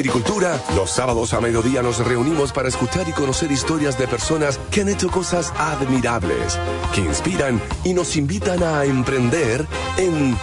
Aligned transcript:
Agricultura, 0.00 0.58
los 0.76 0.90
sábados 0.90 1.34
a 1.34 1.42
mediodía 1.42 1.82
nos 1.82 1.98
reunimos 1.98 2.52
para 2.52 2.68
escuchar 2.68 3.06
y 3.06 3.12
conocer 3.12 3.52
historias 3.52 3.98
de 3.98 4.08
personas 4.08 4.58
que 4.70 4.80
han 4.80 4.88
hecho 4.88 5.10
cosas 5.10 5.52
admirables, 5.58 6.58
que 6.94 7.02
inspiran 7.02 7.60
y 7.84 7.92
nos 7.92 8.16
invitan 8.16 8.62
a 8.62 8.86
emprender 8.86 9.66
en 9.98 10.34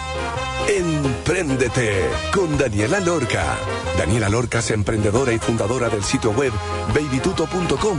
Empréndete 0.68 2.08
con 2.32 2.56
Daniela 2.56 3.00
Lorca. 3.00 3.58
Daniela 3.98 4.28
Lorca 4.28 4.60
es 4.60 4.70
emprendedora 4.70 5.32
y 5.32 5.38
fundadora 5.38 5.88
del 5.88 6.04
sitio 6.04 6.30
web 6.30 6.52
babytuto.com, 6.94 7.98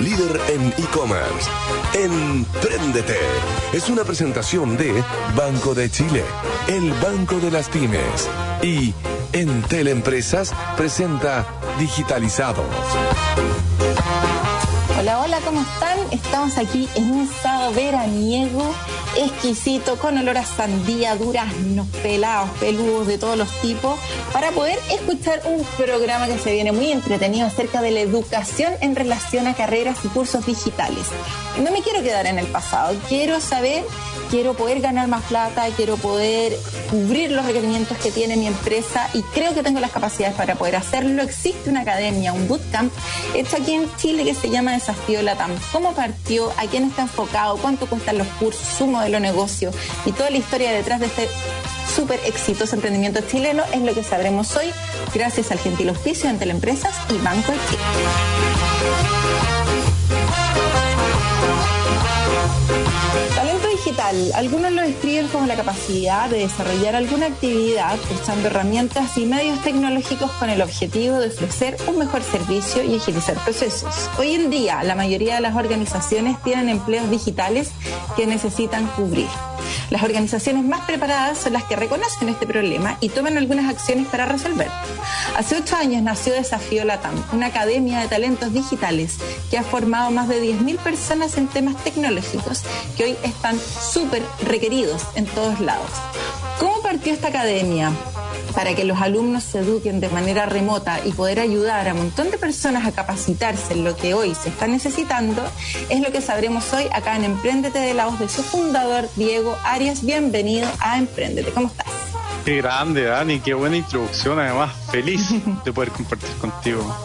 líder 0.00 0.40
en 0.48 0.66
e-commerce. 0.76 1.50
Empréndete 1.94 3.18
es 3.72 3.88
una 3.90 4.02
presentación 4.02 4.76
de 4.76 5.04
Banco 5.36 5.74
de 5.74 5.90
Chile, 5.90 6.24
el 6.66 6.90
Banco 6.94 7.38
de 7.38 7.50
las 7.50 7.68
Pymes 7.68 8.28
y 8.62 8.94
Entel 9.36 9.88
Empresas 9.88 10.54
presenta 10.78 11.44
Digitalizados. 11.78 12.64
Hola, 14.98 15.20
hola, 15.20 15.38
¿cómo 15.44 15.60
están? 15.60 15.98
Estamos 16.10 16.56
aquí 16.56 16.88
en 16.94 17.10
un 17.10 17.28
sábado 17.28 17.72
veraniego 17.72 18.74
exquisito, 19.18 19.98
con 19.98 20.18
olor 20.18 20.38
a 20.38 20.44
sandía, 20.44 21.16
duraznos, 21.16 21.86
pelados, 22.02 22.50
peludos 22.60 23.06
de 23.06 23.18
todos 23.18 23.36
los 23.36 23.50
tipos, 23.60 23.98
para 24.32 24.50
poder 24.52 24.78
escuchar 24.90 25.42
un 25.46 25.64
programa 25.76 26.26
que 26.26 26.38
se 26.38 26.52
viene 26.52 26.72
muy 26.72 26.92
entretenido 26.92 27.46
acerca 27.46 27.80
de 27.80 27.90
la 27.90 28.00
educación 28.00 28.72
en 28.80 28.94
relación 28.96 29.46
a 29.46 29.54
carreras 29.54 29.98
y 30.04 30.08
cursos 30.08 30.46
digitales. 30.46 31.06
No 31.62 31.70
me 31.70 31.82
quiero 31.82 32.02
quedar 32.02 32.26
en 32.26 32.38
el 32.38 32.46
pasado, 32.46 32.94
quiero 33.08 33.40
saber, 33.40 33.84
quiero 34.30 34.54
poder 34.54 34.80
ganar 34.80 35.08
más 35.08 35.22
plata, 35.24 35.66
quiero 35.76 35.96
poder 35.96 36.56
cubrir 36.90 37.30
los 37.30 37.46
requerimientos 37.46 37.96
que 37.98 38.10
tiene 38.10 38.36
mi 38.36 38.46
empresa 38.46 39.08
y 39.14 39.22
creo 39.22 39.54
que 39.54 39.62
tengo 39.62 39.80
las 39.80 39.90
capacidades 39.90 40.36
para 40.36 40.56
poder 40.56 40.76
hacerlo. 40.76 41.22
Existe 41.22 41.70
una 41.70 41.80
academia, 41.80 42.32
un 42.32 42.46
bootcamp 42.46 42.92
hecho 43.34 43.56
aquí 43.56 43.72
en 43.72 43.88
Chile 43.96 44.24
que 44.24 44.34
se 44.34 44.50
llama 44.50 44.72
Desafío 44.72 45.22
Latam. 45.22 45.52
¿Cómo 45.72 45.92
partió? 45.92 46.52
¿A 46.58 46.66
quién 46.66 46.84
está 46.84 47.02
enfocado? 47.02 47.56
¿Cuánto 47.56 47.86
cuestan 47.86 48.18
los 48.18 48.26
cursos? 48.38 48.66
¿Su 48.76 48.86
modelo 48.86 49.05
de 49.12 49.20
negocio? 49.20 49.70
Y 50.04 50.12
toda 50.12 50.30
la 50.30 50.38
historia 50.38 50.72
detrás 50.72 51.00
de 51.00 51.06
este 51.06 51.28
súper 51.94 52.20
exitoso 52.26 52.74
emprendimiento 52.74 53.20
chileno 53.22 53.62
es 53.72 53.80
lo 53.80 53.94
que 53.94 54.02
sabremos 54.02 54.54
hoy 54.56 54.66
gracias 55.14 55.50
al 55.50 55.58
gentil 55.58 55.88
auspicio 55.88 56.28
entre 56.28 56.50
empresas 56.50 56.94
y 57.10 57.18
Banco 57.18 57.52
Chile. 57.70 59.55
Algunos 63.98 64.72
lo 64.72 64.82
describen 64.82 65.26
como 65.28 65.46
la 65.46 65.56
capacidad 65.56 66.28
de 66.28 66.40
desarrollar 66.40 66.94
alguna 66.94 67.26
actividad 67.26 67.98
usando 68.14 68.48
herramientas 68.48 69.16
y 69.16 69.24
medios 69.24 69.62
tecnológicos 69.62 70.30
con 70.32 70.50
el 70.50 70.60
objetivo 70.60 71.18
de 71.18 71.28
ofrecer 71.28 71.76
un 71.86 71.98
mejor 71.98 72.22
servicio 72.22 72.84
y 72.84 72.96
agilizar 72.96 73.36
procesos. 73.42 74.10
Hoy 74.18 74.34
en 74.34 74.50
día, 74.50 74.82
la 74.84 74.94
mayoría 74.94 75.36
de 75.36 75.40
las 75.40 75.56
organizaciones 75.56 76.40
tienen 76.42 76.68
empleos 76.68 77.10
digitales 77.10 77.70
que 78.16 78.26
necesitan 78.26 78.86
cubrir. 78.88 79.28
Las 79.90 80.02
organizaciones 80.02 80.64
más 80.64 80.82
preparadas 80.82 81.38
son 81.38 81.54
las 81.54 81.64
que 81.64 81.76
reconocen 81.76 82.28
este 82.28 82.46
problema 82.46 82.98
y 83.00 83.08
toman 83.08 83.38
algunas 83.38 83.68
acciones 83.68 84.06
para 84.08 84.26
resolverlo. 84.26 84.74
Hace 85.36 85.56
ocho 85.56 85.76
años 85.76 86.02
nació 86.02 86.32
Desafío 86.32 86.82
Latam, 86.86 87.14
una 87.34 87.48
academia 87.48 88.00
de 88.00 88.08
talentos 88.08 88.54
digitales 88.54 89.18
que 89.50 89.58
ha 89.58 89.62
formado 89.62 90.10
más 90.10 90.28
de 90.28 90.42
10.000 90.42 90.78
personas 90.78 91.36
en 91.36 91.46
temas 91.46 91.76
tecnológicos 91.84 92.62
que 92.96 93.04
hoy 93.04 93.16
están 93.22 93.58
súper 93.58 94.22
requeridos 94.46 95.02
en 95.14 95.26
todos 95.26 95.60
lados. 95.60 95.90
¿Cómo 96.58 96.80
partió 96.80 97.12
esta 97.12 97.28
academia? 97.28 97.92
para 98.54 98.74
que 98.74 98.84
los 98.84 99.02
alumnos 99.02 99.44
se 99.44 99.58
eduquen 99.58 100.00
de 100.00 100.08
manera 100.08 100.46
remota 100.46 100.98
y 101.04 101.12
poder 101.12 101.40
ayudar 101.40 101.86
a 101.88 101.92
un 101.92 101.98
montón 101.98 102.30
de 102.30 102.38
personas 102.38 102.86
a 102.86 102.92
capacitarse 102.92 103.74
en 103.74 103.84
lo 103.84 103.94
que 103.94 104.14
hoy 104.14 104.34
se 104.34 104.48
está 104.48 104.66
necesitando, 104.66 105.42
es 105.90 106.00
lo 106.00 106.10
que 106.10 106.22
sabremos 106.22 106.72
hoy 106.72 106.84
acá 106.90 107.16
en 107.16 107.24
Emprendete 107.24 107.80
de 107.80 107.92
la 107.92 108.06
voz 108.06 108.18
de 108.18 108.30
su 108.30 108.42
fundador, 108.42 109.10
Diego 109.14 109.58
Arias. 109.62 110.06
Bienvenido 110.06 110.70
a 110.80 110.96
Emprendete. 110.96 111.50
¿Cómo 111.50 111.66
estás? 111.66 111.86
Qué 112.46 112.58
grande, 112.58 113.02
Dani, 113.02 113.40
qué 113.40 113.54
buena 113.54 113.76
introducción, 113.76 114.38
además, 114.38 114.72
feliz 114.92 115.20
de 115.64 115.72
poder 115.72 115.90
compartir 115.90 116.30
contigo. 116.40 116.96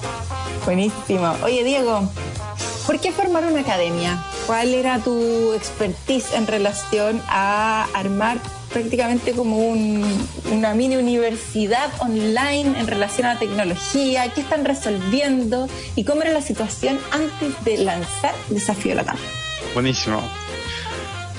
Buenísimo. 0.65 1.35
Oye, 1.43 1.63
Diego, 1.63 2.07
¿por 2.85 2.99
qué 2.99 3.11
formar 3.11 3.45
una 3.45 3.61
academia? 3.61 4.23
¿Cuál 4.45 4.75
era 4.75 4.99
tu 4.99 5.53
expertise 5.53 6.35
en 6.35 6.45
relación 6.45 7.19
a 7.27 7.87
armar 7.95 8.37
prácticamente 8.71 9.31
como 9.31 9.57
una 9.57 10.75
mini 10.75 10.97
universidad 10.97 11.89
online 11.97 12.79
en 12.79 12.85
relación 12.85 13.25
a 13.25 13.33
la 13.33 13.39
tecnología, 13.39 14.31
qué 14.35 14.41
están 14.41 14.63
resolviendo 14.63 15.67
y 15.95 16.03
cómo 16.03 16.21
era 16.21 16.33
la 16.33 16.43
situación 16.43 16.99
antes 17.09 17.65
de 17.65 17.79
lanzar 17.79 18.35
Desafío 18.49 18.93
Latam. 18.93 19.17
Buenísimo. 19.73 20.21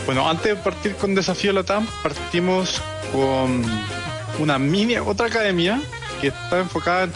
Bueno, 0.07 0.29
antes 0.29 0.57
de 0.57 0.57
partir 0.57 0.97
con 0.97 1.15
Desafío 1.15 1.53
Latam, 1.53 1.87
partimos 2.03 2.83
con 3.13 3.63
una 4.39 4.59
mini, 4.59 4.97
otra 4.97 5.27
academia 5.27 5.81
que 6.21 6.29
está 6.29 6.61
enfocada 6.61 7.09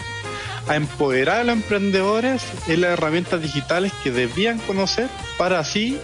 a 0.68 0.76
empoderar 0.76 1.40
a 1.40 1.44
los 1.44 1.56
emprendedores 1.56 2.42
en 2.66 2.80
las 2.80 2.92
herramientas 2.92 3.40
digitales 3.40 3.92
que 4.02 4.10
debían 4.10 4.58
conocer 4.58 5.08
para 5.38 5.60
así 5.60 5.98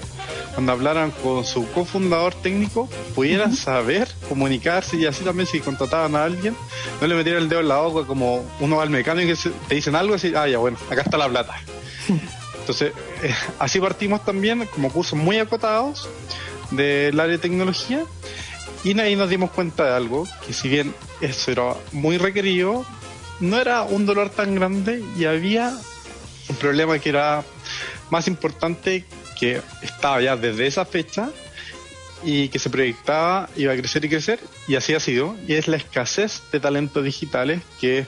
cuando 0.55 0.73
hablaran 0.73 1.11
con 1.11 1.45
su 1.45 1.71
cofundador 1.73 2.35
técnico, 2.35 2.89
pudieran 3.15 3.57
saber 3.57 4.09
comunicarse 4.29 4.97
y 4.97 5.07
así 5.07 5.25
también 5.25 5.47
si 5.47 5.61
contrataban 5.61 6.15
a 6.15 6.25
alguien, 6.25 6.55
no 7.01 7.07
le 7.07 7.15
metieran 7.15 7.43
el 7.43 7.49
dedo 7.49 7.61
en 7.61 7.69
la 7.69 7.79
boca 7.79 8.07
como 8.07 8.45
uno 8.61 8.77
va 8.77 8.83
al 8.83 8.91
mecánico 8.91 9.33
y 9.33 9.51
te 9.69 9.75
dicen 9.75 9.95
algo 9.97 10.15
así, 10.15 10.35
ah, 10.37 10.47
ya 10.47 10.59
bueno, 10.59 10.77
acá 10.91 11.03
está 11.03 11.17
la 11.17 11.29
plata. 11.29 11.55
Entonces, 12.61 12.93
eh, 13.23 13.35
así 13.59 13.81
partimos 13.81 14.25
también 14.25 14.67
como 14.67 14.93
cursos 14.93 15.19
muy 15.19 15.39
acotados 15.39 16.09
del 16.71 17.19
área 17.19 17.33
de 17.33 17.39
tecnología 17.39 18.05
y 18.85 18.99
ahí 18.99 19.17
nos 19.17 19.31
dimos 19.31 19.51
cuenta 19.51 19.85
de 19.85 19.95
algo, 19.95 20.27
que 20.47 20.53
si 20.53 20.69
bien 20.69 20.95
eso 21.21 21.53
era 21.53 21.75
muy 21.93 22.19
requerido, 22.19 22.85
no 23.41 23.61
era 23.61 23.83
un 23.83 24.07
dolor 24.07 24.31
tan 24.31 24.55
grande 24.55 25.03
y 25.17 25.25
había 25.25 25.77
un 26.49 26.57
problema 26.57 26.99
que 26.99 27.11
era 27.11 27.45
más 28.11 28.27
importante 28.27 29.05
que 29.39 29.61
estaba 29.83 30.21
ya 30.21 30.37
desde 30.37 30.67
esa 30.67 30.85
fecha 30.85 31.31
y 32.25 32.49
que 32.49 32.59
se 32.59 32.71
proyectaba 32.71 33.49
iba 33.57 33.73
a 33.73 33.77
crecer 33.77 34.05
y 34.05 34.09
crecer 34.09 34.41
y 34.69 34.77
así 34.77 34.95
ha 34.95 35.01
sido 35.01 35.35
y 35.49 35.55
es 35.55 35.67
la 35.67 35.77
escasez 35.77 36.43
de 36.53 36.61
talentos 36.61 37.03
digitales 37.03 37.63
que 37.81 38.07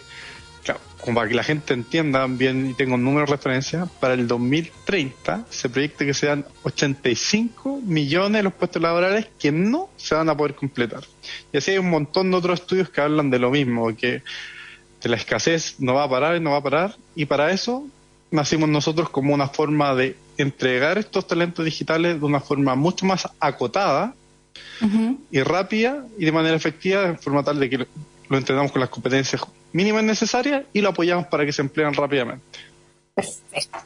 claro, 0.64 0.80
como 1.00 1.16
para 1.16 1.28
que 1.28 1.34
la 1.34 1.44
gente 1.44 1.74
entienda 1.74 2.26
bien 2.26 2.70
y 2.70 2.74
tenga 2.74 2.94
un 2.94 3.04
número 3.04 3.26
de 3.26 3.32
referencia 3.32 3.86
para 4.00 4.14
el 4.14 4.26
2030 4.26 5.44
se 5.50 5.68
proyecta 5.68 6.04
que 6.04 6.14
sean 6.14 6.44
85 6.62 7.82
millones 7.84 8.38
de 8.38 8.42
los 8.42 8.54
puestos 8.54 8.82
laborales 8.82 9.28
que 9.38 9.52
no 9.52 9.90
se 9.96 10.14
van 10.14 10.28
a 10.30 10.36
poder 10.36 10.54
completar. 10.54 11.04
Y 11.52 11.58
así 11.58 11.72
hay 11.72 11.78
un 11.78 11.90
montón 11.90 12.30
de 12.30 12.36
otros 12.38 12.60
estudios 12.60 12.88
que 12.88 13.00
hablan 13.02 13.30
de 13.30 13.38
lo 13.38 13.50
mismo 13.50 13.94
que, 13.94 14.22
la 15.04 15.16
escasez 15.16 15.74
no 15.80 15.92
va 15.92 16.04
a 16.04 16.08
parar 16.08 16.34
y 16.34 16.40
no 16.40 16.52
va 16.52 16.56
a 16.56 16.62
parar 16.62 16.96
y 17.14 17.26
para 17.26 17.50
eso 17.50 17.86
nacimos 18.30 18.70
nosotros 18.70 19.10
como 19.10 19.34
una 19.34 19.48
forma 19.48 19.94
de 19.94 20.16
entregar 20.38 20.96
estos 20.96 21.26
talentos 21.26 21.62
digitales 21.62 22.18
de 22.18 22.24
una 22.24 22.40
forma 22.40 22.74
mucho 22.74 23.04
más 23.04 23.28
acotada 23.38 24.14
y 25.30 25.42
rápida 25.42 26.06
y 26.18 26.24
de 26.24 26.32
manera 26.32 26.56
efectiva, 26.56 27.02
de 27.02 27.18
forma 27.18 27.42
tal 27.42 27.60
de 27.60 27.68
que 27.68 27.86
lo 28.28 28.38
entrenamos 28.38 28.72
con 28.72 28.80
las 28.80 28.90
competencias 28.90 29.42
mínimas 29.72 30.04
necesarias 30.04 30.64
y 30.72 30.80
lo 30.80 30.90
apoyamos 30.90 31.26
para 31.26 31.44
que 31.44 31.52
se 31.52 31.62
empleen 31.62 31.94
rápidamente. 31.94 32.44
Perfecto. 33.14 33.78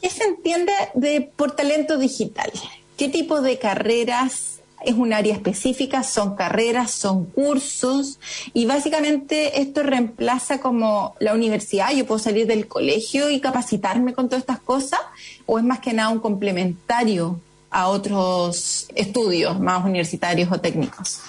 ¿Qué 0.00 0.10
se 0.10 0.24
entiende 0.24 0.72
de 0.94 1.30
por 1.36 1.52
talento 1.52 1.96
digital? 1.96 2.50
¿Qué 2.96 3.08
tipo 3.08 3.40
de 3.40 3.58
carreras 3.58 4.54
es 4.84 4.94
un 4.94 5.12
área 5.12 5.34
específica, 5.34 6.02
son 6.02 6.36
carreras, 6.36 6.90
son 6.90 7.24
cursos 7.26 8.18
y 8.52 8.66
básicamente 8.66 9.60
esto 9.60 9.82
reemplaza 9.82 10.60
como 10.60 11.16
la 11.20 11.32
universidad, 11.32 11.92
yo 11.92 12.06
puedo 12.06 12.18
salir 12.18 12.46
del 12.46 12.68
colegio 12.68 13.30
y 13.30 13.40
capacitarme 13.40 14.12
con 14.12 14.28
todas 14.28 14.42
estas 14.42 14.60
cosas 14.60 15.00
o 15.46 15.58
es 15.58 15.64
más 15.64 15.80
que 15.80 15.92
nada 15.92 16.10
un 16.10 16.20
complementario 16.20 17.40
a 17.70 17.88
otros 17.88 18.88
estudios 18.94 19.58
más 19.58 19.84
universitarios 19.84 20.52
o 20.52 20.60
técnicos. 20.60 21.22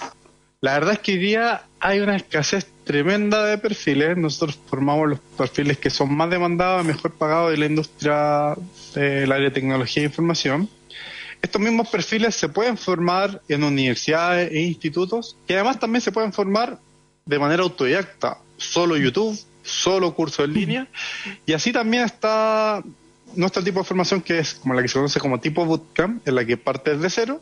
La 0.60 0.74
verdad 0.74 0.94
es 0.94 0.98
que 1.00 1.12
hoy 1.12 1.18
día 1.18 1.62
hay 1.80 2.00
una 2.00 2.16
escasez 2.16 2.66
tremenda 2.84 3.44
de 3.44 3.58
perfiles. 3.58 4.16
Nosotros 4.16 4.58
formamos 4.66 5.08
los 5.08 5.20
perfiles 5.36 5.78
que 5.78 5.90
son 5.90 6.14
más 6.14 6.30
demandados, 6.30 6.84
mejor 6.84 7.12
pagados 7.12 7.50
de 7.50 7.58
la 7.58 7.66
industria 7.66 8.54
del 8.94 9.30
área 9.30 9.48
de 9.48 9.50
tecnología 9.50 10.02
e 10.02 10.06
información. 10.06 10.68
Estos 11.42 11.60
mismos 11.60 11.88
perfiles 11.88 12.34
se 12.34 12.48
pueden 12.48 12.76
formar 12.78 13.42
en 13.48 13.62
universidades 13.62 14.50
e 14.52 14.60
institutos, 14.60 15.36
que 15.46 15.54
además 15.54 15.78
también 15.78 16.00
se 16.00 16.12
pueden 16.12 16.32
formar 16.32 16.78
de 17.26 17.38
manera 17.38 17.62
autodidacta, 17.62 18.38
solo 18.56 18.96
YouTube, 18.96 19.38
solo 19.62 20.14
curso 20.14 20.44
en 20.44 20.54
línea, 20.54 20.88
y 21.44 21.52
así 21.52 21.72
también 21.72 22.04
está 22.04 22.82
nuestro 23.34 23.62
tipo 23.62 23.80
de 23.80 23.84
formación 23.84 24.22
que 24.22 24.38
es 24.38 24.54
como 24.54 24.74
la 24.74 24.82
que 24.82 24.88
se 24.88 24.94
conoce 24.94 25.20
como 25.20 25.40
tipo 25.40 25.64
bootcamp, 25.64 26.26
en 26.26 26.34
la 26.34 26.44
que 26.44 26.56
parte 26.56 26.96
desde 26.96 27.10
cero, 27.10 27.40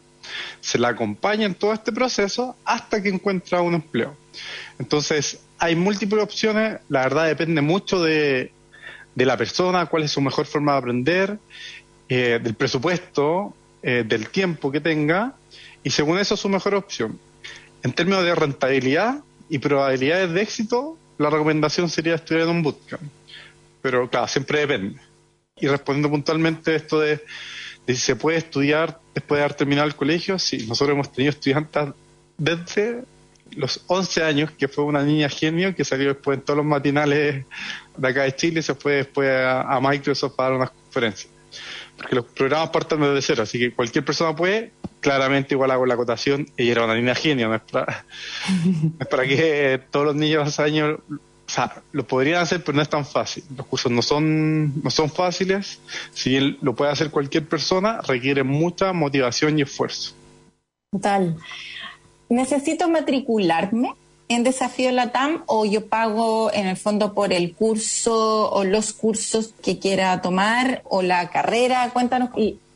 se 0.61 0.79
la 0.79 0.89
acompaña 0.89 1.47
en 1.47 1.55
todo 1.55 1.73
este 1.73 1.93
proceso 1.93 2.57
hasta 2.65 3.03
que 3.03 3.11
encuentra 3.11 3.61
un 3.61 3.75
empleo. 3.75 4.17
Entonces, 4.79 5.41
hay 5.59 5.77
múltiples 5.77 6.23
opciones, 6.23 6.81
la 6.89 7.03
verdad 7.03 7.27
depende 7.27 7.61
mucho 7.61 8.03
de, 8.03 8.53
de 9.15 9.27
la 9.27 9.37
persona, 9.37 9.87
cuál 9.87 10.05
es 10.05 10.11
su 10.11 10.21
mejor 10.21 10.47
forma 10.47 10.73
de 10.73 10.79
aprender, 10.79 11.39
eh, 12.09 12.41
del 12.43 12.55
presupuesto, 12.55 13.55
eh, 13.83 14.05
del 14.07 14.29
tiempo 14.29 14.71
que 14.71 14.81
tenga, 14.81 15.35
y 15.83 15.91
según 15.91 16.19
eso 16.19 16.37
su 16.37 16.49
mejor 16.49 16.75
opción. 16.75 17.19
En 17.83 17.93
términos 17.93 18.25
de 18.25 18.35
rentabilidad 18.35 19.23
y 19.49 19.59
probabilidades 19.59 20.33
de 20.33 20.43
éxito, 20.43 20.99
la 21.19 21.31
recomendación 21.31 21.89
sería 21.89 22.15
estudiar 22.15 22.45
en 22.45 22.51
un 22.51 22.63
bootcamp. 22.63 23.03
Pero 23.83 24.09
claro, 24.09 24.27
siempre 24.27 24.61
depende. 24.61 25.01
Y 25.57 25.69
respondiendo 25.69 26.11
puntualmente 26.11 26.75
esto 26.75 26.99
de, 26.99 27.21
de 27.87 27.95
si 27.95 28.01
se 28.01 28.17
puede 28.17 28.39
estudiar 28.39 28.99
después 29.15 29.39
de 29.39 29.45
haber 29.45 29.57
terminado 29.57 29.87
el 29.87 29.95
colegio, 29.95 30.39
sí, 30.39 30.67
nosotros 30.67 30.95
hemos 30.95 31.13
tenido 31.13 31.31
estudiantes 31.31 31.91
desde 32.39 33.05
los 33.57 33.83
11 33.87 34.23
años, 34.23 34.51
que 34.53 34.69
fue 34.69 34.85
una 34.85 35.03
niña 35.03 35.29
genio 35.29 35.75
que 35.75 35.85
salió 35.85 36.09
después 36.09 36.39
en 36.39 36.45
todos 36.45 36.59
los 36.59 36.67
matinales 36.67 37.45
de 37.97 38.09
acá 38.09 38.23
de 38.23 38.35
Chile 38.35 38.61
y 38.61 38.63
se 38.63 38.75
fue 38.75 38.95
después 38.95 39.31
a, 39.31 39.79
Microsoft 39.81 40.35
para 40.35 40.51
dar 40.51 40.59
unas 40.59 40.71
conferencias. 40.71 41.33
Porque 41.97 42.17
los 42.17 42.25
programas 42.27 42.71
parten 42.71 43.01
desde 43.01 43.23
cero, 43.23 43.43
así 43.45 43.59
que 43.59 43.73
cualquier 43.73 44.05
persona 44.05 44.35
puede, 44.35 44.73
claramente 45.01 45.55
igual 45.55 45.71
hago 45.71 45.87
la 45.87 45.95
acotación, 45.95 46.49
ella 46.57 46.73
era 46.73 46.85
una 46.85 46.97
niña 46.97 47.15
genio, 47.15 47.49
no 47.49 47.55
es 47.55 47.63
para, 47.63 48.05
para 49.11 49.25
que 49.25 49.81
todos 49.91 50.07
los 50.07 50.15
niños 50.17 50.45
de 50.45 50.51
ese 50.51 50.63
año, 50.63 50.99
o 51.09 51.51
sea, 51.51 51.83
lo 51.93 52.05
podrían 52.07 52.43
hacer, 52.43 52.65
pero 52.65 52.75
no 52.77 52.83
es 52.83 52.89
tan 52.89 53.07
fácil. 53.07 53.45
Los 53.57 53.67
cursos 53.67 53.93
no 53.93 54.03
son, 54.03 54.83
no 54.83 54.91
son 54.91 55.09
fáciles, 55.11 55.79
si 56.13 56.31
bien 56.31 56.59
lo 56.63 56.75
puede 56.75 56.91
hacer 56.91 57.11
cualquier 57.11 57.47
persona, 57.47 58.01
requiere 58.01 58.43
mucha 58.43 58.93
motivación 58.93 59.59
y 59.59 59.63
esfuerzo. 59.63 60.15
Total 60.91 61.37
necesito 62.35 62.89
matricularme 62.89 63.95
en 64.29 64.43
Desafío 64.43 64.91
Latam 64.91 65.43
o 65.47 65.65
yo 65.65 65.87
pago 65.87 66.53
en 66.53 66.67
el 66.67 66.77
fondo 66.77 67.15
por 67.15 67.33
el 67.33 67.55
curso 67.55 68.51
o 68.51 68.65
los 68.65 68.93
cursos 68.93 69.55
que 69.63 69.79
quiera 69.79 70.21
tomar 70.23 70.83
o 70.85 71.03
la 71.03 71.31
carrera. 71.31 71.91
Cuéntanos 71.93 72.31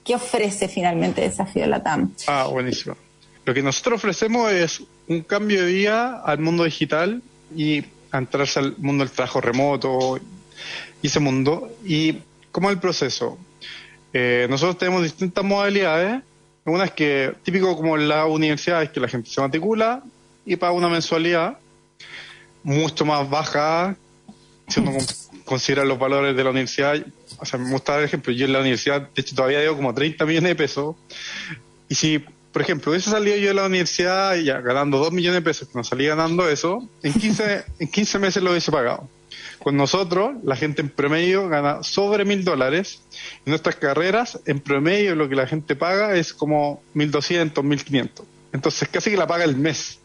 qué 0.05 0.15
ofrece 0.15 0.69
finalmente 0.69 1.23
Desafío 1.23 1.67
Latam. 1.67 2.13
Ah, 2.27 2.49
buenísimo. 2.51 2.97
Lo 3.45 3.55
que 3.55 3.63
nosotros 3.63 3.99
ofrecemos 3.99 4.53
es 4.53 4.83
un 5.09 5.23
cambio 5.23 5.65
de 5.65 5.73
vida 5.73 6.21
al 6.23 6.39
mundo 6.39 6.65
digital 6.65 7.23
y 7.57 7.83
a 8.11 8.19
entrarse 8.19 8.59
al 8.59 8.77
mundo 8.79 9.05
del 9.05 9.13
trabajo 9.13 9.41
remoto 9.41 10.21
y 11.03 11.07
ese 11.07 11.21
mundo. 11.21 11.71
¿Y 11.85 12.19
cómo 12.53 12.69
es 12.69 12.75
el 12.75 12.81
proceso? 12.81 13.39
Eh, 14.13 14.47
nosotros 14.51 14.79
tenemos 14.79 15.03
distintas 15.03 15.45
modalidades 15.45 16.23
una 16.71 16.85
es 16.85 16.93
que, 16.93 17.35
típico 17.43 17.77
como 17.77 17.97
en 17.97 18.09
la 18.09 18.27
universidad, 18.27 18.83
es 18.83 18.91
que 18.91 19.01
la 19.01 19.09
gente 19.09 19.31
se 19.31 19.41
matricula 19.41 20.03
y 20.45 20.57
paga 20.57 20.73
una 20.73 20.89
mensualidad 20.89 21.59
mucho 22.63 23.05
más 23.05 23.29
baja, 23.29 23.97
si 24.69 24.81
uno 24.81 24.93
considera 25.45 25.85
los 25.85 25.99
valores 25.99 26.37
de 26.37 26.45
la 26.45 26.51
universidad. 26.51 26.97
O 27.39 27.45
sea, 27.45 27.59
me 27.59 27.71
gusta 27.71 27.95
dar 27.95 28.05
ejemplo. 28.05 28.33
Yo 28.33 28.47
en 28.47 28.53
la 28.53 28.61
universidad, 28.61 29.03
de 29.03 29.23
hecho, 29.23 29.35
todavía 29.35 29.61
debo 29.61 29.77
como 29.77 29.95
30 29.95 30.25
millones 30.27 30.51
de 30.51 30.55
pesos. 30.57 30.97
Y 31.89 31.95
si, 31.95 32.19
por 32.53 32.63
ejemplo, 32.63 32.91
hubiese 32.91 33.11
salido 33.11 33.37
yo 33.37 33.49
de 33.49 33.55
la 33.55 33.67
universidad 33.67 34.37
ya 34.37 34.61
ganando 34.61 34.99
2 34.99 35.13
millones 35.13 35.41
de 35.41 35.43
pesos, 35.43 35.69
que 35.69 35.79
no 35.79 35.85
salía 35.85 36.11
ganando 36.11 36.49
eso, 36.49 36.87
en 37.03 37.13
15, 37.13 37.65
en 37.79 37.89
15 37.89 38.19
meses 38.19 38.43
lo 38.43 38.51
hubiese 38.51 38.71
pagado. 38.71 39.09
Con 39.59 39.77
nosotros, 39.77 40.37
la 40.45 40.57
gente 40.57 40.83
en 40.83 40.89
promedio 40.89 41.49
gana 41.49 41.83
sobre 41.83 42.25
mil 42.25 42.45
dólares. 42.45 43.03
En 43.45 43.51
nuestras 43.51 43.77
carreras, 43.77 44.41
en 44.47 44.61
promedio, 44.61 45.15
lo 45.15 45.29
que 45.29 45.35
la 45.35 45.47
gente 45.47 45.77
paga 45.77 46.17
es 46.17 46.33
como 46.33 46.83
mil 46.95 47.11
doscientos, 47.11 47.65
mil 47.65 47.83
quinientos. 47.85 48.27
Entonces, 48.53 48.89
casi 48.89 49.11
que 49.11 49.17
la 49.17 49.27
paga 49.27 49.45
el 49.45 49.57
mes. 49.57 49.99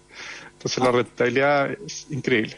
Entonces, 0.53 0.83
la 0.83 0.91
rentabilidad 0.91 1.71
es 1.85 2.07
increíble. 2.09 2.55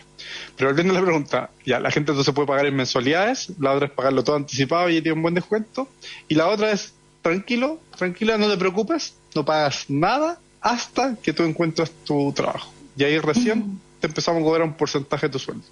Pero 0.56 0.70
volviendo 0.70 0.94
a 0.94 0.98
la 1.00 1.04
pregunta, 1.04 1.50
ya, 1.66 1.80
la 1.80 1.92
gente 1.92 2.12
entonces 2.12 2.34
puede 2.34 2.48
pagar 2.48 2.66
en 2.66 2.76
mensualidades, 2.76 3.52
la 3.60 3.74
otra 3.74 3.88
es 3.88 3.94
pagarlo 3.94 4.24
todo 4.24 4.36
anticipado 4.36 4.90
y 4.90 5.02
tiene 5.02 5.14
un 5.14 5.22
buen 5.22 5.34
descuento. 5.34 5.90
Y 6.28 6.36
la 6.36 6.48
otra 6.48 6.72
es, 6.72 6.94
tranquilo, 7.22 7.80
tranquila, 7.98 8.38
no 8.38 8.50
te 8.50 8.58
preocupes, 8.58 9.16
no 9.34 9.44
pagas 9.44 9.86
nada 9.90 10.40
hasta 10.62 11.16
que 11.16 11.34
tú 11.34 11.44
encuentres 11.44 11.92
tu 12.04 12.32
trabajo. 12.34 12.72
Y 12.98 13.04
ahí 13.04 13.20
recién 13.20 13.80
te 14.00 14.08
empezamos 14.08 14.42
a 14.42 14.46
cobrar 14.46 14.64
un 14.64 14.74
porcentaje 14.74 15.28
de 15.28 15.32
tu 15.34 15.40
sueldo. 15.40 15.66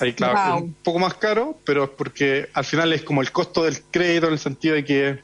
Ahí, 0.00 0.12
claro, 0.12 0.56
es 0.56 0.62
un 0.62 0.74
poco 0.74 0.98
más 0.98 1.14
caro, 1.14 1.58
pero 1.64 1.84
es 1.84 1.90
porque 1.90 2.48
al 2.52 2.64
final 2.64 2.92
es 2.92 3.02
como 3.02 3.22
el 3.22 3.32
costo 3.32 3.64
del 3.64 3.80
crédito 3.90 4.26
en 4.26 4.34
el 4.34 4.38
sentido 4.38 4.74
de 4.74 4.84
que 4.84 5.18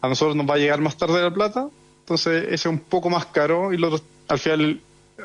a 0.00 0.08
nosotros 0.08 0.36
nos 0.36 0.48
va 0.48 0.54
a 0.54 0.58
llegar 0.58 0.80
más 0.80 0.96
tarde 0.96 1.22
la 1.22 1.32
plata, 1.32 1.68
entonces 2.00 2.44
ese 2.44 2.54
es 2.54 2.66
un 2.66 2.80
poco 2.80 3.08
más 3.08 3.26
caro 3.26 3.72
y 3.72 3.78
lo 3.78 3.98
al 4.28 4.38
final 4.38 4.80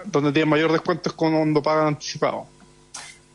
donde 0.06 0.32
tiene 0.32 0.50
mayor 0.50 0.72
descuento 0.72 1.10
es 1.10 1.16
cuando 1.16 1.62
pagan 1.62 1.88
anticipado. 1.88 2.46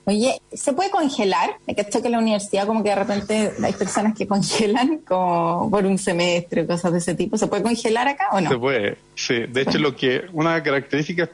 Oye, 0.05 0.41
¿se 0.53 0.73
puede 0.73 0.91
congelar? 0.91 1.51
Me 1.67 1.77
que 1.77 1.85
que 1.85 1.99
en 1.99 2.13
la 2.13 2.19
universidad 2.19 2.67
como 2.67 2.83
que 2.83 2.89
de 2.89 2.97
repente 2.97 3.53
hay 3.63 3.73
personas 3.73 4.17
que 4.17 4.27
congelan 4.27 4.99
como 4.99 5.71
por 5.71 5.87
un 5.87 5.97
semestre, 5.97 6.67
cosas 6.67 6.93
de 6.93 6.99
ese 6.99 7.15
tipo. 7.15 7.39
¿Se 7.39 7.47
puede 7.47 7.63
congelar 7.63 8.09
acá 8.09 8.29
o 8.33 8.41
no? 8.41 8.51
Se 8.51 8.59
puede, 8.59 8.99
sí. 9.15 9.47
De 9.49 9.63
hecho, 9.63 9.79
lo 9.79 9.95
que 9.95 10.23
una 10.33 10.61
característica 10.61 11.31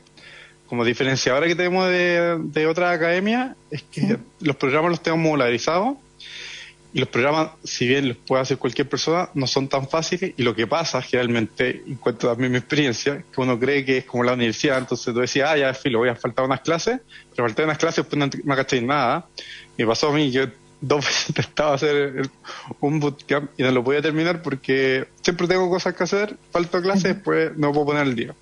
como 0.69 0.85
diferenciadora 0.85 1.47
que 1.47 1.55
tenemos 1.55 1.89
de, 1.89 2.39
de 2.41 2.67
otras 2.67 2.95
academias 2.95 3.57
es 3.71 3.83
que 3.83 4.19
los 4.41 4.57
programas 4.57 4.91
los 4.91 5.03
tenemos 5.03 5.25
modularizados 5.25 5.97
y 6.93 7.01
los 7.01 7.09
programas, 7.09 7.51
si 7.65 7.87
bien 7.87 8.09
los 8.09 8.17
puede 8.17 8.43
hacer 8.43 8.57
cualquier 8.57 8.89
persona, 8.89 9.29
no 9.35 9.47
son 9.47 9.69
tan 9.69 9.89
fáciles. 9.89 10.33
Y 10.37 10.43
lo 10.43 10.55
que 10.55 10.67
pasa 10.67 11.03
generalmente, 11.03 11.83
y 11.87 11.95
cuento 11.97 12.29
también 12.29 12.51
mi 12.51 12.59
experiencia, 12.59 13.23
que 13.33 13.41
uno 13.41 13.59
cree 13.59 13.85
que 13.85 13.99
es 13.99 14.05
como 14.05 14.25
la 14.25 14.33
universidad, 14.33 14.79
entonces 14.79 15.13
tú 15.13 15.21
decías, 15.21 15.51
ah, 15.51 15.57
ya, 15.59 15.75
filo, 15.75 15.99
voy 15.99 16.09
a 16.09 16.15
faltar 16.15 16.47
unas 16.47 16.61
clases, 16.63 17.01
pero 17.31 17.47
falté 17.47 17.65
unas 17.65 17.77
clases 17.77 18.07
pues 18.07 18.19
no, 18.19 18.27
no 18.27 18.87
nada. 18.87 19.27
Y 19.77 19.85
pasó 19.85 20.09
a 20.09 20.13
mí, 20.13 20.31
yo 20.31 20.47
dos 20.81 21.05
veces 21.05 21.29
intentaba 21.29 21.75
hacer 21.75 22.31
un 22.81 23.01
bootcamp 23.01 23.51
y 23.59 23.63
no 23.65 23.71
lo 23.71 23.85
podía 23.85 24.01
terminar 24.01 24.41
porque 24.41 25.09
siempre 25.23 25.47
tengo 25.47 25.69
cosas 25.69 25.95
que 25.95 26.05
hacer, 26.05 26.37
falto 26.51 26.81
clases, 26.81 27.17
pues 27.23 27.55
no 27.57 27.71
puedo 27.73 27.87
poner 27.87 28.07
el 28.07 28.17
día. 28.17 28.35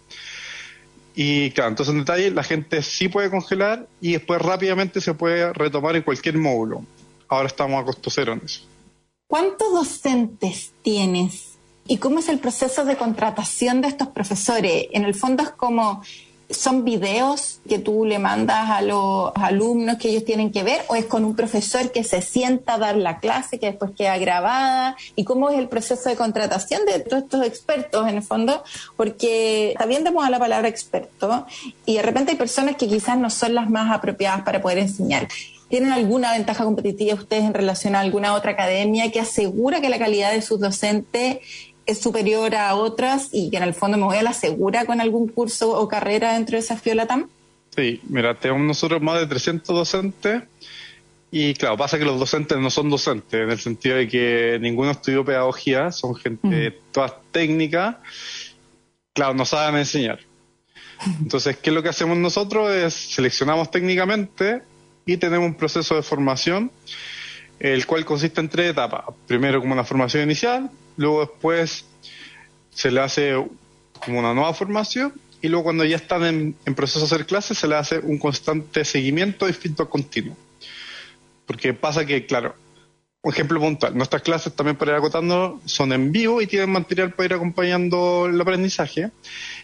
Y 1.18 1.50
claro, 1.52 1.70
entonces 1.70 1.94
en 1.94 2.00
detalle 2.00 2.30
la 2.30 2.42
gente 2.42 2.82
sí 2.82 3.08
puede 3.08 3.30
congelar 3.30 3.88
y 4.02 4.12
después 4.12 4.40
rápidamente 4.40 5.00
se 5.00 5.14
puede 5.14 5.50
retomar 5.54 5.96
en 5.96 6.02
cualquier 6.02 6.36
módulo. 6.36 6.84
Ahora 7.26 7.48
estamos 7.48 7.80
a 7.80 7.84
costo 7.86 8.10
cero 8.10 8.34
en 8.34 8.42
eso. 8.44 8.60
¿Cuántos 9.26 9.72
docentes 9.72 10.72
tienes? 10.82 11.54
¿Y 11.88 11.96
cómo 11.96 12.18
es 12.18 12.28
el 12.28 12.38
proceso 12.38 12.84
de 12.84 12.96
contratación 12.96 13.80
de 13.80 13.88
estos 13.88 14.08
profesores? 14.08 14.88
En 14.92 15.04
el 15.04 15.14
fondo 15.14 15.42
es 15.42 15.50
como 15.50 16.02
¿Son 16.48 16.84
videos 16.84 17.60
que 17.68 17.80
tú 17.80 18.04
le 18.04 18.20
mandas 18.20 18.70
a 18.70 18.80
los 18.80 19.32
alumnos 19.34 19.96
que 19.96 20.10
ellos 20.10 20.24
tienen 20.24 20.52
que 20.52 20.62
ver 20.62 20.82
o 20.88 20.94
es 20.94 21.04
con 21.06 21.24
un 21.24 21.34
profesor 21.34 21.90
que 21.90 22.04
se 22.04 22.22
sienta 22.22 22.74
a 22.74 22.78
dar 22.78 22.96
la 22.96 23.18
clase 23.18 23.58
que 23.58 23.66
después 23.66 23.90
queda 23.96 24.16
grabada? 24.18 24.96
¿Y 25.16 25.24
cómo 25.24 25.50
es 25.50 25.58
el 25.58 25.68
proceso 25.68 26.08
de 26.08 26.14
contratación 26.14 26.84
de 26.86 27.00
todos 27.00 27.24
estos 27.24 27.44
expertos 27.44 28.08
en 28.08 28.16
el 28.16 28.22
fondo? 28.22 28.62
Porque 28.96 29.74
también 29.76 30.04
damos 30.04 30.24
a 30.24 30.30
la 30.30 30.38
palabra 30.38 30.68
experto 30.68 31.46
y 31.84 31.96
de 31.96 32.02
repente 32.02 32.32
hay 32.32 32.38
personas 32.38 32.76
que 32.76 32.86
quizás 32.86 33.18
no 33.18 33.28
son 33.28 33.54
las 33.54 33.68
más 33.68 33.92
apropiadas 33.92 34.42
para 34.42 34.62
poder 34.62 34.78
enseñar. 34.78 35.26
¿Tienen 35.68 35.90
alguna 35.90 36.32
ventaja 36.32 36.62
competitiva 36.62 37.14
ustedes 37.14 37.42
en 37.42 37.54
relación 37.54 37.96
a 37.96 38.00
alguna 38.00 38.34
otra 38.34 38.52
academia 38.52 39.10
que 39.10 39.18
asegura 39.18 39.80
que 39.80 39.88
la 39.88 39.98
calidad 39.98 40.30
de 40.30 40.42
sus 40.42 40.60
docentes 40.60 41.38
es 41.86 42.00
superior 42.00 42.54
a 42.54 42.74
otras 42.74 43.28
y 43.32 43.50
que 43.50 43.56
en 43.56 43.62
el 43.62 43.74
fondo 43.74 43.96
me 43.96 44.04
voy 44.04 44.16
a 44.16 44.22
la 44.22 44.32
segura 44.32 44.84
con 44.84 45.00
algún 45.00 45.28
curso 45.28 45.78
o 45.78 45.88
carrera 45.88 46.34
dentro 46.34 46.56
de 46.56 46.62
Desafío 46.62 46.94
Latam? 46.94 47.28
Sí, 47.74 48.00
mira, 48.08 48.34
tenemos 48.38 48.62
nosotros 48.62 49.02
más 49.02 49.20
de 49.20 49.26
300 49.26 49.74
docentes 49.74 50.42
y 51.30 51.54
claro, 51.54 51.76
pasa 51.76 51.98
que 51.98 52.04
los 52.04 52.18
docentes 52.18 52.58
no 52.58 52.70
son 52.70 52.88
docentes, 52.88 53.42
en 53.42 53.50
el 53.50 53.58
sentido 53.58 53.96
de 53.96 54.08
que 54.08 54.58
ninguno 54.60 54.92
estudió 54.92 55.24
pedagogía, 55.24 55.92
son 55.92 56.14
gente 56.14 56.70
mm. 56.70 56.92
todas 56.92 57.12
técnicas, 57.32 57.96
claro, 59.12 59.34
no 59.34 59.44
saben 59.44 59.78
enseñar. 59.78 60.20
Entonces, 61.20 61.56
¿qué 61.58 61.70
es 61.70 61.74
lo 61.74 61.82
que 61.82 61.90
hacemos 61.90 62.16
nosotros? 62.16 62.70
Es 62.70 62.94
seleccionamos 62.94 63.70
técnicamente 63.70 64.62
y 65.04 65.16
tenemos 65.18 65.46
un 65.46 65.54
proceso 65.54 65.94
de 65.94 66.02
formación, 66.02 66.70
el 67.58 67.86
cual 67.86 68.04
consiste 68.04 68.40
en 68.40 68.48
tres 68.48 68.70
etapas. 68.70 69.04
Primero 69.26 69.60
como 69.60 69.72
una 69.72 69.84
formación 69.84 70.22
inicial, 70.22 70.70
luego 70.96 71.20
después 71.20 71.84
se 72.70 72.90
le 72.90 73.00
hace 73.00 73.34
como 74.04 74.18
una 74.18 74.34
nueva 74.34 74.52
formación 74.54 75.12
y 75.40 75.48
luego 75.48 75.64
cuando 75.64 75.84
ya 75.84 75.96
están 75.96 76.24
en, 76.64 76.74
proceso 76.74 77.00
de 77.00 77.06
hacer 77.06 77.26
clases 77.26 77.58
se 77.58 77.68
le 77.68 77.76
hace 77.76 77.98
un 77.98 78.18
constante 78.18 78.84
seguimiento 78.84 79.48
y 79.48 79.52
feedback 79.52 79.88
continuo. 79.88 80.36
Porque 81.46 81.72
pasa 81.74 82.04
que, 82.04 82.26
claro, 82.26 82.54
un 83.22 83.32
ejemplo 83.32 83.60
puntual, 83.60 83.96
nuestras 83.96 84.22
clases 84.22 84.54
también 84.54 84.76
para 84.76 84.92
ir 84.92 84.98
acotando 84.98 85.60
son 85.64 85.92
en 85.92 86.12
vivo 86.12 86.42
y 86.42 86.46
tienen 86.46 86.70
material 86.70 87.12
para 87.12 87.26
ir 87.26 87.34
acompañando 87.34 88.26
el 88.26 88.40
aprendizaje 88.40 89.10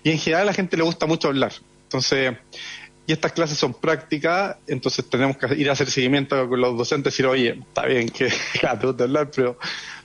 y 0.03 0.11
en 0.11 0.19
general 0.19 0.43
a 0.43 0.47
la 0.47 0.55
gente 0.55 0.77
le 0.77 0.83
gusta 0.83 1.07
mucho 1.07 1.29
hablar. 1.29 1.53
Entonces, 1.85 2.37
y 3.07 3.13
estas 3.13 3.33
clases 3.33 3.59
son 3.59 3.75
prácticas, 3.75 4.57
entonces 4.67 5.09
tenemos 5.09 5.37
que 5.37 5.55
ir 5.57 5.69
a 5.69 5.73
hacer 5.73 5.91
seguimiento 5.91 6.49
con 6.49 6.61
los 6.61 6.77
docentes 6.79 7.13
y 7.13 7.23
decir, 7.23 7.27
oye, 7.27 7.59
está 7.61 7.87
bien 7.87 8.09
que 8.09 8.27
te 8.61 8.87
gusta 8.87 9.05
hablar, 9.05 9.31
pero 9.35 9.59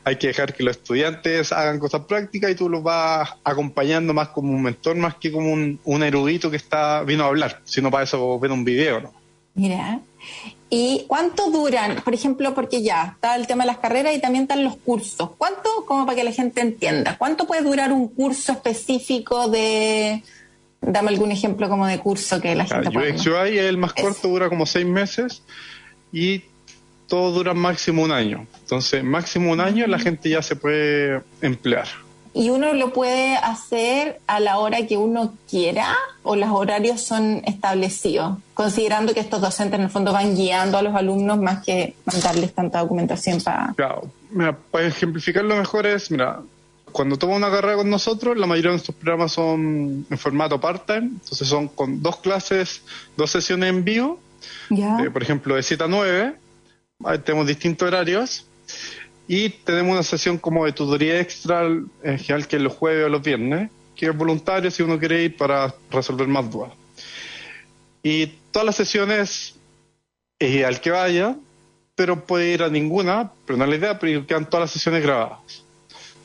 hay 0.03 0.15
que 0.15 0.27
dejar 0.27 0.53
que 0.53 0.63
los 0.63 0.77
estudiantes 0.77 1.51
hagan 1.51 1.79
cosas 1.79 2.01
prácticas 2.01 2.51
y 2.51 2.55
tú 2.55 2.69
los 2.69 2.81
vas 2.81 3.29
acompañando 3.43 4.13
más 4.13 4.29
como 4.29 4.51
un 4.51 4.63
mentor, 4.63 4.95
más 4.95 5.15
que 5.15 5.31
como 5.31 5.51
un, 5.51 6.03
erudito 6.03 6.49
que 6.49 6.57
está 6.57 7.03
vino 7.03 7.23
a 7.23 7.27
hablar, 7.27 7.61
sino 7.65 7.91
para 7.91 8.05
eso 8.05 8.39
ven 8.39 8.51
un 8.51 8.63
video, 8.63 9.01
¿no? 9.01 9.13
Mira. 9.53 9.99
¿Y 10.69 11.05
cuánto 11.07 11.49
duran? 11.49 12.01
Por 12.03 12.13
ejemplo, 12.13 12.53
porque 12.53 12.81
ya 12.81 13.13
está 13.15 13.35
el 13.35 13.47
tema 13.47 13.63
de 13.63 13.67
las 13.67 13.77
carreras 13.77 14.15
y 14.15 14.19
también 14.19 14.43
están 14.43 14.63
los 14.63 14.75
cursos. 14.77 15.31
¿Cuánto, 15.37 15.85
como 15.85 16.05
para 16.05 16.15
que 16.15 16.23
la 16.23 16.31
gente 16.31 16.61
entienda, 16.61 17.17
cuánto 17.17 17.45
puede 17.47 17.61
durar 17.61 17.91
un 17.91 18.07
curso 18.07 18.53
específico 18.53 19.49
de... 19.49 20.23
Dame 20.81 21.09
algún 21.09 21.31
ejemplo 21.31 21.69
como 21.69 21.87
de 21.87 21.99
curso 21.99 22.39
que 22.39 22.55
la 22.55 22.65
gente. 22.65 22.89
UX 22.89 23.25
UI 23.27 23.57
el 23.57 23.77
más 23.77 23.93
corto, 23.93 24.27
dura 24.27 24.49
como 24.49 24.65
seis 24.65 24.85
meses 24.85 25.41
y 26.11 26.43
todo 27.07 27.31
dura 27.31 27.53
máximo 27.53 28.03
un 28.03 28.11
año. 28.11 28.45
Entonces, 28.61 29.03
máximo 29.03 29.51
un 29.51 29.59
año 29.59 29.87
la 29.87 29.99
gente 29.99 30.29
ya 30.29 30.41
se 30.41 30.55
puede 30.55 31.21
emplear 31.41 31.87
y 32.37 32.51
uno 32.51 32.73
lo 32.73 32.93
puede 32.93 33.35
hacer 33.35 34.19
a 34.27 34.39
la 34.39 34.59
hora 34.59 34.85
que 34.85 34.95
uno 34.95 35.33
quiera 35.49 35.95
o 36.21 36.35
los 36.35 36.49
horarios 36.49 37.01
son 37.01 37.41
establecidos, 37.45 38.37
considerando 38.53 39.15
que 39.15 39.21
estos 39.21 39.41
docentes 39.41 39.79
en 39.79 39.85
el 39.85 39.89
fondo 39.89 40.13
van 40.13 40.35
guiando 40.35 40.77
a 40.77 40.83
los 40.83 40.93
alumnos 40.93 41.39
más 41.39 41.65
que 41.65 41.95
mandarles 42.05 42.53
tanta 42.53 42.79
documentación 42.79 43.41
para... 43.41 43.73
Claro, 43.75 44.03
mira, 44.29 44.55
para 44.55 44.85
ejemplificarlo 44.85 45.55
mejor 45.55 45.87
es, 45.87 46.11
mira, 46.11 46.41
cuando 46.97 47.15
toma 47.15 47.35
una 47.35 47.51
carrera 47.51 47.75
con 47.75 47.91
nosotros, 47.91 48.35
la 48.37 48.47
mayoría 48.47 48.71
de 48.71 48.77
nuestros 48.77 48.97
programas 48.97 49.31
son 49.31 50.07
en 50.09 50.17
formato 50.17 50.59
part-time, 50.59 51.09
entonces 51.21 51.47
son 51.47 51.67
con 51.67 52.01
dos 52.01 52.17
clases, 52.17 52.81
dos 53.15 53.29
sesiones 53.29 53.69
en 53.69 53.83
vivo, 53.83 54.19
eh, 54.71 55.11
por 55.13 55.21
ejemplo, 55.21 55.53
de 55.53 55.61
7 55.61 55.83
a 55.83 55.87
9, 55.87 56.35
tenemos 57.23 57.45
distintos 57.45 57.87
horarios, 57.87 58.47
y 59.27 59.49
tenemos 59.49 59.91
una 59.91 60.01
sesión 60.01 60.39
como 60.39 60.65
de 60.65 60.71
tutoría 60.71 61.19
extra, 61.19 61.67
en 61.67 62.17
general 62.17 62.47
que 62.47 62.55
es 62.55 62.63
los 62.63 62.73
jueves 62.73 63.05
o 63.05 63.09
los 63.09 63.21
viernes, 63.21 63.69
que 63.95 64.07
es 64.07 64.17
voluntario 64.17 64.71
si 64.71 64.81
uno 64.81 64.97
quiere 64.97 65.21
ir 65.23 65.37
para 65.37 65.75
resolver 65.91 66.27
más 66.27 66.49
dudas. 66.49 66.71
Y 68.01 68.25
todas 68.49 68.65
las 68.65 68.75
sesiones 68.75 69.53
es 70.39 70.65
al 70.65 70.81
que 70.81 70.89
vaya, 70.89 71.35
pero 71.93 72.25
puede 72.25 72.51
ir 72.53 72.63
a 72.63 72.69
ninguna, 72.69 73.33
pero 73.45 73.55
no 73.55 73.65
es 73.65 73.69
la 73.69 73.75
idea, 73.75 73.99
pero 73.99 74.25
quedan 74.25 74.49
todas 74.49 74.61
las 74.61 74.71
sesiones 74.71 75.03
grabadas. 75.03 75.66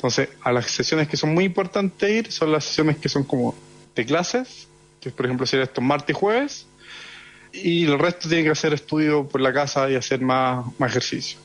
Entonces, 0.02 0.30
a 0.42 0.50
las 0.50 0.66
sesiones 0.66 1.06
que 1.06 1.16
son 1.16 1.32
muy 1.32 1.44
importantes 1.44 2.10
ir 2.10 2.32
son 2.32 2.50
las 2.50 2.64
sesiones 2.64 2.96
que 2.96 3.08
son 3.08 3.22
como 3.22 3.54
de 3.94 4.04
clases, 4.04 4.66
que 5.00 5.10
por 5.10 5.26
ejemplo 5.26 5.46
sería 5.46 5.64
esto 5.64 5.80
martes 5.80 6.16
y 6.16 6.18
jueves, 6.18 6.66
y 7.52 7.84
el 7.84 7.96
resto 8.00 8.28
tiene 8.28 8.42
que 8.42 8.50
hacer 8.50 8.74
estudio 8.74 9.28
por 9.28 9.40
la 9.40 9.52
casa 9.52 9.88
y 9.88 9.94
hacer 9.94 10.20
más, 10.20 10.66
más 10.76 10.90
ejercicio. 10.90 11.38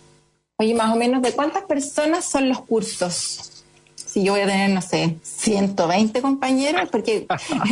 Oye, 0.58 0.74
más 0.74 0.92
o 0.92 0.96
menos, 0.96 1.22
¿de 1.22 1.34
cuántas 1.34 1.66
personas 1.66 2.26
son 2.26 2.50
los 2.50 2.62
cursos? 2.62 3.64
Si 3.94 4.24
yo 4.24 4.32
voy 4.32 4.42
a 4.42 4.48
tener, 4.48 4.72
no 4.72 4.82
sé, 4.82 5.18
120 5.22 6.20
compañeros, 6.24 6.90
porque 6.92 7.28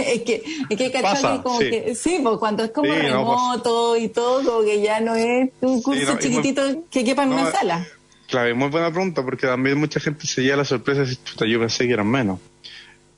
es 0.05 0.21
que, 0.21 0.43
es 0.69 0.77
que 0.77 0.99
Pasa, 1.01 1.41
como 1.41 1.61
sí. 1.61 1.71
que, 1.71 1.95
sí, 1.95 2.19
pues 2.21 2.37
cuando 2.37 2.63
es 2.63 2.69
como 2.69 2.93
Sí, 2.93 2.99
no, 2.99 3.07
remoto 3.07 3.97
y 3.97 4.09
todo, 4.09 4.43
como 4.43 4.63
que 4.63 4.83
ya 4.83 4.99
no 4.99 5.15
es 5.15 5.49
un 5.61 5.81
curso 5.81 6.13
no, 6.13 6.19
chiquitito 6.19 6.61
que 6.91 7.03
quepa 7.03 7.23
en 7.23 7.33
una 7.33 7.51
sala. 7.51 7.87
Claro, 8.35 8.53
muy 8.53 8.67
buena 8.67 8.91
pregunta, 8.91 9.23
porque 9.23 9.47
también 9.47 9.77
mucha 9.77 9.97
gente 9.97 10.27
se 10.27 10.43
lleva 10.43 10.57
la 10.57 10.65
sorpresa 10.65 11.03
dice, 11.03 11.17
chuta, 11.23 11.45
yo 11.45 11.57
pensé 11.57 11.87
que 11.87 11.93
eran 11.93 12.09
menos. 12.09 12.37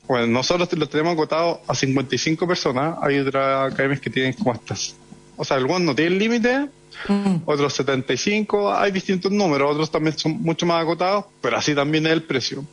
Bueno, 0.06 0.28
nosotros 0.28 0.72
lo 0.74 0.88
tenemos 0.88 1.14
agotado 1.14 1.60
a 1.66 1.74
55 1.74 2.46
personas, 2.46 2.96
hay 3.02 3.18
otras 3.18 3.72
academias 3.72 3.98
que 3.98 4.10
tienen 4.10 4.34
como 4.34 4.54
estas. 4.54 4.94
O 5.38 5.44
sea, 5.44 5.56
algunos 5.56 5.80
no 5.80 5.94
tienen 5.94 6.18
límite, 6.18 6.68
Mm. 7.06 7.42
otros 7.44 7.74
75, 7.74 8.74
hay 8.74 8.90
distintos 8.90 9.30
números, 9.30 9.70
otros 9.72 9.90
también 9.90 10.18
son 10.18 10.32
mucho 10.42 10.66
más 10.66 10.80
agotados, 10.80 11.26
pero 11.40 11.56
así 11.56 11.74
también 11.74 12.06
es 12.06 12.12
el 12.12 12.22
precio. 12.22 12.64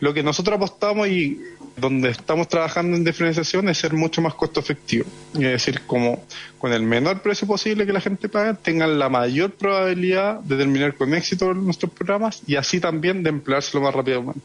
Lo 0.00 0.14
que 0.14 0.22
nosotros 0.22 0.56
apostamos 0.56 1.08
y 1.08 1.38
donde 1.76 2.10
estamos 2.10 2.48
trabajando 2.48 2.96
en 2.96 3.04
diferenciación 3.04 3.68
es 3.68 3.78
ser 3.78 3.92
mucho 3.92 4.20
más 4.20 4.34
costo 4.34 4.60
efectivo. 4.60 5.04
Es 5.34 5.40
decir, 5.40 5.82
como 5.86 6.24
con 6.58 6.72
el 6.72 6.82
menor 6.82 7.20
precio 7.20 7.46
posible 7.46 7.86
que 7.86 7.92
la 7.92 8.00
gente 8.00 8.28
pague, 8.28 8.54
tengan 8.54 8.98
la 8.98 9.08
mayor 9.08 9.52
probabilidad 9.52 10.40
de 10.40 10.56
terminar 10.56 10.94
con 10.94 11.14
éxito 11.14 11.54
nuestros 11.54 11.92
programas 11.92 12.42
y 12.46 12.56
así 12.56 12.80
también 12.80 13.22
de 13.22 13.30
empleárselo 13.30 13.82
más 13.82 13.94
rápidamente 13.94 14.40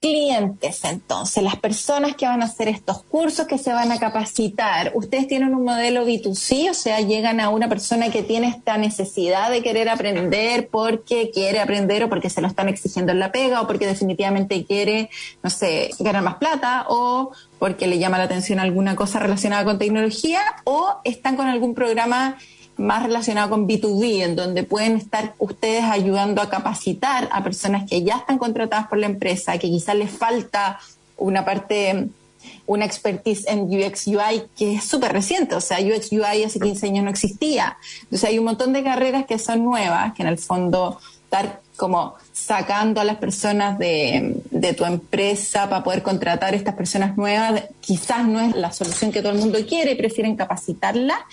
clientes 0.00 0.84
entonces, 0.84 1.42
las 1.42 1.56
personas 1.56 2.14
que 2.16 2.26
van 2.26 2.42
a 2.42 2.46
hacer 2.46 2.68
estos 2.68 3.02
cursos, 3.04 3.46
que 3.46 3.58
se 3.58 3.72
van 3.72 3.90
a 3.92 3.98
capacitar, 3.98 4.92
ustedes 4.94 5.26
tienen 5.26 5.54
un 5.54 5.64
modelo 5.64 6.06
B2C, 6.06 6.70
o 6.70 6.74
sea, 6.74 7.00
llegan 7.00 7.40
a 7.40 7.48
una 7.48 7.68
persona 7.68 8.10
que 8.10 8.22
tiene 8.22 8.48
esta 8.48 8.76
necesidad 8.76 9.50
de 9.50 9.62
querer 9.62 9.88
aprender 9.88 10.68
porque 10.68 11.30
quiere 11.32 11.60
aprender 11.60 12.04
o 12.04 12.08
porque 12.08 12.30
se 12.30 12.40
lo 12.40 12.48
están 12.48 12.68
exigiendo 12.68 13.12
en 13.12 13.20
la 13.20 13.32
pega 13.32 13.62
o 13.62 13.66
porque 13.66 13.86
definitivamente 13.86 14.64
quiere, 14.64 15.10
no 15.42 15.50
sé, 15.50 15.90
ganar 15.98 16.22
más 16.22 16.36
plata 16.36 16.86
o 16.88 17.32
porque 17.58 17.86
le 17.86 17.98
llama 17.98 18.18
la 18.18 18.24
atención 18.24 18.60
alguna 18.60 18.96
cosa 18.96 19.18
relacionada 19.18 19.64
con 19.64 19.78
tecnología 19.78 20.40
o 20.64 21.00
están 21.04 21.36
con 21.36 21.46
algún 21.46 21.74
programa 21.74 22.36
más 22.76 23.02
relacionado 23.02 23.50
con 23.50 23.66
B2B, 23.66 24.22
en 24.22 24.36
donde 24.36 24.62
pueden 24.62 24.96
estar 24.96 25.34
ustedes 25.38 25.84
ayudando 25.84 26.42
a 26.42 26.50
capacitar 26.50 27.28
a 27.32 27.42
personas 27.42 27.88
que 27.88 28.02
ya 28.02 28.16
están 28.16 28.38
contratadas 28.38 28.88
por 28.88 28.98
la 28.98 29.06
empresa, 29.06 29.58
que 29.58 29.68
quizás 29.68 29.96
les 29.96 30.10
falta 30.10 30.78
una 31.16 31.44
parte, 31.44 32.08
una 32.66 32.84
expertise 32.84 33.46
en 33.48 33.62
UX 33.62 34.06
UI 34.08 34.44
que 34.56 34.74
es 34.74 34.84
súper 34.84 35.12
reciente, 35.12 35.54
o 35.54 35.60
sea, 35.60 35.78
UX 35.80 36.12
UI 36.12 36.44
hace 36.44 36.60
15 36.60 36.86
años 36.86 37.04
no 37.04 37.10
existía. 37.10 37.78
Entonces 38.02 38.28
hay 38.28 38.38
un 38.38 38.44
montón 38.44 38.72
de 38.72 38.82
carreras 38.82 39.24
que 39.26 39.38
son 39.38 39.64
nuevas, 39.64 40.12
que 40.14 40.22
en 40.22 40.28
el 40.28 40.38
fondo 40.38 41.00
estar 41.24 41.60
como 41.76 42.14
sacando 42.32 43.00
a 43.00 43.04
las 43.04 43.16
personas 43.16 43.78
de, 43.78 44.36
de, 44.60 44.72
tu 44.74 44.84
empresa 44.84 45.68
para 45.68 45.82
poder 45.82 46.02
contratar 46.02 46.54
a 46.54 46.56
estas 46.56 46.74
personas 46.74 47.16
nuevas, 47.16 47.64
quizás 47.80 48.26
no 48.26 48.40
es 48.40 48.54
la 48.54 48.72
solución 48.72 49.12
que 49.12 49.20
todo 49.20 49.32
el 49.32 49.38
mundo 49.38 49.58
quiere, 49.66 49.96
prefieren 49.96 50.36
capacitarla. 50.36 51.26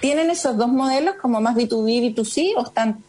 ¿Tienen 0.00 0.30
esos 0.30 0.56
dos 0.56 0.68
modelos 0.68 1.16
como 1.20 1.40
más 1.40 1.56
B2B, 1.56 2.14
B2C 2.14 2.52
o 2.56 2.64
están 2.64 3.02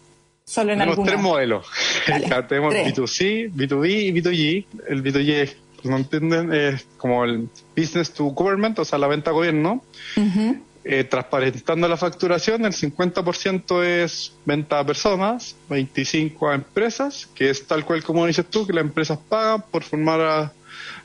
solo 0.45 0.73
en 0.73 0.79
Tenemos 0.79 0.93
alguno? 0.93 1.11
tres 1.11 1.21
modelos. 1.21 1.65
Vale, 2.07 2.43
Tenemos 2.47 2.73
tres. 2.73 2.95
B2C, 2.95 3.51
B2B 3.53 3.89
y 3.89 4.11
B2G. 4.11 4.65
El 4.89 5.03
B2G 5.03 5.29
es, 5.29 5.57
no 5.83 5.97
entienden, 5.97 6.53
es 6.53 6.85
como 6.97 7.25
el 7.25 7.49
business 7.75 8.13
to 8.13 8.25
government, 8.25 8.79
o 8.79 8.85
sea, 8.85 8.99
la 8.99 9.07
venta 9.07 9.31
a 9.31 9.33
gobierno. 9.33 9.83
Ujú. 10.17 10.57
Eh, 10.85 11.05
transparentando 11.05 11.87
la 11.87 11.95
facturación, 11.95 12.65
el 12.65 12.73
50% 12.73 13.83
es 13.83 14.33
venta 14.43 14.79
a 14.79 14.85
personas, 14.85 15.55
25% 15.69 16.51
a 16.51 16.55
empresas, 16.55 17.29
que 17.33 17.49
es 17.49 17.65
tal 17.65 17.85
cual 17.85 18.03
como 18.03 18.25
dices 18.25 18.45
tú, 18.49 18.67
que 18.67 18.73
las 18.73 18.83
empresas 18.83 19.17
pagan 19.29 19.63
por 19.71 19.83
formar 19.83 20.51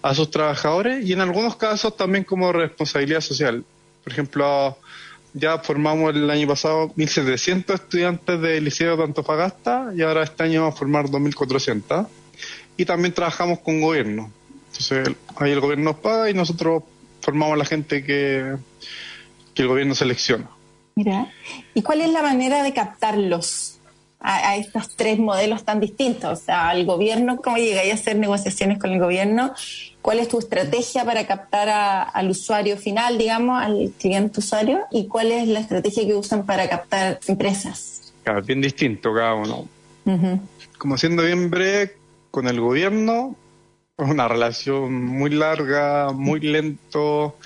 a, 0.03 0.15
sus 0.15 0.31
trabajadores 0.31 1.07
y 1.07 1.13
en 1.13 1.21
algunos 1.21 1.55
casos 1.57 1.97
también 1.97 2.25
como 2.25 2.51
responsabilidad 2.51 3.21
social. 3.21 3.65
Por 4.03 4.13
ejemplo, 4.13 4.77
ya 5.35 5.59
formamos 5.59 6.15
el 6.15 6.29
año 6.29 6.49
pasado 6.49 6.89
1.700 6.97 7.75
estudiantes 7.75 8.41
del 8.41 8.65
Liceo 8.65 8.97
de 8.97 9.05
Antofagasta 9.05 9.93
y 9.95 10.03
ahora 10.03 10.25
este 10.25 10.43
año 10.43 10.63
vamos 10.63 10.75
a 10.75 10.79
formar 10.79 11.07
2.400. 11.07 12.09
Y 12.77 12.85
también 12.85 13.13
trabajamos 13.13 13.61
con 13.61 13.81
gobierno. 13.81 14.33
Entonces 14.69 15.15
ahí 15.37 15.53
el 15.53 15.61
gobierno 15.61 15.93
nos 15.93 16.01
paga 16.01 16.31
y 16.31 16.35
nosotros 16.35 16.83
formamos 17.21 17.55
a 17.55 17.59
la 17.59 17.65
gente 17.65 18.03
que, 18.03 18.57
que 19.59 19.63
el 19.63 19.69
gobierno 19.69 19.95
selecciona. 19.95 20.49
Mira, 20.97 21.27
¿y 21.75 21.83
cuál 21.83 22.01
es 22.01 22.11
la 22.11 22.23
manera 22.23 22.63
de 22.63 22.73
captarlos 22.73 23.79
a, 24.21 24.51
a 24.51 24.57
estos 24.57 24.97
tres 24.97 25.19
modelos 25.19 25.65
tan 25.65 25.79
distintos? 25.81 26.41
O 26.41 26.43
sea, 26.45 26.69
al 26.71 26.85
gobierno, 26.87 27.37
¿cómo 27.37 27.57
llegáis 27.57 27.93
a 27.93 27.95
hacer 27.95 28.17
negociaciones 28.17 28.79
con 28.79 28.91
el 28.93 28.99
gobierno? 28.99 29.53
¿Cuál 30.03 30.19
es 30.21 30.29
tu 30.29 30.39
estrategia 30.39 31.05
para 31.05 31.27
captar 31.27 31.69
a- 31.69 32.03
al 32.03 32.31
usuario 32.31 32.77
final, 32.77 33.19
digamos, 33.19 33.63
al 33.63 33.93
cliente 33.99 34.41
usuario? 34.41 34.81
¿Y 34.91 35.07
cuál 35.07 35.31
es 35.33 35.47
la 35.49 35.61
estrategia 35.61 36.07
que 36.07 36.15
usan 36.15 36.45
para 36.47 36.69
captar 36.69 37.21
empresas? 37.29 38.13
Claro, 38.25 38.43
bien 38.43 38.61
distinto 38.61 39.13
cada 39.15 39.35
uno. 39.35 39.69
Ujú. 40.05 40.41
Como 40.79 40.97
siendo 40.99 41.23
bien 41.25 41.51
breve, 41.51 41.97
con 42.31 42.47
el 42.49 42.61
gobierno, 42.61 43.37
es 43.97 44.09
una 44.09 44.27
relación 44.29 44.93
muy 45.07 45.31
larga, 45.31 46.13
muy 46.13 46.41
lento. 46.41 47.37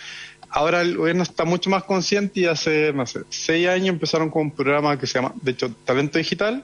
Ahora 0.54 0.82
el 0.82 0.98
gobierno 0.98 1.22
está 1.22 1.46
mucho 1.46 1.70
más 1.70 1.84
consciente 1.84 2.40
y 2.40 2.44
hace, 2.44 2.92
no 2.92 3.06
sé, 3.06 3.20
seis 3.30 3.66
años 3.68 3.88
empezaron 3.88 4.28
con 4.28 4.42
un 4.42 4.50
programa 4.50 4.98
que 4.98 5.06
se 5.06 5.14
llama, 5.14 5.32
de 5.40 5.52
hecho, 5.52 5.74
Talento 5.86 6.18
Digital, 6.18 6.62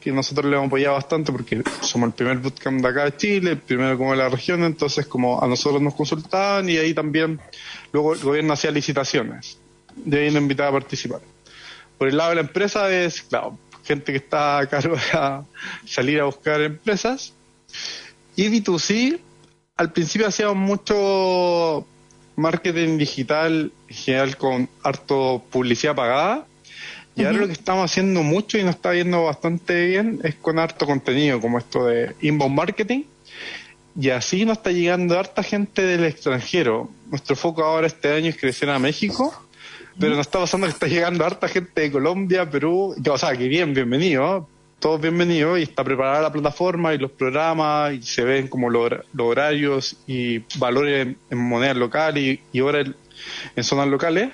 que 0.00 0.12
nosotros 0.12 0.50
le 0.50 0.56
hemos 0.56 0.66
apoyado 0.66 0.96
bastante 0.96 1.32
porque 1.32 1.62
somos 1.80 2.08
el 2.08 2.12
primer 2.12 2.38
bootcamp 2.38 2.82
de 2.82 2.88
acá 2.88 3.04
de 3.04 3.16
Chile, 3.16 3.50
el 3.52 3.58
primero 3.58 3.96
como 3.96 4.10
de 4.10 4.18
la 4.18 4.28
región, 4.28 4.64
entonces 4.64 5.06
como 5.06 5.42
a 5.42 5.46
nosotros 5.46 5.80
nos 5.80 5.94
consultaban 5.94 6.68
y 6.68 6.76
ahí 6.76 6.92
también 6.92 7.40
luego 7.90 8.12
el 8.12 8.20
gobierno 8.20 8.52
hacía 8.52 8.70
licitaciones. 8.70 9.56
De 9.96 10.20
ahí 10.20 10.30
nos 10.30 10.42
invitaba 10.42 10.68
a 10.68 10.72
participar. 10.72 11.20
Por 11.96 12.08
el 12.08 12.18
lado 12.18 12.30
de 12.30 12.34
la 12.36 12.40
empresa 12.42 12.90
es, 12.92 13.22
claro, 13.22 13.58
gente 13.82 14.12
que 14.12 14.18
está 14.18 14.58
a 14.58 14.66
cargo 14.66 14.96
de 14.96 15.88
salir 15.88 16.20
a 16.20 16.24
buscar 16.24 16.60
empresas. 16.60 17.32
Y 18.36 18.48
B2C, 18.48 19.20
al 19.76 19.92
principio 19.92 20.26
hacíamos 20.26 20.56
mucho 20.56 21.86
marketing 22.36 22.98
digital 22.98 23.72
en 23.88 23.94
general 23.94 24.36
con 24.36 24.68
harto 24.82 25.42
publicidad 25.50 25.94
pagada. 25.94 26.46
Y 27.14 27.24
ahora 27.24 27.38
lo 27.38 27.46
que 27.46 27.52
estamos 27.52 27.90
haciendo 27.90 28.22
mucho 28.22 28.56
y 28.56 28.62
nos 28.62 28.76
está 28.76 28.94
yendo 28.94 29.24
bastante 29.24 29.86
bien 29.86 30.20
es 30.24 30.34
con 30.36 30.58
harto 30.58 30.86
contenido, 30.86 31.40
como 31.40 31.58
esto 31.58 31.86
de 31.86 32.14
inbound 32.22 32.56
marketing. 32.56 33.02
Y 34.00 34.08
así 34.08 34.46
nos 34.46 34.58
está 34.58 34.70
llegando 34.70 35.18
harta 35.18 35.42
gente 35.42 35.82
del 35.82 36.04
extranjero. 36.04 36.88
Nuestro 37.10 37.36
foco 37.36 37.64
ahora 37.64 37.86
este 37.86 38.12
año 38.12 38.30
es 38.30 38.38
crecer 38.38 38.70
a 38.70 38.78
México. 38.78 39.34
pero 39.98 40.16
nos 40.16 40.26
está 40.26 40.38
pasando 40.38 40.66
que 40.66 40.72
está 40.72 40.86
llegando 40.86 41.26
harta 41.26 41.48
gente 41.48 41.82
de 41.82 41.90
Colombia, 41.92 42.48
Perú, 42.48 42.94
o 43.06 43.18
sea, 43.18 43.36
que 43.36 43.46
bien, 43.46 43.74
bienvenido, 43.74 44.48
todos 44.82 45.00
bienvenidos 45.00 45.60
y 45.60 45.62
está 45.62 45.84
preparada 45.84 46.20
la 46.20 46.32
plataforma 46.32 46.92
y 46.92 46.98
los 46.98 47.12
programas 47.12 47.94
y 47.94 48.02
se 48.02 48.24
ven 48.24 48.48
como 48.48 48.68
los, 48.68 48.90
horarios 49.16 49.96
y 50.08 50.40
valores 50.58 51.14
en, 51.30 51.38
moneda 51.38 51.72
local 51.72 52.18
y, 52.18 52.40
y 52.52 52.60
horas 52.60 52.88
en 53.54 53.62
zonas 53.62 53.86
locales. 53.86 54.30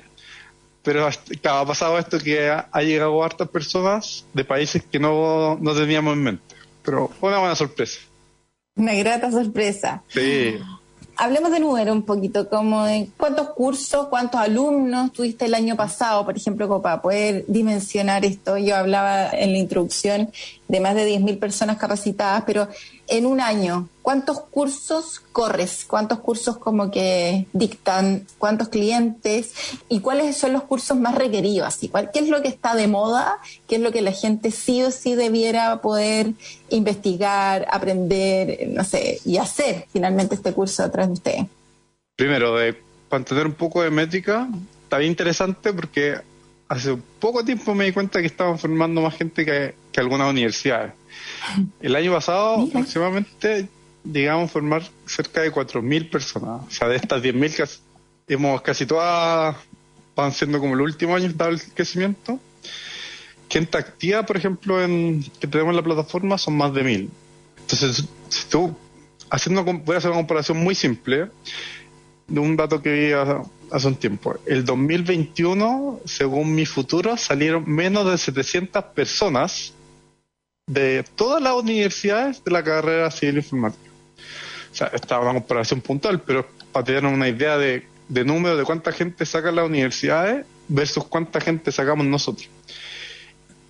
Pero 0.83 1.07
ha 1.07 1.67
pasado 1.67 1.99
esto 1.99 2.19
que 2.19 2.49
ha, 2.49 2.81
llegado 2.81 3.23
hartas 3.23 3.47
personas 3.49 4.25
de 4.33 4.43
países 4.43 4.83
que 4.83 4.99
no, 4.99 5.59
no 5.61 5.75
teníamos 5.75 6.15
en 6.15 6.23
mente. 6.23 6.55
Pero 6.83 7.09
fue 7.21 7.29
una 7.29 7.41
buena 7.41 7.55
sorpresa. 7.55 8.01
Una 8.75 8.95
grata 8.95 9.31
sorpresa. 9.31 10.03
Sí 10.09 10.59
hablemos 11.19 11.51
de 11.51 11.61
número 11.61 11.93
un 11.93 12.03
poquito, 12.03 12.49
como 12.49 12.87
cuántos 13.17 13.51
cursos, 13.51 14.07
cuántos 14.07 14.41
alumnos 14.41 15.13
tuviste 15.13 15.47
el 15.47 15.55
año 15.55 15.77
pasado, 15.77 16.25
por 16.25 16.37
ejemplo, 16.37 16.69
como 16.69 16.81
para 16.81 17.03
poder 17.03 17.45
dimensionar 17.49 18.25
esto. 18.25 18.57
Yo 18.57 18.77
hablaba 18.77 19.31
en 19.31 19.53
la 19.53 19.59
introducción 19.59 20.31
de 20.69 20.81
más 20.81 20.95
de 20.95 21.11
10.000 21.11 21.39
personas 21.39 21.77
capacitadas, 21.77 22.45
pero 22.47 22.69
en 23.09 23.27
un 23.27 23.41
año, 23.41 23.89
¿cuántos 24.03 24.41
cursos 24.41 25.21
corres? 25.33 25.85
¿Cuántos 25.87 26.21
cursos 26.21 26.59
como 26.59 26.91
que 26.91 27.47
dictan? 27.53 28.27
¿Cuántos 28.39 28.69
clientes? 28.69 29.53
¿Y 29.89 30.01
cuáles 30.01 30.37
son 30.37 30.53
los 30.53 30.63
cursos 30.65 30.99
más 30.99 31.15
requeridos? 31.15 31.79
¿Qué 32.13 32.19
es 32.21 32.29
lo 32.29 32.43
que 32.43 32.49
está 32.49 32.75
de 32.75 32.87
moda? 32.87 33.39
¿Qué 33.69 33.77
es 33.77 33.81
lo 33.81 33.93
que 33.93 34.03
la 34.03 34.13
gente 34.13 34.51
sí 34.51 34.83
o 34.83 34.91
sí 34.91 35.15
debiera 35.15 35.81
poder 35.81 36.33
investigar, 36.71 37.67
aprender, 37.71 38.69
no 38.69 38.85
sé, 38.85 39.21
y 39.25 39.39
hacer 39.39 39.87
finalmente 39.93 40.35
este 40.35 40.53
curso 40.53 40.83
atrás 40.83 41.09
de 41.09 41.13
usted? 41.15 41.39
Primero, 42.17 42.57
para 43.09 43.25
tener 43.25 43.47
un 43.47 43.55
poco 43.55 43.83
de 43.83 43.91
métrica, 43.91 44.49
está 44.85 44.99
bien 44.99 45.13
interesante 45.13 45.73
porque 45.73 46.19
hace 46.69 46.97
poco 47.19 47.45
tiempo 47.45 47.75
me 47.75 47.87
di 47.87 47.93
cuenta 47.93 48.21
que 48.21 48.27
estaban 48.27 48.59
formando 48.59 49.01
más 49.01 49.17
gente 49.17 49.45
que, 49.45 49.75
que 49.91 50.01
algunas 50.01 50.31
universidades. 50.31 50.93
El 51.81 51.97
año 51.97 52.13
pasado 52.13 52.63
aproximadamente 52.63 53.69
llegamos 54.05 54.51
a 54.51 54.53
formar 54.53 54.83
cerca 55.07 55.43
de 55.43 55.53
4.000 55.53 56.11
personas. 56.11 56.63
O 56.67 56.71
sea, 56.71 56.89
de 56.89 56.97
estas 56.97 57.23
10.000 57.23 57.79
hemos 58.29 58.61
casi 58.63 58.87
todas 58.87 59.57
van 60.15 60.33
siendo 60.33 60.59
como 60.59 60.75
el 60.75 60.81
último 60.81 61.15
año 61.15 61.33
dado 61.35 61.53
el 61.53 61.63
crecimiento. 61.63 62.41
Gente 63.49 63.79
activa, 63.79 64.27
por 64.27 64.37
ejemplo, 64.37 64.83
en 64.83 65.25
que 65.41 65.47
tenemos 65.47 65.71
en 65.71 65.77
la 65.77 65.83
plataforma 65.83 66.37
son 66.37 66.57
más 66.57 66.75
de 66.75 66.83
1.000. 66.83 67.09
Entonces, 67.61 68.05
si 68.29 68.49
tú, 68.49 68.77
haciendo, 69.31 69.65
voy 69.65 69.95
a 69.95 69.99
hacer 69.99 70.11
una 70.11 70.19
comparación 70.19 70.59
muy 70.59 70.75
simple 70.75 71.29
de 72.29 72.41
un 72.41 72.57
dato 72.57 72.81
que 72.83 72.93
vi 72.93 73.13
hace 73.71 73.89
un 73.89 73.97
tiempo. 73.97 74.37
El 74.47 74.65
2021, 74.65 76.01
según 76.05 76.55
mi 76.55 76.67
futuro, 76.67 77.17
salieron 77.17 77.65
menos 77.67 78.11
de 78.11 78.19
700 78.19 78.85
personas 78.85 79.73
de 80.67 81.05
todas 81.17 81.43
las 81.43 81.55
universidades 81.55 82.45
de 82.45 82.51
la 82.51 82.63
carrera 82.63 83.11
civil 83.11 83.39
informática. 83.39 83.91
O 84.71 84.75
sea, 84.75 84.89
esta 84.89 85.17
es 85.17 85.23
una 85.23 85.33
comparación 85.33 85.81
puntual, 85.81 86.21
pero 86.21 86.47
para 86.71 86.85
tener 86.85 87.05
una 87.07 87.29
idea 87.29 87.57
de, 87.57 87.87
número 88.09 88.57
de 88.57 88.65
cuánta 88.65 88.93
gente 88.93 89.25
sacan 89.25 89.57
las 89.57 89.67
universidades 89.67 90.47
versus 90.69 91.05
cuánta 91.05 91.41
gente 91.41 91.73
sacamos 91.73 92.07
nosotros. 92.07 92.49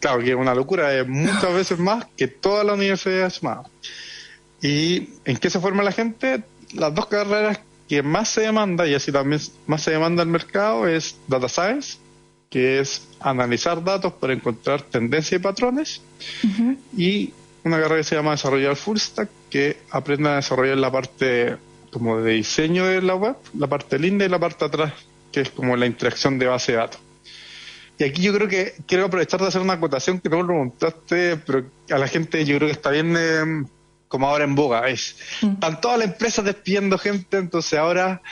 Claro 0.01 0.21
que 0.21 0.31
es 0.31 0.37
una 0.37 0.55
locura, 0.55 0.95
es 0.95 1.07
muchas 1.07 1.55
veces 1.55 1.79
más 1.79 2.07
que 2.17 2.27
todas 2.27 2.67
las 2.67 2.77
universidades 2.77 3.43
más. 3.43 3.67
¿Y 4.61 5.11
en 5.25 5.37
qué 5.37 5.51
se 5.51 5.61
forma 5.61 5.83
la 5.85 5.93
gente? 5.93 6.43
Las 6.75 6.95
dos 6.95 7.07
carreras 7.07 7.61
que 7.89 8.03
más 8.03 8.29
se 8.29 8.43
demanda, 8.43 8.87
y 8.87 8.95
así 8.95 9.11
también 9.11 9.41
más 9.67 9.83
se 9.83 9.93
demanda 9.93 10.23
el 10.23 10.29
mercado, 10.29 10.87
es 10.87 11.17
Data 11.27 11.49
Science 11.49 11.99
que 12.51 12.81
es 12.81 13.07
analizar 13.21 13.83
datos 13.85 14.13
para 14.15 14.33
encontrar 14.33 14.83
tendencias 14.83 15.41
y 15.41 15.43
patrones, 15.43 16.01
y 16.97 17.33
una 17.65 17.77
carrera 17.77 17.97
que 17.97 18.05
se 18.05 18.17
llama 18.17 18.33
Desarrollar 18.33 18.77
Full 18.77 18.97
Stack, 18.97 19.29
que 19.51 19.79
aprende 19.91 20.31
a 20.31 20.37
desarrollar 20.37 20.79
la 20.79 20.91
parte 20.91 21.57
como 21.93 22.21
de 22.21 22.35
diseño 22.35 22.87
de 22.87 23.03
la 23.03 23.15
web, 23.15 23.37
la 23.55 23.67
parte 23.67 23.99
linda 23.99 24.25
y 24.25 24.29
la 24.29 24.39
parte 24.39 24.65
atrás, 24.65 24.93
que 25.31 25.41
es 25.41 25.51
como 25.51 25.77
la 25.77 25.87
interacción 25.87 26.39
de 26.39 26.47
base 26.47 26.73
de 26.73 26.79
datos. 26.79 27.01
Y 27.99 28.05
aquí 28.05 28.23
yo 28.23 28.33
creo 28.33 28.49
que 28.49 28.75
quiero 28.87 29.07
aprovechar 29.07 29.41
de 29.41 29.49
hacer 29.49 29.61
una 29.61 29.75
acotación 29.75 30.21
que 30.21 30.29
no 30.29 30.41
lo 30.41 30.47
preguntaste, 30.47 31.37
pero 31.39 31.65
a 31.91 31.99
la 31.99 32.07
gente 32.07 32.45
yo 32.45 32.57
creo 32.57 32.69
que 32.69 32.75
está 32.75 32.91
bien 32.91 33.15
eh, 33.19 33.65
como 34.09 34.29
ahora 34.29 34.45
en 34.45 34.55
boga. 34.55 34.89
Es, 34.89 35.17
Están 35.43 35.81
todas 35.81 35.99
las 35.99 36.09
empresas 36.09 36.45
despidiendo 36.45 36.99
gente, 36.99 37.37
entonces 37.37 37.79
ahora 37.79 38.23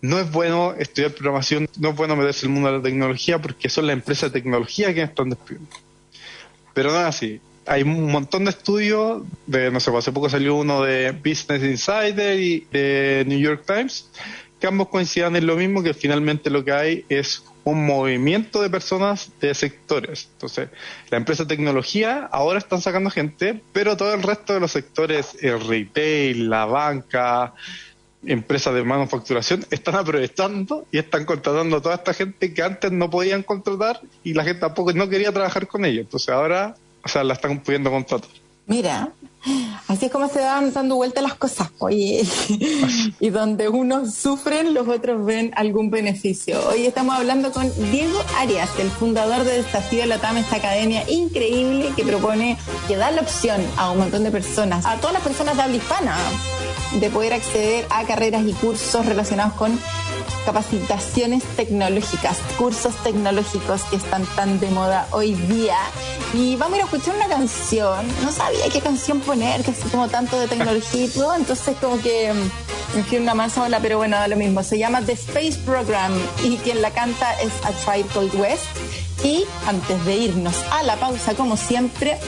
no 0.00 0.18
es 0.18 0.30
bueno 0.30 0.74
estudiar 0.76 1.12
programación, 1.12 1.68
no 1.78 1.90
es 1.90 1.96
bueno 1.96 2.16
meterse 2.16 2.46
en 2.46 2.50
el 2.50 2.54
mundo 2.54 2.72
de 2.72 2.78
la 2.78 2.82
tecnología 2.82 3.40
porque 3.40 3.68
son 3.68 3.86
las 3.86 3.94
empresas 3.94 4.32
de 4.32 4.40
tecnología 4.40 4.92
que 4.92 5.02
están 5.02 5.30
despidiendo. 5.30 5.70
Pero 6.74 6.90
no 6.90 7.00
es 7.00 7.06
así. 7.06 7.40
Hay 7.66 7.82
un 7.82 8.10
montón 8.10 8.44
de 8.44 8.50
estudios, 8.50 9.22
de, 9.46 9.70
no 9.70 9.78
sé, 9.78 9.96
hace 9.96 10.10
poco 10.10 10.28
salió 10.28 10.56
uno 10.56 10.82
de 10.82 11.12
Business 11.12 11.62
Insider 11.62 12.40
y 12.40 12.66
de 12.72 13.24
New 13.28 13.38
York 13.38 13.62
Times, 13.64 14.10
que 14.62 14.68
ambos 14.68 14.90
coinciden 14.90 15.34
en 15.34 15.44
lo 15.48 15.56
mismo, 15.56 15.82
que 15.82 15.92
finalmente 15.92 16.48
lo 16.48 16.64
que 16.64 16.70
hay 16.70 17.04
es 17.08 17.42
un 17.64 17.84
movimiento 17.84 18.62
de 18.62 18.70
personas 18.70 19.32
de 19.40 19.52
sectores. 19.56 20.28
Entonces, 20.34 20.68
la 21.10 21.16
empresa 21.18 21.42
de 21.42 21.48
tecnología 21.48 22.28
ahora 22.30 22.60
están 22.60 22.80
sacando 22.80 23.10
gente, 23.10 23.60
pero 23.72 23.96
todo 23.96 24.14
el 24.14 24.22
resto 24.22 24.54
de 24.54 24.60
los 24.60 24.70
sectores, 24.70 25.36
el 25.42 25.66
retail, 25.66 26.48
la 26.48 26.64
banca, 26.66 27.54
empresas 28.24 28.72
de 28.72 28.84
manufacturación 28.84 29.66
están 29.72 29.96
aprovechando 29.96 30.86
y 30.92 30.98
están 30.98 31.24
contratando 31.24 31.78
a 31.78 31.82
toda 31.82 31.96
esta 31.96 32.14
gente 32.14 32.54
que 32.54 32.62
antes 32.62 32.92
no 32.92 33.10
podían 33.10 33.42
contratar 33.42 34.00
y 34.22 34.32
la 34.32 34.44
gente 34.44 34.60
tampoco 34.60 34.92
no 34.92 35.08
quería 35.08 35.32
trabajar 35.32 35.66
con 35.66 35.84
ellos. 35.84 36.04
Entonces 36.04 36.28
ahora, 36.28 36.76
o 37.02 37.08
sea, 37.08 37.24
la 37.24 37.34
están 37.34 37.58
pudiendo 37.64 37.90
contratar. 37.90 38.30
Mira, 38.66 39.10
así 39.88 40.06
es 40.06 40.12
como 40.12 40.28
se 40.28 40.40
van 40.40 40.72
dando 40.72 40.94
vuelta 40.94 41.20
las 41.20 41.34
cosas, 41.34 41.70
oye, 41.78 42.24
y 43.20 43.30
donde 43.30 43.68
unos 43.68 44.14
sufren, 44.14 44.72
los 44.72 44.86
otros 44.86 45.24
ven 45.26 45.52
algún 45.56 45.90
beneficio. 45.90 46.60
Hoy 46.68 46.86
estamos 46.86 47.16
hablando 47.16 47.50
con 47.50 47.68
Diego 47.90 48.22
Arias, 48.38 48.70
el 48.78 48.88
fundador 48.88 49.44
de 49.44 49.62
Desafío 49.62 50.06
Latam, 50.06 50.36
esta 50.36 50.56
academia 50.56 51.02
increíble 51.10 51.92
que 51.96 52.04
propone, 52.04 52.56
que 52.86 52.96
da 52.96 53.10
la 53.10 53.22
opción 53.22 53.60
a 53.76 53.90
un 53.90 53.98
montón 53.98 54.22
de 54.22 54.30
personas, 54.30 54.86
a 54.86 54.96
todas 54.98 55.14
las 55.14 55.22
personas 55.22 55.56
de 55.56 55.62
habla 55.62 55.76
hispana, 55.76 56.16
de 57.00 57.10
poder 57.10 57.32
acceder 57.32 57.86
a 57.90 58.04
carreras 58.04 58.44
y 58.46 58.52
cursos 58.52 59.04
relacionados 59.04 59.54
con 59.54 59.76
capacitaciones 60.44 61.42
tecnológicas, 61.56 62.38
cursos 62.58 62.94
tecnológicos 63.02 63.82
que 63.84 63.96
están 63.96 64.24
tan 64.36 64.60
de 64.60 64.70
moda 64.70 65.06
hoy 65.10 65.34
día. 65.34 65.76
Y 66.34 66.56
vamos 66.56 66.74
a 66.74 66.76
ir 66.76 66.82
a 66.82 66.84
escuchar 66.86 67.14
una 67.16 67.28
canción. 67.28 68.06
No 68.22 68.32
sabía 68.32 68.68
qué 68.72 68.80
canción 68.80 69.20
poner, 69.20 69.62
que 69.62 69.70
así 69.70 69.88
como 69.90 70.08
tanto 70.08 70.38
de 70.38 70.48
tecnología 70.48 71.04
y 71.04 71.08
todo. 71.08 71.34
Entonces 71.34 71.76
como 71.80 72.00
que 72.00 72.32
mm, 72.32 72.96
me 72.96 73.02
fui 73.04 73.18
una 73.18 73.34
más 73.34 73.52
sola, 73.52 73.80
pero 73.80 73.98
bueno, 73.98 74.16
da 74.16 74.28
lo 74.28 74.36
mismo. 74.36 74.62
Se 74.62 74.78
llama 74.78 75.02
The 75.02 75.12
Space 75.12 75.58
Program 75.64 76.12
y 76.42 76.56
quien 76.58 76.82
la 76.82 76.90
canta 76.90 77.40
es 77.40 77.52
A 77.64 77.70
Tribe 77.70 78.08
Called 78.12 78.34
West. 78.34 78.64
Y 79.24 79.44
antes 79.66 80.04
de 80.04 80.16
irnos 80.16 80.56
a 80.72 80.82
la 80.82 80.96
pausa, 80.96 81.34
como 81.34 81.56
siempre, 81.56 82.18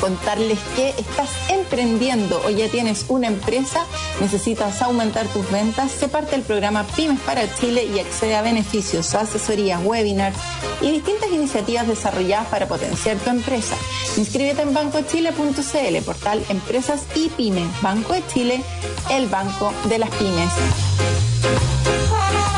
contarles 0.00 0.58
que 0.74 0.90
estás 0.90 1.30
emprendiendo 1.48 2.40
o 2.44 2.50
ya 2.50 2.68
tienes 2.68 3.06
una 3.08 3.26
empresa, 3.26 3.84
necesitas 4.20 4.82
aumentar 4.82 5.26
tus 5.28 5.50
ventas, 5.50 5.90
se 5.90 6.08
parte 6.08 6.32
del 6.32 6.42
programa 6.42 6.84
Pymes 6.84 7.20
para 7.20 7.52
Chile 7.54 7.84
y 7.84 7.98
accede 7.98 8.36
a 8.36 8.42
beneficios, 8.42 9.14
asesorías, 9.14 9.80
webinars 9.84 10.36
y 10.80 10.90
distintas 10.92 11.30
iniciativas 11.30 11.86
desarrolladas 11.86 12.46
para 12.48 12.68
potenciar 12.68 13.16
tu 13.18 13.30
empresa. 13.30 13.76
Inscríbete 14.16 14.62
en 14.62 14.74
bancochile.cl, 14.74 16.04
portal 16.04 16.44
Empresas 16.48 17.02
y 17.14 17.28
Pymes. 17.30 17.68
Banco 17.82 18.12
de 18.12 18.26
Chile, 18.26 18.62
el 19.10 19.26
banco 19.26 19.72
de 19.88 19.98
las 19.98 20.10
pymes 20.10 20.52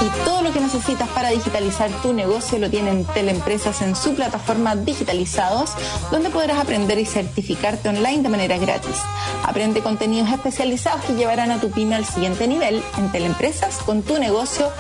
y 0.01 0.25
todo 0.25 0.43
lo 0.43 0.53
que 0.53 0.61
necesitas 0.61 1.09
para 1.09 1.31
digitalizar 1.31 1.91
tu 2.03 2.13
negocio 2.13 2.59
lo 2.59 2.71
tienen 2.71 3.05
Teleempresas 3.05 3.83
en 3.83 3.97
su 3.97 4.15
plataforma 4.15 4.77
Digitalizados, 4.77 5.73
donde 6.11 6.31
podrás 6.31 6.59
aprender 6.59 6.99
y 6.99 7.07
certificarte 7.07 7.89
online 7.89 8.23
de 8.23 8.29
manera 8.29 8.59
gratis. 8.59 8.97
Aprende 9.45 9.81
contenidos 9.81 10.31
especializados 10.31 11.05
que 11.05 11.15
llevarán 11.15 11.51
a 11.51 11.61
tu 11.61 11.71
pyme 11.71 11.97
al 11.97 12.05
siguiente 12.05 12.47
nivel 12.47 12.83
en 12.97 13.11
Teleempresas 13.11 13.79
con 13.79 14.03
tu 14.03 14.19
negocio 14.19 14.71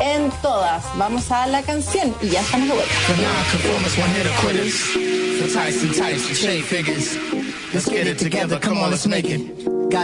en 0.00 0.30
todas. 0.42 0.84
Vamos 0.96 1.30
a 1.30 1.46
la 1.46 1.62
canción 1.62 2.14
y 2.20 2.28
ya 2.28 2.40
estamos 2.40 2.68
de 2.68 2.74
vuelta. 2.74 2.94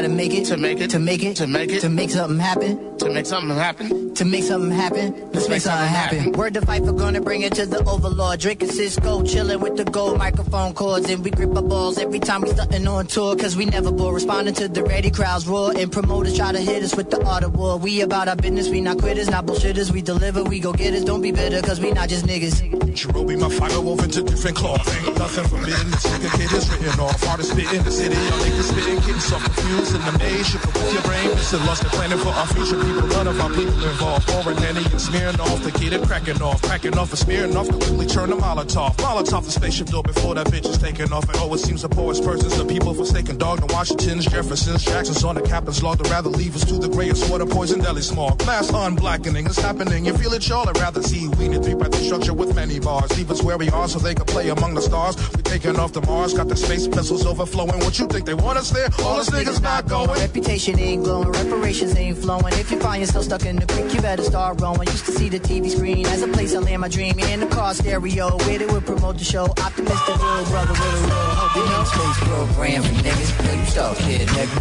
Make 0.09 0.35
it 0.35 0.47
to 0.47 0.57
make 0.57 0.81
it 0.81 0.91
to 0.91 0.99
make 0.99 1.23
it 1.23 1.37
to 1.37 1.47
make 1.47 1.73
it 1.73 1.81
to 1.81 1.89
make 1.89 2.11
something 2.11 2.39
happen. 2.39 2.92
To 3.03 3.11
make 3.11 3.27
something 3.27 3.57
happen. 3.57 4.15
To 4.15 4.25
make 4.25 4.45
something 4.45 4.71
happen, 4.71 5.31
let's 5.33 5.49
make 5.49 5.61
something 5.62 5.88
happen. 5.88 6.33
Word 6.33 6.55
to 6.55 6.61
fight 6.61 6.85
for 6.85 6.93
gonna 6.93 7.21
bring 7.21 7.43
it 7.43 7.55
to 7.55 7.67
the 7.67 7.83
overlord. 7.85 8.41
Drinking 8.41 8.69
Cisco, 8.69 9.23
chilling 9.25 9.61
with 9.61 9.77
the 9.77 9.85
gold 9.85 10.19
microphone 10.19 10.75
cords. 10.75 11.11
And 11.11 11.25
we 11.25 11.31
grip 11.31 11.57
our 11.57 11.62
balls 11.62 11.99
every 11.99 12.21
time 12.21 12.43
we 12.43 12.51
starting 12.51 12.87
on 12.87 13.07
tour. 13.07 13.35
Cause 13.37 13.57
we 13.57 13.65
never 13.65 13.91
bore. 13.91 14.15
Responding 14.15 14.55
to 14.55 14.69
the 14.69 14.85
ready 14.85 15.11
crowds 15.11 15.49
roar. 15.49 15.73
And 15.77 15.91
promoters 15.91 16.37
try 16.37 16.53
to 16.53 16.61
hit 16.61 16.83
us 16.83 16.95
with 16.95 17.11
the 17.11 17.25
art 17.27 17.43
of 17.43 17.57
war. 17.57 17.79
We 17.79 18.03
about 18.03 18.29
our 18.29 18.37
business, 18.37 18.69
we 18.69 18.81
not 18.81 18.99
quitters, 18.99 19.29
not 19.29 19.47
bullshitters. 19.47 19.91
We 19.91 20.03
deliver, 20.03 20.45
we 20.45 20.61
go 20.61 20.73
get 20.73 20.95
it. 20.95 21.05
Don't 21.05 21.23
be 21.23 21.33
bitter, 21.33 21.61
cause 21.62 21.81
we 21.81 21.91
not 21.91 22.09
just 22.09 22.27
niggas. 22.27 22.62
Cherobi, 22.93 23.38
my 23.41 23.49
fire 23.49 23.81
woven 23.81 24.11
to 24.11 24.23
different 24.23 24.57
cloth. 24.57 24.87
Ain't 25.07 25.19
nothing 25.19 25.45
forbidden. 25.45 25.91
This 25.91 26.07
nigga 26.07 26.31
kid 26.38 26.53
is 26.53 26.71
written 26.71 27.01
off. 27.01 27.23
Hardest 27.25 27.53
spit 27.53 27.73
in 27.73 27.83
the 27.85 27.91
city. 27.91 28.15
Y'all 28.15 28.38
niggas 28.45 28.69
spitting, 28.71 28.97
getting 29.01 29.21
so 29.21 29.38
confused 29.38 29.95
in 29.97 30.03
the 30.03 30.19
maze. 30.19 30.47
Shit 30.47 30.65
with 30.67 30.93
your 30.93 31.03
brain. 31.03 31.29
Missing 31.31 31.67
lost 31.67 31.83
and 31.83 31.93
planning 31.93 32.19
for 32.19 32.29
our 32.29 32.47
future. 32.47 32.92
People, 32.93 33.09
none 33.09 33.27
of 33.27 33.41
our 33.41 33.49
people 33.49 33.85
involved. 33.85 34.29
Pouring 34.29 34.59
Henny 34.59 34.85
and 34.85 35.01
smearing 35.01 35.41
off. 35.41 35.63
The 35.63 35.73
kid 35.73 35.93
and 35.95 36.07
cracking 36.07 36.43
off. 36.43 36.61
Cracking 36.63 36.99
off 36.99 37.11
and 37.11 37.19
smearing 37.19 37.57
off. 37.57 37.69
Completely 37.69 38.07
turn 38.07 38.29
the 38.31 38.37
Molotov. 38.37 38.97
Molotov 38.97 39.45
the 39.45 39.51
spaceship 39.51 39.87
door 39.87 40.03
before 40.03 40.35
that 40.35 40.49
bitch 40.49 40.67
is 40.67 40.77
taking 40.77 41.11
off. 41.13 41.27
And 41.29 41.53
it 41.53 41.59
seems 41.59 41.83
the 41.83 41.89
poorest 41.89 42.23
persons, 42.23 42.57
the 42.57 42.65
people 42.67 42.93
forsaken 42.93 43.39
dog. 43.39 43.61
The 43.61 43.73
Washingtons, 43.73 44.27
Jeffersons, 44.27 44.85
Jacksons 44.85 45.25
on 45.25 45.37
the 45.37 45.43
captain's 45.43 45.83
log. 45.83 45.99
They'd 45.99 46.11
rather 46.11 46.29
leave 46.29 46.55
us 46.55 46.65
to 46.67 46.75
the 46.75 46.89
grayest 46.89 47.31
water 47.31 47.47
poison 47.47 47.81
deli 47.81 48.03
smog. 48.03 48.45
Mass 48.45 48.71
unblackening 48.71 49.49
is 49.49 49.57
happening. 49.57 50.05
You 50.05 50.15
feel 50.15 50.35
it, 50.35 50.47
y'all? 50.47 50.69
I'd 50.69 50.79
rather 50.79 51.03
see 51.03 51.29
we 51.29 51.49
need 51.49 51.65
three 51.65 51.75
by 51.75 51.89
the 51.89 51.97
structure 51.97 52.35
with 52.35 52.55
many 52.55 52.79
bars. 52.79 53.17
Leave 53.17 53.31
us 53.31 53.43
where 53.43 53.57
we 53.57 53.71
are 53.71 53.89
so 53.89 53.99
they 54.01 54.15
can 54.15 54.27
play 54.27 54.51
among 54.51 54.75
the 54.75 54.83
stars. 54.83 55.17
We're 55.35 55.43
taking 55.43 55.79
off 55.79 55.93
the 55.93 56.03
Mars, 56.03 56.35
got 56.35 56.49
the 56.49 56.57
space 56.57 56.87
vessels 56.87 57.25
overflowing. 57.25 57.79
What 57.81 57.99
you 57.99 58.07
think 58.07 58.27
they 58.27 58.35
want 58.35 58.59
us 58.59 58.71
there? 58.71 58.89
All 59.01 59.19
us 59.19 59.31
niggas 59.31 59.63
not 59.63 59.89
going. 59.89 60.11
Reputation 60.11 60.79
ain't 60.79 61.05
glowing, 61.05 61.31
reparations 61.31 61.97
ain't 61.97 62.19
flowing. 62.19 62.53
If 62.55 62.71
you 62.71 62.82
find 62.83 63.01
yourself 63.01 63.25
stuck 63.25 63.47
in 63.47 63.57
the 63.57 63.66
creek, 63.66 63.95
you 63.95 64.01
better 64.01 64.23
start 64.25 64.61
rowing. 64.61 64.88
Used 64.88 65.07
to 65.07 65.12
see 65.12 65.29
the 65.29 65.38
TV 65.38 65.71
screen 65.71 66.05
as 66.07 66.23
a 66.23 66.29
place 66.29 66.55
I 66.55 66.59
land 66.59 66.81
my 66.81 66.88
dream 66.88 67.18
in 67.18 67.40
the 67.40 67.47
car 67.47 67.73
stereo. 67.75 68.37
Where 68.45 68.59
they 68.59 68.66
would 68.66 68.85
promote 68.85 69.18
the 69.18 69.25
show. 69.25 69.45
Optimistic 69.45 70.16
little 70.18 70.45
brother 70.51 70.73
with 70.73 70.81
a 70.81 71.14
hope. 71.38 71.57
You 71.57 71.64
know, 71.71 71.85
space 71.85 72.18
program 72.29 72.83
for 72.83 72.95
niggas. 73.07 73.31
Till 73.38 73.57
you 73.57 73.66
start, 73.66 73.97
kid, 73.99 74.29
nigga. 74.29 74.57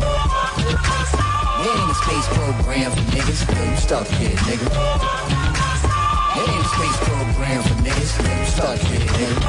It 1.62 1.69
ain't 1.73 1.91
a 1.91 1.97
space 2.05 2.27
program 2.38 2.91
for 2.91 3.05
niggas. 3.12 3.41
Till 3.49 3.65
you 3.65 3.77
start, 3.77 4.07
kid, 4.07 4.38
nigga. 4.47 4.67
It 6.38 6.45
ain't 6.47 6.62
a 6.62 6.69
space 6.77 6.99
program 7.10 7.62
for 7.63 7.77
niggas. 7.81 8.12
Till 8.21 8.38
you 8.38 8.45
start, 8.45 8.79
kid, 8.79 9.07
nigga. 9.17 9.39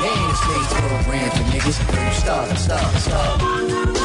It 0.00 0.08
ain't 0.08 0.32
a 0.32 0.38
space 0.40 0.70
program 0.80 1.30
for 1.36 1.44
niggas. 1.52 1.78
Till 1.86 2.04
you 2.04 2.12
start, 2.12 2.48
start, 2.58 2.96
start. 2.96 3.99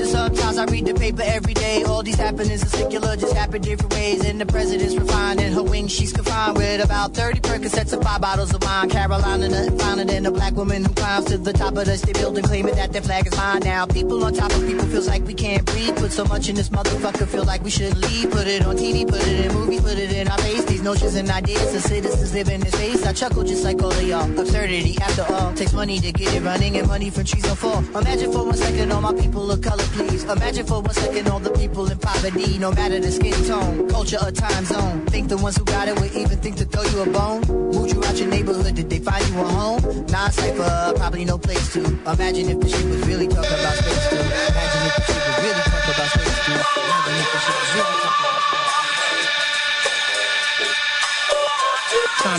Sometimes 0.00 0.58
I 0.58 0.64
read 0.66 0.86
the 0.86 0.94
paper 0.94 1.22
every 1.24 1.54
day. 1.54 1.82
All 1.82 2.02
these 2.02 2.16
happenings 2.16 2.62
are 2.62 2.68
secular, 2.68 3.16
just 3.16 3.34
happen 3.34 3.62
different 3.62 3.92
ways. 3.94 4.24
And 4.24 4.40
the 4.40 4.46
president's 4.46 4.96
refined 4.96 5.40
in 5.40 5.52
her 5.52 5.62
wings, 5.62 5.92
she's 5.92 6.12
confined 6.12 6.56
with 6.56 6.84
about 6.84 7.14
30 7.14 7.40
Percocets 7.40 7.92
and 7.92 8.02
five 8.02 8.20
bottles 8.20 8.54
of 8.54 8.62
wine. 8.62 8.88
Carolina, 8.88 9.48
nothing 9.48 9.78
finer 9.78 10.04
than 10.04 10.26
a 10.26 10.30
black 10.30 10.54
woman 10.54 10.84
who 10.84 10.94
climbs 10.94 11.26
to 11.26 11.38
the 11.38 11.52
top 11.52 11.76
of 11.76 11.84
the 11.86 11.96
state 11.96 12.14
building, 12.14 12.44
claiming 12.44 12.74
that 12.76 12.92
their 12.92 13.02
flag 13.02 13.26
is 13.26 13.36
mine. 13.36 13.60
Now, 13.60 13.86
people 13.86 14.24
on 14.24 14.32
top 14.34 14.52
of 14.52 14.66
people 14.66 14.86
feels 14.86 15.08
like 15.08 15.26
we 15.26 15.34
can't 15.34 15.64
breathe. 15.64 15.96
Put 15.96 16.12
so 16.12 16.24
much 16.24 16.48
in 16.48 16.54
this 16.54 16.68
motherfucker, 16.68 17.26
feel 17.26 17.44
like 17.44 17.62
we 17.62 17.70
should 17.70 17.96
leave. 17.96 18.30
Put 18.30 18.46
it 18.46 18.64
on 18.64 18.76
TV, 18.76 19.06
put 19.08 19.26
it 19.26 19.46
in 19.46 19.52
movies, 19.52 19.80
put 19.80 19.98
it 19.98 20.12
in 20.12 20.28
our 20.28 20.38
face. 20.38 20.64
These 20.64 20.82
notions 20.82 21.14
and 21.16 21.28
ideas, 21.30 21.72
the 21.72 21.80
citizens 21.80 22.34
live 22.34 22.48
in 22.48 22.60
this 22.60 22.72
space. 22.72 23.04
I 23.04 23.12
chuckle 23.12 23.44
just 23.44 23.64
like 23.64 23.82
all 23.82 23.92
of 23.92 24.02
y'all. 24.02 24.40
Absurdity, 24.40 24.96
after 25.00 25.24
all, 25.34 25.52
takes 25.54 25.72
money 25.72 25.98
to 26.00 26.12
get 26.12 26.34
it 26.34 26.42
running, 26.42 26.76
and 26.78 26.86
money 26.88 27.10
from 27.10 27.24
trees 27.24 27.42
don't 27.42 27.56
fall. 27.56 27.78
Imagine 27.98 28.32
for 28.32 28.44
one 28.44 28.56
second 28.56 28.92
all 28.92 29.00
my 29.00 29.12
people 29.14 29.50
of 29.50 29.60
color, 29.60 29.81
please. 29.94 30.24
Imagine 30.24 30.66
for 30.66 30.80
one 30.80 30.94
second 30.94 31.28
all 31.28 31.38
the 31.38 31.50
people 31.50 31.90
in 31.90 31.98
poverty, 31.98 32.58
no 32.58 32.70
matter 32.72 33.00
the 33.00 33.10
skin 33.10 33.34
tone, 33.44 33.88
culture 33.88 34.18
or 34.22 34.30
time 34.30 34.64
zone. 34.64 35.06
Think 35.06 35.28
the 35.28 35.36
ones 35.36 35.56
who 35.56 35.64
got 35.64 35.88
it 35.88 35.98
would 36.00 36.12
even 36.12 36.38
think 36.38 36.56
to 36.56 36.64
throw 36.64 36.82
you 36.82 37.00
a 37.02 37.12
bone? 37.12 37.42
Moved 37.48 37.94
you 37.94 38.04
out 38.04 38.16
your 38.18 38.28
neighborhood, 38.28 38.74
did 38.74 38.88
they 38.90 38.98
find 38.98 39.26
you 39.28 39.40
a 39.40 39.44
home? 39.44 40.06
Non-cypher, 40.06 40.94
probably 40.96 41.24
no 41.24 41.38
place 41.38 41.72
to. 41.74 41.84
Imagine 41.84 42.48
if 42.50 42.60
the 42.60 42.68
shit 42.68 42.86
was 42.86 43.06
really 43.06 43.28
talking 43.28 43.58
about 43.60 43.76
space 43.76 44.08
too. 44.10 44.16
Imagine 44.16 44.82
if 44.86 44.94
the 44.96 45.02
shit 45.02 45.22
was 45.26 45.38
really 45.44 45.62
talking 45.62 45.94
about 45.94 46.10
space 46.10 46.38
too. 46.46 46.52
Imagine 46.52 47.14
if 47.18 47.28
the 47.32 47.38
shit 47.40 47.56
was 47.60 47.74
really 47.74 47.96
talking 48.02 48.22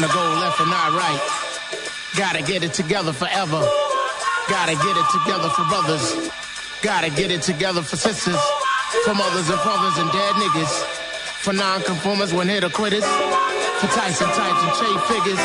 to 0.02 0.08
go 0.08 0.24
left 0.42 0.60
and 0.60 0.70
not 0.70 0.92
right. 0.98 1.22
Gotta 2.18 2.42
get 2.42 2.64
it 2.64 2.74
together 2.74 3.14
forever. 3.14 3.62
Gotta 4.50 4.76
get 4.76 4.98
it 4.98 5.08
together 5.16 5.50
for 5.50 5.64
brothers. 5.66 6.30
Gotta 6.84 7.10
get 7.10 7.32
it 7.32 7.42
together 7.42 7.82
for 7.82 7.96
sisters. 7.96 8.36
For 9.06 9.16
mothers 9.16 9.48
and 9.48 9.60
fathers 9.62 9.98
and 10.04 10.12
dead 10.12 10.36
niggas. 10.36 10.84
For 11.40 11.54
non-conformers 11.54 12.34
when 12.34 12.50
hit 12.50 12.66
or 12.66 12.70
quitters. 12.70 13.06
For 13.80 13.88
Tyson 13.88 14.28
types 14.28 14.62
and 14.68 14.74
trade 14.76 15.00
figures. 15.08 15.40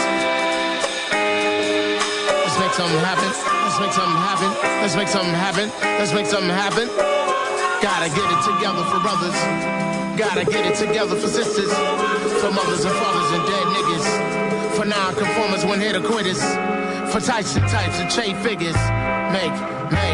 Let's 2.42 2.58
make 2.58 2.74
something 2.74 2.98
happen. 3.06 3.30
Let's 3.62 3.78
make 3.78 3.94
something 3.94 4.18
happen. 4.18 4.50
Let's 4.82 4.96
make 4.96 5.06
something 5.06 5.32
happen. 5.32 5.70
Let's 5.80 6.12
make 6.12 6.26
something 6.26 6.50
happen. 6.50 6.88
Gotta 7.78 8.10
get 8.10 8.26
it 8.34 8.42
together 8.42 8.82
for 8.90 8.98
brothers. 8.98 9.38
Gotta 10.18 10.44
get 10.44 10.66
it 10.66 10.74
together 10.74 11.14
for 11.14 11.28
sisters. 11.28 11.70
For 12.42 12.50
mothers 12.50 12.82
and 12.82 12.94
fathers 12.98 13.30
and 13.38 13.46
dead 13.46 13.66
niggas. 13.78 14.74
For 14.74 14.84
non-conformers 14.84 15.64
when 15.64 15.78
hit 15.78 15.94
or 15.94 16.02
quitters. 16.02 16.42
For 17.14 17.20
Tyson 17.22 17.62
types 17.70 18.00
and 18.02 18.10
trade 18.10 18.36
figures. 18.38 18.74
Make, 19.30 19.54
make. 19.92 20.07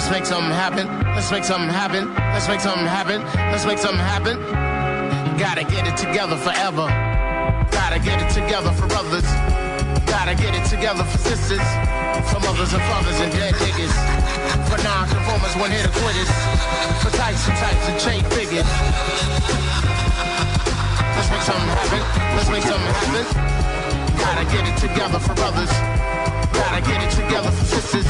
Let's 0.00 0.08
make 0.08 0.24
something 0.24 0.56
happen. 0.56 0.88
Let's 1.12 1.30
make 1.30 1.44
something 1.44 1.68
happen. 1.68 2.08
Let's 2.32 2.48
make 2.48 2.60
something 2.60 2.88
happen. 2.88 3.20
Let's 3.52 3.66
make 3.68 3.76
something 3.76 4.00
happen. 4.00 4.40
Gotta 5.36 5.60
get 5.60 5.84
it 5.84 5.92
together 6.00 6.40
forever. 6.40 6.88
Gotta 7.68 8.00
get 8.00 8.16
it 8.16 8.32
together 8.32 8.72
for 8.72 8.88
brothers. 8.88 9.28
Gotta 10.08 10.32
get 10.32 10.56
it 10.56 10.64
together 10.72 11.04
for 11.04 11.18
sisters. 11.20 11.60
For 12.32 12.40
mothers 12.40 12.72
and 12.72 12.80
fathers 12.88 13.20
and 13.20 13.28
dead 13.28 13.52
niggas. 13.60 13.92
For 14.72 14.80
non-conformers 14.80 15.52
when 15.60 15.68
hit 15.68 15.92
quitters. 15.92 16.32
For 17.04 17.12
types 17.20 17.44
and 17.44 17.56
types 17.60 17.84
and 17.92 18.00
chain 18.00 18.24
figures. 18.32 18.64
Let's 21.12 21.28
make 21.28 21.44
something 21.44 21.70
happen. 21.76 22.02
Let's 22.40 22.48
make 22.48 22.64
something 22.64 22.88
happen. 23.04 23.24
Gotta 24.16 24.48
get 24.48 24.64
it 24.64 24.76
together 24.80 25.20
for 25.20 25.36
brothers. 25.36 25.68
Gotta 26.56 26.80
get 26.88 27.04
it 27.04 27.12
together 27.12 27.52
for 27.52 27.64
sisters. 27.68 28.08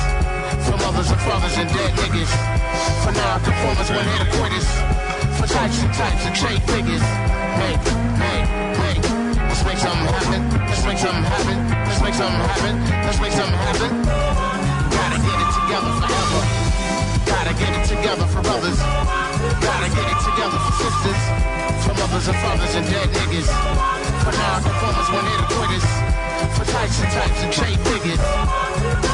For 0.67 0.77
mothers 0.77 1.11
and 1.11 1.21
fathers 1.21 1.57
and 1.57 1.69
dead 1.73 1.93
niggas. 1.97 2.33
For 3.03 3.13
non-conformers 3.13 3.91
when 3.91 4.05
hit 4.05 4.21
or 4.27 4.31
quitters. 4.37 4.69
For 5.41 5.47
types 5.49 5.79
and 5.83 5.93
types 5.95 6.23
and 6.27 6.35
chain 6.37 6.61
figures. 6.69 7.05
Make, 7.61 7.81
make, 8.21 8.47
make. 8.77 9.03
Let's 9.49 9.65
make 9.65 9.81
something 9.81 10.09
happen. 10.09 10.41
Let's 10.69 10.85
make 10.85 10.99
something 10.99 11.25
happen. 11.25 11.57
Let's 11.89 12.01
make 12.05 12.15
something 12.15 12.43
happen. 12.45 12.75
Let's 13.05 13.21
make 13.21 13.33
something 13.33 13.61
happen. 13.69 13.91
Gotta 14.93 15.19
get 15.25 15.39
it 15.41 15.51
together 15.57 15.93
forever. 16.01 16.41
Gotta 17.25 17.55
get 17.57 17.73
it 17.77 17.85
together 17.89 18.27
for 18.29 18.41
brothers. 18.45 18.81
Gotta 19.65 19.89
get 19.97 20.07
it 20.13 20.21
together 20.29 20.59
for 20.61 20.73
sisters. 20.77 21.21
For 21.85 21.95
mothers 21.97 22.27
and 22.29 22.39
fathers 22.45 22.75
and 22.77 22.87
dead 22.87 23.09
niggas. 23.17 23.49
For 24.25 24.33
non-conformers 24.33 25.09
when 25.09 25.25
hit 25.25 25.41
or 25.41 25.49
quitters. 25.57 25.87
For 26.57 26.65
types 26.69 26.97
and 27.01 27.11
types 27.13 27.41
and 27.45 27.53
chain 27.53 27.77
figures. 27.89 29.10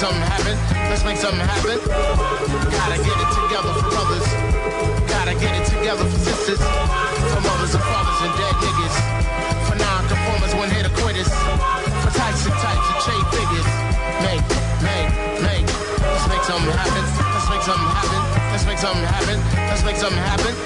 Let's 0.00 0.08
make 0.08 0.16
something 0.16 0.32
happen. 0.32 0.56
Let's 0.88 1.04
make 1.04 1.20
something 1.20 1.44
happen. 1.44 1.76
Gotta 2.72 2.96
get 3.04 3.20
it 3.20 3.28
together 3.36 3.68
for 3.76 3.84
brothers. 3.92 4.24
Gotta 5.12 5.36
get 5.36 5.52
it 5.60 5.68
together 5.68 6.08
for 6.08 6.16
sisters. 6.24 6.56
For 6.56 7.44
mothers 7.44 7.76
and 7.76 7.84
fathers 7.84 8.16
and 8.24 8.32
dead 8.40 8.56
niggas. 8.64 8.96
For 9.68 9.76
non-conformers 9.76 10.56
when 10.56 10.72
hit 10.72 10.88
quitters. 10.96 11.28
For 11.28 12.16
types 12.16 12.48
and 12.48 12.56
types 12.64 12.80
and 12.80 12.96
chain 13.04 13.20
figures. 13.28 13.68
Make, 14.24 14.40
make, 14.80 15.12
make. 15.44 15.68
Let's 15.68 16.32
make 16.32 16.48
something 16.48 16.72
happen. 16.72 17.04
Let's 17.36 17.52
make 17.52 17.60
something 17.60 17.92
happen. 17.92 18.24
Let's 18.56 18.64
make 18.64 18.80
something 18.80 19.04
happen. 19.04 19.36
Let's 19.68 19.84
make 19.84 20.00
something 20.00 20.16
happen. 20.16 20.56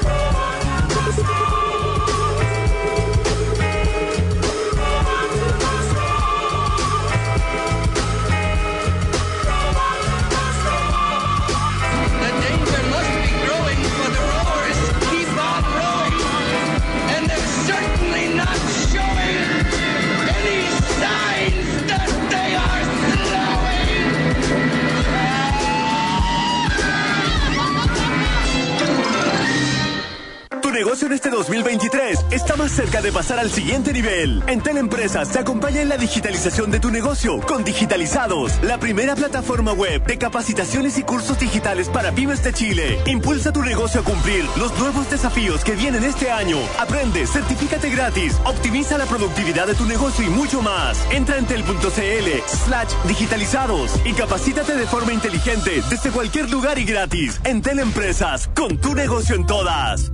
Cerca 32.75 33.01
de 33.01 33.13
pasar 33.13 33.39
al 33.39 33.53
siguiente 33.53 33.93
nivel. 33.93 34.43
En 34.49 34.61
Teleempresas 34.61 35.31
te 35.31 35.39
acompaña 35.39 35.81
en 35.81 35.89
la 35.89 35.97
digitalización 35.97 36.73
de 36.73 36.81
tu 36.81 36.91
negocio 36.91 37.41
con 37.41 37.63
Digitalizados, 37.63 38.53
la 38.63 38.79
primera 38.79 39.15
plataforma 39.15 39.73
web 39.73 40.05
de 40.05 40.19
capacitaciones 40.19 40.99
y 40.99 41.05
cursos 41.05 41.39
digitales 41.39 41.89
para 41.89 42.11
pymes 42.13 42.43
de 42.43 42.53
Chile. 42.53 42.99
Impulsa 43.07 43.53
tu 43.53 43.63
negocio 43.63 44.01
a 44.01 44.05
cumplir 44.05 44.45
los 44.59 44.77
nuevos 44.79 45.09
desafíos 45.09 45.63
que 45.63 45.77
vienen 45.77 46.03
este 46.03 46.33
año. 46.33 46.59
Aprende, 46.81 47.29
certifícate 47.29 47.91
gratis, 47.91 48.37
optimiza 48.45 48.99
la 48.99 49.07
productividad 49.07 49.69
de 49.69 49.75
tu 49.75 49.85
negocio 49.85 50.25
y 50.25 50.31
mucho 50.31 50.61
más. 50.61 50.99
Entra 51.13 51.39
en 51.39 51.47
tel.cl 51.47 52.29
slash 52.47 52.93
digitalizados 53.07 53.93
y 54.05 54.15
capacítate 54.15 54.75
de 54.75 54.87
forma 54.87 55.13
inteligente 55.13 55.81
desde 55.89 56.11
cualquier 56.11 56.51
lugar 56.51 56.79
y 56.79 56.85
gratis. 56.85 57.41
En 57.45 57.63
Teleempresas, 57.63 58.49
con 58.49 58.79
tu 58.79 58.95
negocio 58.95 59.37
en 59.37 59.47
todas. 59.47 60.13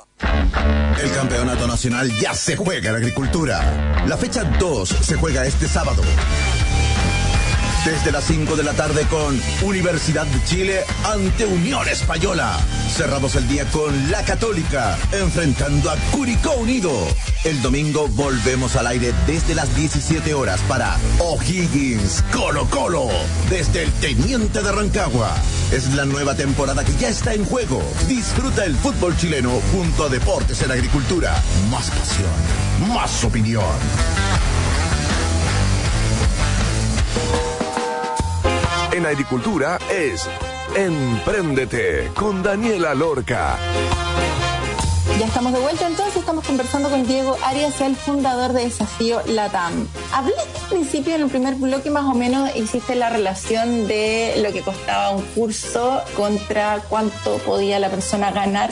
El 1.01 1.11
campeonato 1.11 1.67
nacional 1.67 2.11
ya 2.19 2.33
se 2.33 2.55
juega 2.55 2.89
en 2.89 2.95
agricultura. 2.95 4.05
La 4.07 4.17
fecha 4.17 4.43
2 4.43 4.89
se 4.89 5.15
juega 5.15 5.45
este 5.45 5.67
sábado. 5.67 6.01
Desde 7.85 8.11
las 8.11 8.25
5 8.25 8.55
de 8.55 8.63
la 8.63 8.73
tarde 8.73 9.07
con 9.09 9.41
Universidad 9.63 10.27
de 10.27 10.43
Chile 10.43 10.81
ante 11.03 11.47
Unión 11.47 11.87
Española. 11.87 12.59
Cerramos 12.95 13.35
el 13.35 13.47
día 13.47 13.65
con 13.71 14.11
La 14.11 14.23
Católica 14.23 14.95
enfrentando 15.11 15.89
a 15.89 15.95
Curicó 16.11 16.51
Unido. 16.51 16.91
El 17.43 17.59
domingo 17.63 18.07
volvemos 18.09 18.75
al 18.75 18.85
aire 18.85 19.11
desde 19.25 19.55
las 19.55 19.75
17 19.75 20.31
horas 20.35 20.61
para 20.67 20.95
O'Higgins 21.17 22.23
Colo 22.31 22.69
Colo 22.69 23.07
desde 23.49 23.81
el 23.81 23.91
Teniente 23.93 24.61
de 24.61 24.71
Rancagua. 24.71 25.33
Es 25.71 25.91
la 25.95 26.05
nueva 26.05 26.35
temporada 26.35 26.83
que 26.83 26.93
ya 26.97 27.09
está 27.09 27.33
en 27.33 27.45
juego. 27.45 27.81
Disfruta 28.07 28.63
el 28.63 28.75
fútbol 28.75 29.17
chileno 29.17 29.59
junto 29.71 30.05
a 30.05 30.09
Deportes 30.09 30.61
en 30.61 30.69
Agricultura. 30.69 31.33
Más 31.71 31.89
pasión, 31.89 32.93
más 32.93 33.23
opinión. 33.23 33.65
En 39.01 39.07
agricultura 39.07 39.79
es 39.89 40.29
Empréndete 40.75 42.11
con 42.13 42.43
Daniela 42.43 42.93
Lorca. 42.93 43.57
Ya 45.19 45.25
estamos 45.25 45.53
de 45.53 45.59
vuelta 45.59 45.87
entonces, 45.87 46.17
estamos 46.17 46.45
conversando 46.45 46.87
con 46.87 47.07
Diego 47.07 47.35
Arias, 47.43 47.81
el 47.81 47.95
fundador 47.95 48.53
de 48.53 48.65
Desafío 48.65 49.19
Latam. 49.25 49.87
Hablé 50.13 50.33
al 50.37 50.69
principio, 50.69 51.15
en 51.15 51.23
el 51.23 51.29
primer 51.29 51.55
bloque 51.55 51.89
más 51.89 52.05
o 52.05 52.13
menos, 52.13 52.55
hiciste 52.55 52.93
la 52.93 53.09
relación 53.09 53.87
de 53.87 54.35
lo 54.43 54.53
que 54.53 54.61
costaba 54.61 55.09
un 55.15 55.23
curso 55.33 55.99
contra 56.15 56.81
cuánto 56.87 57.37
podía 57.39 57.79
la 57.79 57.89
persona 57.89 58.29
ganar 58.29 58.69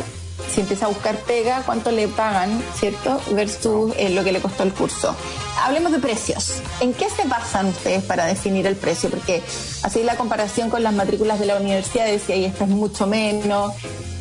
si 0.49 0.61
empieza 0.61 0.85
a 0.85 0.89
buscar 0.89 1.15
pega, 1.17 1.63
cuánto 1.65 1.91
le 1.91 2.07
pagan, 2.07 2.61
¿cierto? 2.75 3.21
Versus 3.31 3.93
eh, 3.97 4.09
lo 4.09 4.23
que 4.23 4.31
le 4.31 4.41
costó 4.41 4.63
el 4.63 4.73
curso. 4.73 5.15
Hablemos 5.63 5.91
de 5.91 5.99
precios. 5.99 6.61
¿En 6.79 6.93
qué 6.93 7.09
se 7.09 7.27
basan 7.27 7.67
ustedes 7.67 8.03
para 8.03 8.25
definir 8.25 8.65
el 8.67 8.75
precio? 8.75 9.09
Porque 9.09 9.43
así 9.83 10.03
la 10.03 10.15
comparación 10.15 10.69
con 10.69 10.83
las 10.83 10.93
matrículas 10.93 11.39
de 11.39 11.45
la 11.45 11.57
universidad 11.57 12.05
decía, 12.05 12.35
y 12.35 12.45
esto 12.45 12.63
es 12.63 12.69
mucho 12.69 13.07
menos. 13.07 13.73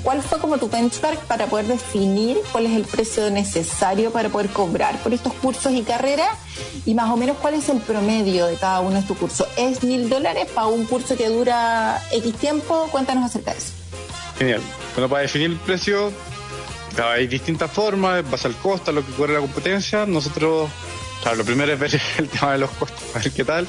¿Cuál 0.02 0.22
fue 0.22 0.38
como 0.38 0.58
tu 0.58 0.68
benchmark 0.68 1.18
para 1.26 1.46
poder 1.46 1.66
definir 1.66 2.38
cuál 2.52 2.66
es 2.66 2.76
el 2.76 2.84
precio 2.84 3.30
necesario 3.30 4.12
para 4.12 4.28
poder 4.28 4.48
cobrar 4.48 4.96
por 5.02 5.12
estos 5.12 5.32
cursos 5.34 5.72
y 5.72 5.82
carreras? 5.82 6.30
Y 6.86 6.94
más 6.94 7.10
o 7.10 7.16
menos 7.16 7.36
cuál 7.38 7.54
es 7.54 7.68
el 7.68 7.78
promedio 7.78 8.46
de 8.46 8.56
cada 8.56 8.80
uno 8.80 8.92
de 8.92 9.00
estos 9.00 9.18
cursos. 9.18 9.48
¿Es 9.56 9.82
mil 9.82 10.08
dólares 10.08 10.46
para 10.54 10.68
un 10.68 10.86
curso 10.86 11.16
que 11.16 11.28
dura 11.28 12.00
X 12.12 12.34
tiempo? 12.36 12.88
Cuéntanos 12.90 13.24
acerca 13.24 13.52
de 13.52 13.58
eso. 13.58 13.72
Genial. 14.38 14.62
Bueno, 14.98 15.10
para 15.10 15.22
definir 15.22 15.52
el 15.52 15.58
precio 15.58 16.12
hay 17.00 17.28
distintas 17.28 17.70
formas, 17.70 18.18
en 18.18 18.28
base 18.28 18.48
al 18.48 18.56
costo, 18.56 18.90
a 18.90 18.94
lo 18.94 19.06
que 19.06 19.12
corre 19.12 19.32
la 19.32 19.38
competencia. 19.38 20.04
Nosotros, 20.06 20.68
claro, 21.22 21.36
lo 21.36 21.44
primero 21.44 21.72
es 21.72 21.78
ver 21.78 22.00
el 22.18 22.28
tema 22.28 22.54
de 22.54 22.58
los 22.58 22.70
costos, 22.70 23.14
a 23.14 23.20
ver 23.20 23.30
qué 23.30 23.44
tal, 23.44 23.68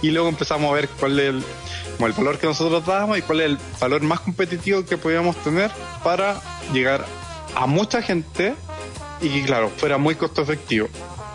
y 0.00 0.10
luego 0.10 0.30
empezamos 0.30 0.70
a 0.70 0.74
ver 0.74 0.88
cuál 0.88 1.20
es 1.20 1.28
el, 1.28 1.44
el 1.98 2.12
valor 2.12 2.38
que 2.38 2.46
nosotros 2.46 2.86
damos 2.86 3.18
y 3.18 3.20
cuál 3.20 3.40
es 3.40 3.46
el 3.48 3.58
valor 3.78 4.00
más 4.00 4.20
competitivo 4.20 4.82
que 4.86 4.96
podíamos 4.96 5.36
tener 5.44 5.70
para 6.02 6.40
llegar 6.72 7.04
a 7.54 7.66
mucha 7.66 8.00
gente 8.00 8.54
y 9.20 9.28
que, 9.28 9.44
claro, 9.44 9.70
fuera 9.76 9.98
muy 9.98 10.14
costo 10.14 10.40
efectivo. 10.40 10.88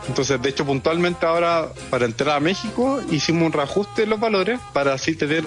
Entonces, 0.07 0.41
de 0.41 0.49
hecho, 0.49 0.65
puntualmente 0.65 1.23
ahora, 1.23 1.71
para 1.91 2.05
entrar 2.05 2.37
a 2.37 2.39
México, 2.39 2.99
hicimos 3.11 3.43
un 3.43 3.53
reajuste 3.53 4.01
de 4.01 4.07
los 4.07 4.19
valores 4.19 4.59
para 4.73 4.93
así 4.93 5.15
tener 5.15 5.45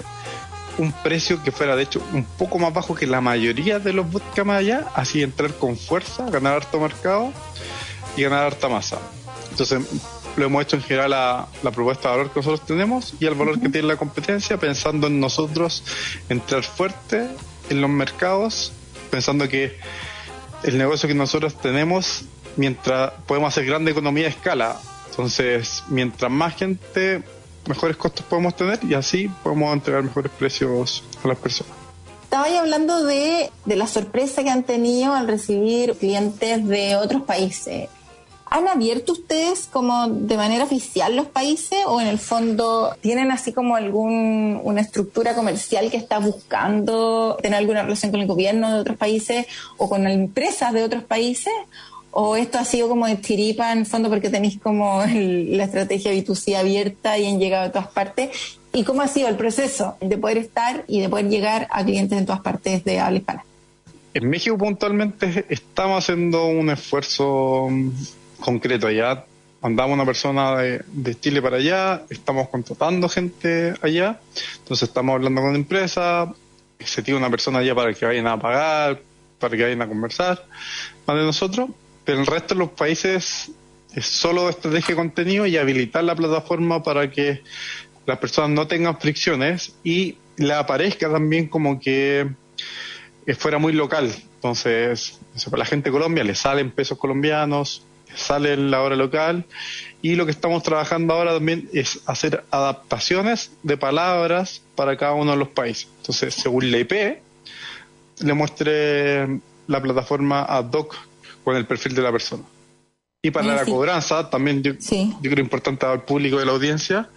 un 0.79 0.93
precio 0.93 1.43
que 1.43 1.51
fuera 1.51 1.75
de 1.75 1.83
hecho 1.83 2.01
un 2.13 2.23
poco 2.23 2.57
más 2.57 2.73
bajo 2.73 2.95
que 2.95 3.05
la 3.05 3.21
mayoría 3.21 3.79
de 3.79 3.93
los 3.93 4.09
bootcamps 4.09 4.51
allá, 4.51 4.87
así 4.95 5.21
entrar 5.21 5.53
con 5.55 5.77
fuerza, 5.77 6.29
ganar 6.29 6.53
harto 6.53 6.79
mercado 6.79 7.33
y 8.15 8.23
ganar 8.23 8.45
harta 8.45 8.69
masa. 8.69 8.97
Entonces 9.51 9.81
lo 10.37 10.45
hemos 10.45 10.63
hecho 10.63 10.77
en 10.77 10.83
general 10.83 11.13
a 11.13 11.47
la 11.63 11.71
propuesta 11.71 12.09
de 12.09 12.17
valor 12.17 12.31
que 12.31 12.39
nosotros 12.39 12.65
tenemos 12.65 13.13
y 13.19 13.25
al 13.25 13.35
valor 13.35 13.59
que 13.59 13.67
tiene 13.67 13.89
la 13.89 13.97
competencia, 13.97 14.57
pensando 14.57 15.07
en 15.07 15.19
nosotros 15.19 15.83
entrar 16.29 16.63
fuerte 16.63 17.27
en 17.69 17.81
los 17.81 17.89
mercados, 17.89 18.71
pensando 19.11 19.49
que 19.49 19.77
el 20.63 20.77
negocio 20.77 21.09
que 21.09 21.15
nosotros 21.15 21.59
tenemos, 21.61 22.23
mientras 22.55 23.11
podemos 23.27 23.49
hacer 23.53 23.65
grande 23.65 23.91
economía 23.91 24.23
de 24.23 24.29
escala, 24.29 24.79
entonces 25.09 25.83
mientras 25.89 26.31
más 26.31 26.55
gente 26.55 27.21
mejores 27.67 27.97
costos 27.97 28.25
podemos 28.25 28.55
tener 28.55 28.79
y 28.83 28.93
así 28.93 29.29
podemos 29.43 29.73
entregar 29.73 30.03
mejores 30.03 30.31
precios 30.31 31.03
a 31.23 31.27
las 31.27 31.37
personas. 31.37 31.73
Estaba 32.23 32.45
hablando 32.59 33.05
de, 33.05 33.49
de 33.65 33.75
la 33.75 33.87
sorpresa 33.87 34.43
que 34.43 34.49
han 34.49 34.63
tenido 34.63 35.13
al 35.13 35.27
recibir 35.27 35.95
clientes 35.95 36.67
de 36.67 36.95
otros 36.95 37.23
países. 37.23 37.89
¿Han 38.51 38.67
abierto 38.67 39.11
ustedes 39.11 39.67
como 39.71 40.07
de 40.07 40.35
manera 40.35 40.63
oficial 40.63 41.15
los 41.15 41.27
países 41.27 41.79
o 41.85 42.01
en 42.01 42.07
el 42.07 42.17
fondo 42.17 42.95
tienen 42.99 43.31
así 43.31 43.53
como 43.53 43.75
algún 43.75 44.59
una 44.63 44.81
estructura 44.81 45.35
comercial 45.35 45.91
que 45.91 45.97
está 45.97 46.17
buscando 46.17 47.37
tener 47.41 47.59
alguna 47.59 47.83
relación 47.83 48.11
con 48.11 48.21
el 48.21 48.27
gobierno 48.27 48.73
de 48.73 48.79
otros 48.79 48.97
países 48.97 49.45
o 49.77 49.87
con 49.87 50.07
empresas 50.07 50.73
de 50.73 50.83
otros 50.83 51.03
países? 51.03 51.53
¿O 52.11 52.35
esto 52.35 52.57
ha 52.57 52.65
sido 52.65 52.87
como 52.89 53.05
de 53.07 53.15
tiripa 53.17 53.71
en 53.71 53.79
el 53.79 53.85
fondo 53.85 54.09
porque 54.09 54.29
tenéis 54.29 54.57
como 54.61 55.03
el- 55.03 55.55
la 55.57 55.65
estrategia 55.65 56.11
B2C 56.11 56.55
abierta 56.55 57.17
y 57.17 57.25
han 57.27 57.39
llegado 57.39 57.65
a 57.65 57.71
todas 57.71 57.87
partes? 57.89 58.29
¿Y 58.73 58.83
cómo 58.83 59.01
ha 59.01 59.07
sido 59.07 59.27
el 59.29 59.35
proceso 59.35 59.95
de 60.01 60.17
poder 60.17 60.37
estar 60.37 60.83
y 60.87 61.01
de 61.01 61.09
poder 61.09 61.27
llegar 61.29 61.67
a 61.71 61.83
clientes 61.83 62.17
en 62.17 62.25
todas 62.25 62.41
partes 62.41 62.83
de 62.83 62.99
habla 62.99 63.19
hispana? 63.19 63.45
En 64.13 64.27
México 64.29 64.57
puntualmente 64.57 65.45
estamos 65.49 66.03
haciendo 66.03 66.45
un 66.47 66.69
esfuerzo 66.71 67.67
mm, 67.69 67.89
concreto 68.39 68.87
allá. 68.87 69.25
Mandamos 69.61 69.93
una 69.95 70.05
persona 70.05 70.55
de, 70.57 70.81
de 70.87 71.19
Chile 71.19 71.41
para 71.41 71.57
allá, 71.57 72.03
estamos 72.09 72.47
contratando 72.49 73.09
gente 73.09 73.73
allá, 73.81 74.19
entonces 74.59 74.87
estamos 74.87 75.15
hablando 75.15 75.41
con 75.41 75.53
empresas, 75.55 76.29
se 76.79 77.03
tiene 77.03 77.19
una 77.19 77.29
persona 77.29 77.59
allá 77.59 77.75
para 77.75 77.93
que 77.93 78.05
vayan 78.05 78.27
a 78.27 78.39
pagar, 78.39 79.01
para 79.37 79.57
que 79.57 79.63
vayan 79.63 79.81
a 79.81 79.87
conversar 79.87 80.45
más 81.05 81.17
de 81.17 81.23
nosotros, 81.23 81.69
pero 82.05 82.19
el 82.19 82.25
resto 82.25 82.53
de 82.55 82.59
los 82.59 82.69
países 82.69 83.51
es 83.93 84.05
solo 84.05 84.49
estrategia 84.49 84.89
de 84.89 84.95
contenido 84.95 85.45
y 85.45 85.57
habilitar 85.57 86.03
la 86.03 86.15
plataforma 86.15 86.83
para 86.83 87.09
que 87.11 87.41
las 88.05 88.17
personas 88.17 88.51
no 88.51 88.67
tengan 88.67 88.99
fricciones 88.99 89.73
y 89.83 90.17
le 90.37 90.53
aparezca 90.53 91.11
también 91.11 91.47
como 91.47 91.79
que 91.79 92.29
fuera 93.37 93.57
muy 93.57 93.73
local. 93.73 94.11
Entonces, 94.35 95.19
para 95.45 95.57
la 95.57 95.65
gente 95.65 95.89
de 95.89 95.93
Colombia 95.93 96.23
le 96.23 96.33
salen 96.33 96.71
pesos 96.71 96.97
colombianos, 96.97 97.83
le 98.09 98.17
sale 98.17 98.57
la 98.57 98.81
hora 98.81 98.95
local 98.95 99.45
y 100.01 100.15
lo 100.15 100.25
que 100.25 100.31
estamos 100.31 100.63
trabajando 100.63 101.13
ahora 101.13 101.33
también 101.33 101.69
es 101.73 101.99
hacer 102.05 102.43
adaptaciones 102.49 103.51
de 103.63 103.77
palabras 103.77 104.61
para 104.75 104.97
cada 104.97 105.13
uno 105.13 105.31
de 105.31 105.37
los 105.37 105.49
países. 105.49 105.87
Entonces, 105.97 106.33
según 106.33 106.71
la 106.71 106.79
IP, 106.79 106.93
le 108.21 108.33
muestre 108.33 109.39
la 109.67 109.81
plataforma 109.81 110.43
ad 110.43 110.71
hoc 110.71 110.95
con 111.49 111.57
el 111.57 111.65
perfil 111.65 111.95
de 111.95 112.01
la 112.03 112.11
persona. 112.11 112.43
Y 113.21 113.31
para 113.31 113.47
Oye, 113.47 113.55
la 113.55 113.65
sí. 113.65 113.71
cobranza, 113.71 114.29
también 114.29 114.63
yo, 114.63 114.73
Sí. 114.79 115.13
yo 115.21 115.29
creo 115.29 115.43
importante 115.43 115.85
al 115.85 116.03
público 116.03 116.37
de 116.39 116.45
la 116.45 116.53
audiencia, 116.53 117.09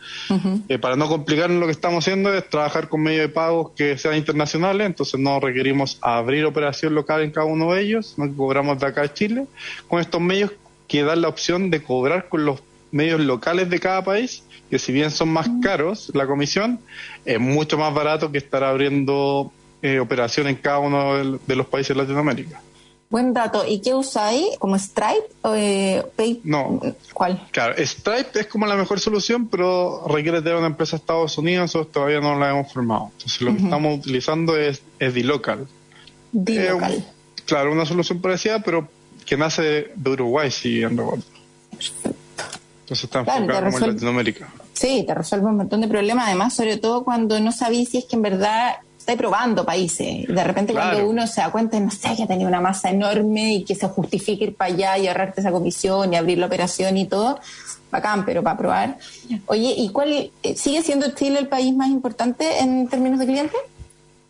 eh, 0.68 0.78
para 0.78 0.96
no 0.96 1.06
complicarnos 1.06 1.60
lo 1.60 1.66
que 1.66 1.72
estamos 1.72 2.02
haciendo 2.02 2.34
es 2.34 2.48
trabajar 2.50 2.88
con 2.88 3.02
medios 3.02 3.20
de 3.20 3.28
pagos 3.28 3.70
que 3.76 3.96
sean 3.98 4.16
internacionales, 4.16 4.84
entonces 4.84 5.20
no 5.20 5.38
requerimos 5.38 5.98
abrir 6.00 6.44
operación 6.44 6.94
local 6.96 7.22
en 7.22 7.30
cada 7.30 7.46
uno 7.46 7.72
de 7.72 7.82
ellos, 7.82 8.14
no 8.16 8.34
cobramos 8.34 8.80
de 8.80 8.86
acá 8.86 9.02
de 9.02 9.12
Chile, 9.12 9.46
con 9.86 10.00
estos 10.00 10.20
medios 10.20 10.50
que 10.88 11.04
dan 11.04 11.20
la 11.20 11.28
opción 11.28 11.70
de 11.70 11.82
cobrar 11.84 12.28
con 12.28 12.46
los 12.46 12.60
medios 12.90 13.20
locales 13.20 13.70
de 13.70 13.78
cada 13.78 14.02
país, 14.02 14.42
que 14.70 14.80
si 14.80 14.90
bien 14.92 15.12
son 15.12 15.28
más 15.28 15.48
caros 15.62 16.10
la 16.14 16.26
comisión, 16.26 16.80
es 17.24 17.38
mucho 17.38 17.78
más 17.78 17.94
barato 17.94 18.32
que 18.32 18.38
estar 18.38 18.64
abriendo 18.64 19.52
eh, 19.82 20.00
operación 20.00 20.48
en 20.48 20.56
cada 20.56 20.80
uno 20.80 21.38
de 21.46 21.56
los 21.56 21.66
países 21.66 21.94
de 21.96 22.02
Latinoamérica. 22.02 22.60
Buen 23.12 23.34
dato. 23.34 23.64
¿Y 23.66 23.80
qué 23.82 23.94
usáis? 23.94 24.56
¿Como 24.58 24.74
Stripe? 24.78 25.26
O, 25.42 25.54
eh, 25.54 26.02
Pay- 26.16 26.40
No. 26.44 26.80
¿Cuál? 27.12 27.46
Claro, 27.52 27.74
Stripe 27.76 28.40
es 28.40 28.46
como 28.46 28.66
la 28.66 28.74
mejor 28.74 28.98
solución, 29.00 29.48
pero 29.48 30.06
requiere 30.08 30.40
tener 30.40 30.56
una 30.56 30.68
empresa 30.68 30.92
de 30.96 31.00
Estados 31.02 31.36
Unidos, 31.36 31.64
nosotros 31.64 31.92
todavía 31.92 32.20
no 32.20 32.38
la 32.38 32.50
hemos 32.50 32.72
formado. 32.72 33.10
Entonces 33.18 33.42
lo 33.42 33.54
que 33.54 33.62
estamos 33.64 33.98
utilizando 33.98 34.56
es, 34.56 34.80
es 34.98 35.12
D-Local. 35.12 35.68
D-Local. 36.32 36.92
Eh, 36.94 37.04
claro, 37.44 37.70
una 37.70 37.84
solución 37.84 38.22
parecida, 38.22 38.60
pero 38.60 38.88
que 39.26 39.36
nace 39.36 39.92
de 39.94 40.10
Uruguay, 40.10 40.50
sí, 40.50 40.82
en 40.82 40.96
recuerdo. 40.96 41.22
Entonces 42.82 43.04
está 43.04 43.24
Claro, 43.24 43.46
te 43.46 43.52
como 43.70 43.78
en 43.78 43.92
Latinoamérica. 43.92 44.52
Sí, 44.72 45.04
te 45.06 45.14
resuelve 45.14 45.46
un 45.48 45.56
montón 45.58 45.82
de 45.82 45.88
problemas, 45.88 46.26
además, 46.28 46.54
sobre 46.56 46.78
todo 46.78 47.04
cuando 47.04 47.38
no 47.40 47.52
sabéis 47.52 47.90
si 47.90 47.98
es 47.98 48.04
que 48.06 48.16
en 48.16 48.22
verdad 48.22 48.76
estáis 49.02 49.18
probando 49.18 49.64
países. 49.64 50.26
De 50.28 50.44
repente 50.44 50.72
cuando 50.72 51.06
uno 51.06 51.26
se 51.26 51.40
da 51.40 51.50
cuenta, 51.50 51.78
no 51.78 51.90
sé, 51.90 52.14
que 52.16 52.22
ha 52.22 52.26
tenido 52.26 52.48
una 52.48 52.60
masa 52.60 52.90
enorme 52.90 53.54
y 53.54 53.64
que 53.64 53.74
se 53.74 53.88
justifique 53.88 54.44
ir 54.44 54.54
para 54.54 54.72
allá 54.72 54.98
y 54.98 55.08
ahorrarte 55.08 55.40
esa 55.40 55.50
comisión 55.50 56.12
y 56.12 56.16
abrir 56.16 56.38
la 56.38 56.46
operación 56.46 56.96
y 56.96 57.06
todo, 57.06 57.38
bacán, 57.90 58.24
pero 58.24 58.42
para 58.42 58.56
probar. 58.56 58.98
Oye, 59.46 59.74
¿y 59.76 59.90
cuál 59.90 60.30
eh, 60.42 60.56
sigue 60.56 60.82
siendo 60.82 61.10
Chile 61.14 61.38
el 61.40 61.48
país 61.48 61.74
más 61.74 61.88
importante 61.88 62.60
en 62.60 62.88
términos 62.88 63.18
de 63.18 63.26
clientes? 63.26 63.60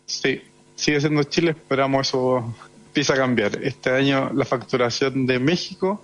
Sí, 0.05 0.41
sigue 0.75 0.99
siendo 0.99 1.23
Chile, 1.23 1.51
esperamos 1.51 2.07
eso 2.07 2.43
empieza 2.87 3.13
a 3.13 3.17
cambiar. 3.17 3.59
Este 3.63 3.91
año 3.91 4.31
la 4.33 4.45
facturación 4.45 5.25
de 5.25 5.39
México 5.39 6.01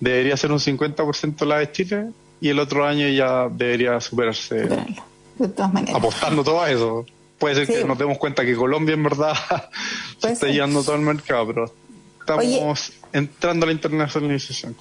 debería 0.00 0.36
ser 0.36 0.52
un 0.52 0.58
50% 0.58 1.44
la 1.46 1.58
de 1.58 1.72
Chile 1.72 2.06
y 2.40 2.48
el 2.48 2.58
otro 2.58 2.84
año 2.86 3.08
ya 3.08 3.48
debería 3.48 4.00
superarse. 4.00 4.62
Superarlo, 4.62 5.02
De 5.38 5.48
todas 5.48 5.72
maneras. 5.72 5.96
apostando 5.96 6.42
todo 6.42 6.60
a 6.60 6.70
eso. 6.70 7.04
Puede 7.40 7.56
ser 7.56 7.66
Sí. 7.66 7.72
que 7.72 7.84
nos 7.84 7.98
demos 7.98 8.18
cuenta 8.18 8.44
que 8.44 8.54
Colombia 8.54 8.94
en 8.94 9.02
verdad 9.02 9.34
se 10.20 10.32
está 10.32 10.46
llevando 10.46 10.84
todo 10.84 10.94
el 10.94 11.00
mercado, 11.02 11.46
pero 11.48 11.74
estamos 12.20 12.44
Oye. 12.44 12.94
entrando 13.12 13.64
a 13.64 13.66
la 13.66 13.72
internacionalización. 13.72 14.76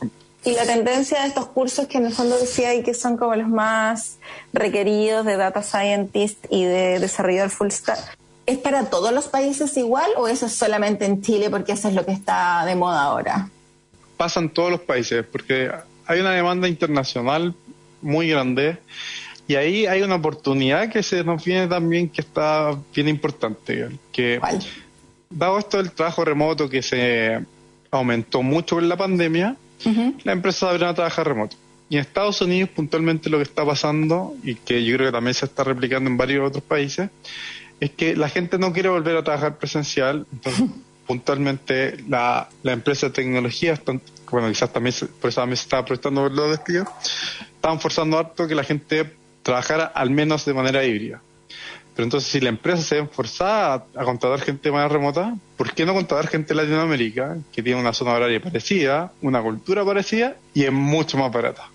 Y 0.46 0.54
la 0.54 0.66
tendencia 0.66 1.22
de 1.22 1.28
estos 1.30 1.48
cursos 1.48 1.88
que 1.88 1.98
en 1.98 2.06
el 2.06 2.14
fondo 2.14 2.38
decía 2.38 2.76
y 2.76 2.84
que 2.84 2.94
son 2.94 3.18
como 3.18 3.36
los 3.36 3.48
más 3.50 4.18
requeridos 4.54 5.26
de 5.26 5.36
data 5.36 5.64
scientist 5.64 6.46
y 6.50 6.64
de 6.64 7.00
desarrollador 7.00 7.50
full 7.50 7.70
stack, 7.70 8.18
¿es 8.46 8.58
para 8.58 8.86
todos 8.90 9.12
los 9.12 9.28
países 9.28 9.76
igual 9.78 10.10
o 10.18 10.28
eso 10.28 10.46
es 10.46 10.54
solamente 10.54 11.06
en 11.06 11.22
Chile 11.22 11.50
porque 11.50 11.74
eso 11.74 11.88
es 11.90 11.94
lo 11.94 12.06
que 12.06 12.12
está 12.14 12.64
de 12.66 12.76
moda 12.76 13.02
ahora? 13.04 13.50
Pasa 14.18 14.40
en 14.42 14.50
todos 14.50 14.70
los 14.72 14.82
países 14.82 15.26
porque 15.30 15.72
hay 16.06 16.20
una 16.20 16.32
demanda 16.32 16.68
internacional 16.68 17.54
muy 18.02 18.30
grande 18.30 18.78
y 19.50 19.56
ahí 19.56 19.86
hay 19.88 20.02
una 20.04 20.16
oportunidad 20.16 20.90
que 20.92 21.02
se 21.04 21.24
nos 21.24 21.44
viene 21.44 21.68
también 21.68 22.08
que 22.08 22.22
está 22.22 22.78
bien 22.96 23.08
importante. 23.10 23.90
Que 24.12 24.38
¿Cuál? 24.40 24.60
dado 25.30 25.58
esto 25.60 25.78
del 25.78 25.92
trabajo 25.92 26.24
remoto 26.24 26.70
que 26.70 26.82
se 26.82 27.40
aumentó 27.92 28.42
mucho 28.44 28.76
con 28.76 28.88
la 28.88 28.96
pandemia, 28.96 29.58
las 30.24 30.34
empresas 30.34 30.64
abrieron 30.64 30.90
a 30.90 30.94
trabajar 30.94 31.28
remoto. 31.28 31.58
Y 31.90 31.96
en 31.96 32.02
Estados 32.02 32.40
Unidos, 32.42 32.70
puntualmente, 32.70 33.30
lo 33.32 33.38
que 33.38 33.44
está 33.44 33.66
pasando, 33.66 34.36
y 34.44 34.54
que 34.54 34.84
yo 34.86 34.96
creo 34.96 35.08
que 35.08 35.14
también 35.14 35.34
se 35.34 35.46
está 35.46 35.64
replicando 35.64 36.08
en 36.10 36.18
varios 36.18 36.48
otros 36.48 36.64
países, 36.64 37.10
es 37.80 37.90
que 37.90 38.16
la 38.16 38.30
gente 38.30 38.60
no 38.60 38.72
quiere 38.72 38.90
volver 38.90 39.18
a 39.18 39.24
trabajar 39.24 39.58
presencial. 39.58 40.28
Entonces, 40.32 40.66
puntualmente, 41.08 41.98
la, 42.08 42.48
la 42.62 42.74
empresa 42.74 43.08
de 43.08 43.14
tecnología, 43.14 43.74
están, 43.74 44.00
bueno, 44.30 44.48
quizás 44.50 44.72
también 44.72 44.94
se- 44.94 45.08
por 45.08 45.30
eso 45.30 45.42
también 45.42 45.58
se 45.58 45.64
está 45.64 45.80
aprovechando 45.80 46.22
por 46.22 46.32
los 46.32 46.50
despidos, 46.52 46.88
estaban 47.56 47.80
forzando 47.80 48.20
harto 48.20 48.48
que 48.48 48.54
la 48.54 48.64
gente 48.64 49.12
trabajara 49.50 49.86
al 49.86 50.10
menos 50.10 50.46
de 50.46 50.54
manera 50.54 50.84
híbrida. 50.84 51.22
Pero 51.96 52.06
entonces, 52.06 52.32
si 52.32 52.40
la 52.40 52.50
empresa 52.50 52.82
se 52.82 53.02
ve 53.02 53.08
forzada 53.08 53.74
a, 53.96 54.02
a 54.02 54.06
contratar 54.06 54.40
gente 54.42 54.70
de 54.70 54.72
manera 54.72 54.88
remota, 54.88 55.36
¿por 55.58 55.74
qué 55.74 55.86
no 55.86 55.94
contratar 55.94 56.28
gente 56.28 56.50
de 56.50 56.56
Latinoamérica 56.56 57.38
que 57.52 57.62
tiene 57.62 57.80
una 57.80 57.92
zona 57.92 58.14
horaria 58.14 58.42
parecida, 58.42 59.12
una 59.22 59.42
cultura 59.42 59.84
parecida 59.84 60.38
y 60.54 60.64
es 60.64 60.72
mucho 60.72 61.18
más 61.18 61.32
barata? 61.32 61.68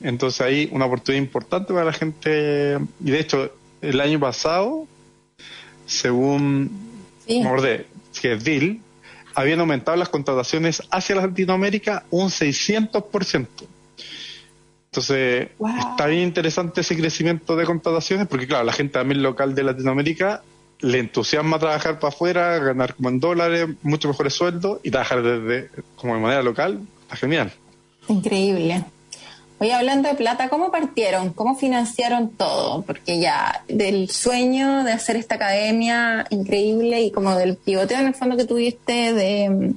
Entonces, 0.00 0.40
ahí 0.40 0.68
una 0.72 0.86
oportunidad 0.86 1.22
importante 1.22 1.72
para 1.72 1.84
la 1.86 1.92
gente. 1.92 2.78
Y 3.04 3.10
de 3.10 3.20
hecho, 3.20 3.50
el 3.82 4.00
año 4.00 4.18
pasado, 4.18 4.86
según 5.86 6.70
Sí. 7.26 7.42
DIL, 8.42 8.80
habían 9.34 9.60
aumentado 9.60 9.96
las 9.96 10.08
contrataciones 10.08 10.82
hacia 10.90 11.16
Latinoamérica 11.16 12.04
un 12.10 12.30
600%. 12.30 13.46
Entonces, 14.96 15.48
Wow. 15.58 15.90
está 15.90 16.06
bien 16.06 16.22
interesante 16.22 16.80
ese 16.80 16.96
crecimiento 16.96 17.54
de 17.54 17.66
contrataciones, 17.66 18.26
porque 18.28 18.46
claro, 18.46 18.64
la 18.64 18.72
gente 18.72 18.94
también 18.94 19.22
local 19.22 19.54
de 19.54 19.62
Latinoamérica 19.62 20.42
le 20.80 20.98
entusiasma 21.00 21.58
trabajar 21.58 21.98
para 21.98 22.14
afuera, 22.14 22.58
ganar 22.58 22.94
como 22.94 23.10
en 23.10 23.20
dólares, 23.20 23.68
mucho 23.82 24.08
mejores 24.08 24.32
sueldos 24.32 24.80
y 24.82 24.90
trabajar 24.90 25.22
desde 25.22 25.68
como 25.96 26.14
de 26.14 26.20
manera 26.20 26.42
local, 26.42 26.80
está 27.02 27.16
genial. 27.16 27.52
Increíble. 28.08 28.84
Oye, 29.58 29.74
hablando 29.74 30.08
de 30.08 30.14
plata, 30.14 30.48
¿cómo 30.48 30.70
partieron? 30.70 31.34
¿Cómo 31.34 31.56
financiaron 31.56 32.30
todo? 32.30 32.80
Porque 32.82 33.20
ya 33.20 33.62
del 33.68 34.08
sueño 34.08 34.82
de 34.82 34.92
hacer 34.92 35.16
esta 35.16 35.34
academia 35.34 36.26
increíble 36.30 37.02
y 37.02 37.10
como 37.10 37.34
del 37.36 37.56
pivoteo 37.56 37.98
en 37.98 38.06
el 38.06 38.14
fondo 38.14 38.36
que 38.36 38.44
tuviste 38.44 39.12
de, 39.12 39.74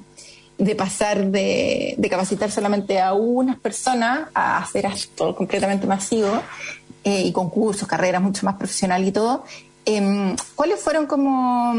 de 0.59 0.75
pasar 0.75 1.25
de, 1.27 1.97
capacitar 2.09 2.51
solamente 2.51 2.99
a 2.99 3.13
unas 3.13 3.57
personas 3.57 4.27
a 4.33 4.57
hacer 4.57 4.85
esto 4.85 5.33
completamente 5.35 5.87
masivo 5.87 6.41
eh, 7.03 7.23
y 7.23 7.31
con 7.31 7.49
cursos, 7.49 7.87
carreras 7.87 8.21
mucho 8.21 8.45
más 8.45 8.55
profesional 8.55 9.03
y 9.07 9.11
todo. 9.11 9.45
em, 9.85 10.35
¿Cuáles 10.55 10.81
fueron 10.81 11.07
como, 11.07 11.73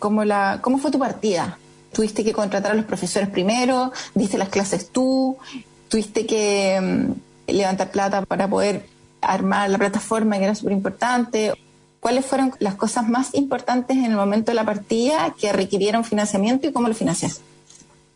como 0.00 0.24
la, 0.24 0.58
cómo 0.60 0.78
fue 0.78 0.90
tu 0.90 0.98
partida? 0.98 1.58
¿Tuviste 1.92 2.24
que 2.24 2.32
contratar 2.32 2.72
a 2.72 2.74
los 2.74 2.84
profesores 2.84 3.28
primero? 3.28 3.92
¿Diste 4.14 4.36
las 4.36 4.48
clases 4.48 4.90
tú? 4.90 5.38
¿Tuviste 5.88 6.26
que 6.26 6.74
em, 6.74 7.14
levantar 7.46 7.92
plata 7.92 8.22
para 8.22 8.48
poder 8.48 8.84
armar 9.20 9.70
la 9.70 9.78
plataforma 9.78 10.38
que 10.38 10.44
era 10.44 10.56
súper 10.56 10.72
importante? 10.72 11.52
¿Cuáles 12.00 12.26
fueron 12.26 12.52
las 12.58 12.74
cosas 12.74 13.08
más 13.08 13.32
importantes 13.34 13.96
en 13.96 14.06
el 14.06 14.16
momento 14.16 14.50
de 14.50 14.56
la 14.56 14.64
partida 14.64 15.34
que 15.40 15.52
requirieron 15.52 16.04
financiamiento 16.04 16.66
y 16.66 16.72
cómo 16.72 16.88
lo 16.88 16.94
financiaste? 16.94 17.53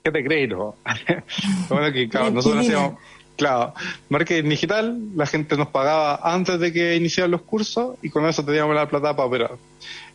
¿Qué 0.03 0.11
te 0.11 0.25
crees? 0.25 0.49
no? 0.51 0.75
bueno, 1.69 1.93
que 1.93 2.09
claro, 2.09 2.31
nosotros 2.31 2.65
hacíamos, 2.65 2.99
claro, 3.37 3.75
marketing 4.09 4.49
digital, 4.49 4.99
la 5.15 5.27
gente 5.27 5.57
nos 5.57 5.69
pagaba 5.69 6.21
antes 6.23 6.59
de 6.61 6.73
que 6.73 6.97
iniciaran 6.97 7.31
los 7.31 7.43
cursos 7.43 7.97
y 8.03 8.11
con 8.11 8.27
eso 8.27 8.45
teníamos 8.45 8.75
la 8.75 8.89
plata 8.89 9.15
para 9.15 9.27
operar. 9.27 9.57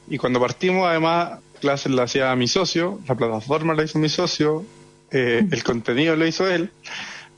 Y 0.10 0.18
cuando 0.18 0.40
partimos, 0.40 0.88
además, 0.88 1.40
clases 1.62 1.92
la 1.92 2.04
hacía 2.04 2.36
mi 2.36 2.48
socio, 2.48 3.00
la 3.08 3.16
plataforma 3.16 3.74
la 3.74 3.84
hizo 3.84 4.00
mi 4.00 4.10
socio, 4.10 4.66
eh, 5.12 5.46
el 5.50 5.64
contenido 5.64 6.16
lo 6.16 6.26
hizo 6.28 6.50
él. 6.50 6.72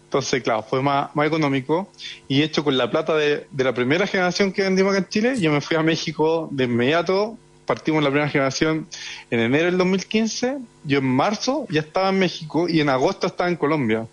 Entonces, 0.06 0.42
claro, 0.44 0.64
fue 0.64 0.82
más, 0.82 1.14
más 1.16 1.28
económico. 1.28 1.90
Y 2.28 2.42
hecho 2.42 2.64
con 2.64 2.78
la 2.78 2.90
plata 2.90 3.16
de, 3.16 3.48
de 3.52 3.64
la 3.64 3.74
primera 3.74 4.08
generación 4.08 4.54
que 4.54 4.64
vendimos 4.64 4.92
acá 4.92 5.00
en 5.00 5.10
Chile, 5.10 5.40
yo 5.40 5.52
me 5.52 5.62
fui 5.62 5.76
a 5.76 5.84
México 5.84 6.48
de 6.52 6.64
inmediato. 6.64 7.38
Partimos 7.66 8.04
la 8.04 8.10
primera 8.10 8.30
generación 8.30 8.88
en 9.32 9.40
enero 9.40 9.66
del 9.66 9.78
2015. 9.78 10.58
Yo 10.84 11.00
en 11.00 11.06
marzo 11.06 11.66
ya 11.70 11.82
estaba 11.82 12.10
en 12.10 12.20
México 12.20 12.70
y 12.70 12.80
en 12.80 12.90
agosto 12.90 13.28
estaba 13.28 13.50
en 13.50 13.56
Colombia. 13.56 14.08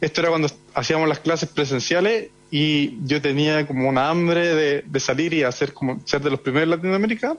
Esto 0.00 0.20
era 0.22 0.30
cuando 0.30 0.48
hacíamos 0.74 1.08
las 1.08 1.18
clases 1.18 1.48
presenciales 1.48 2.30
y 2.50 2.98
yo 3.04 3.20
tenía 3.20 3.66
como 3.66 3.88
una 3.88 4.08
hambre 4.08 4.54
de, 4.54 4.82
de 4.82 5.00
salir 5.00 5.34
y 5.34 5.42
hacer 5.42 5.74
como 5.74 6.00
ser 6.04 6.22
de 6.22 6.30
los 6.30 6.40
primeros 6.40 6.64
en 6.64 6.70
Latinoamérica. 6.70 7.36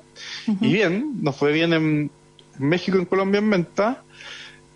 Y 0.62 0.73
bien, 0.73 1.21
nos 1.21 1.36
fue 1.36 1.51
bien 1.51 1.73
en, 1.73 2.12
en 2.60 2.65
México, 2.67 2.97
en 2.97 3.06
Colombia, 3.06 3.39
en 3.39 3.49
venta. 3.49 4.04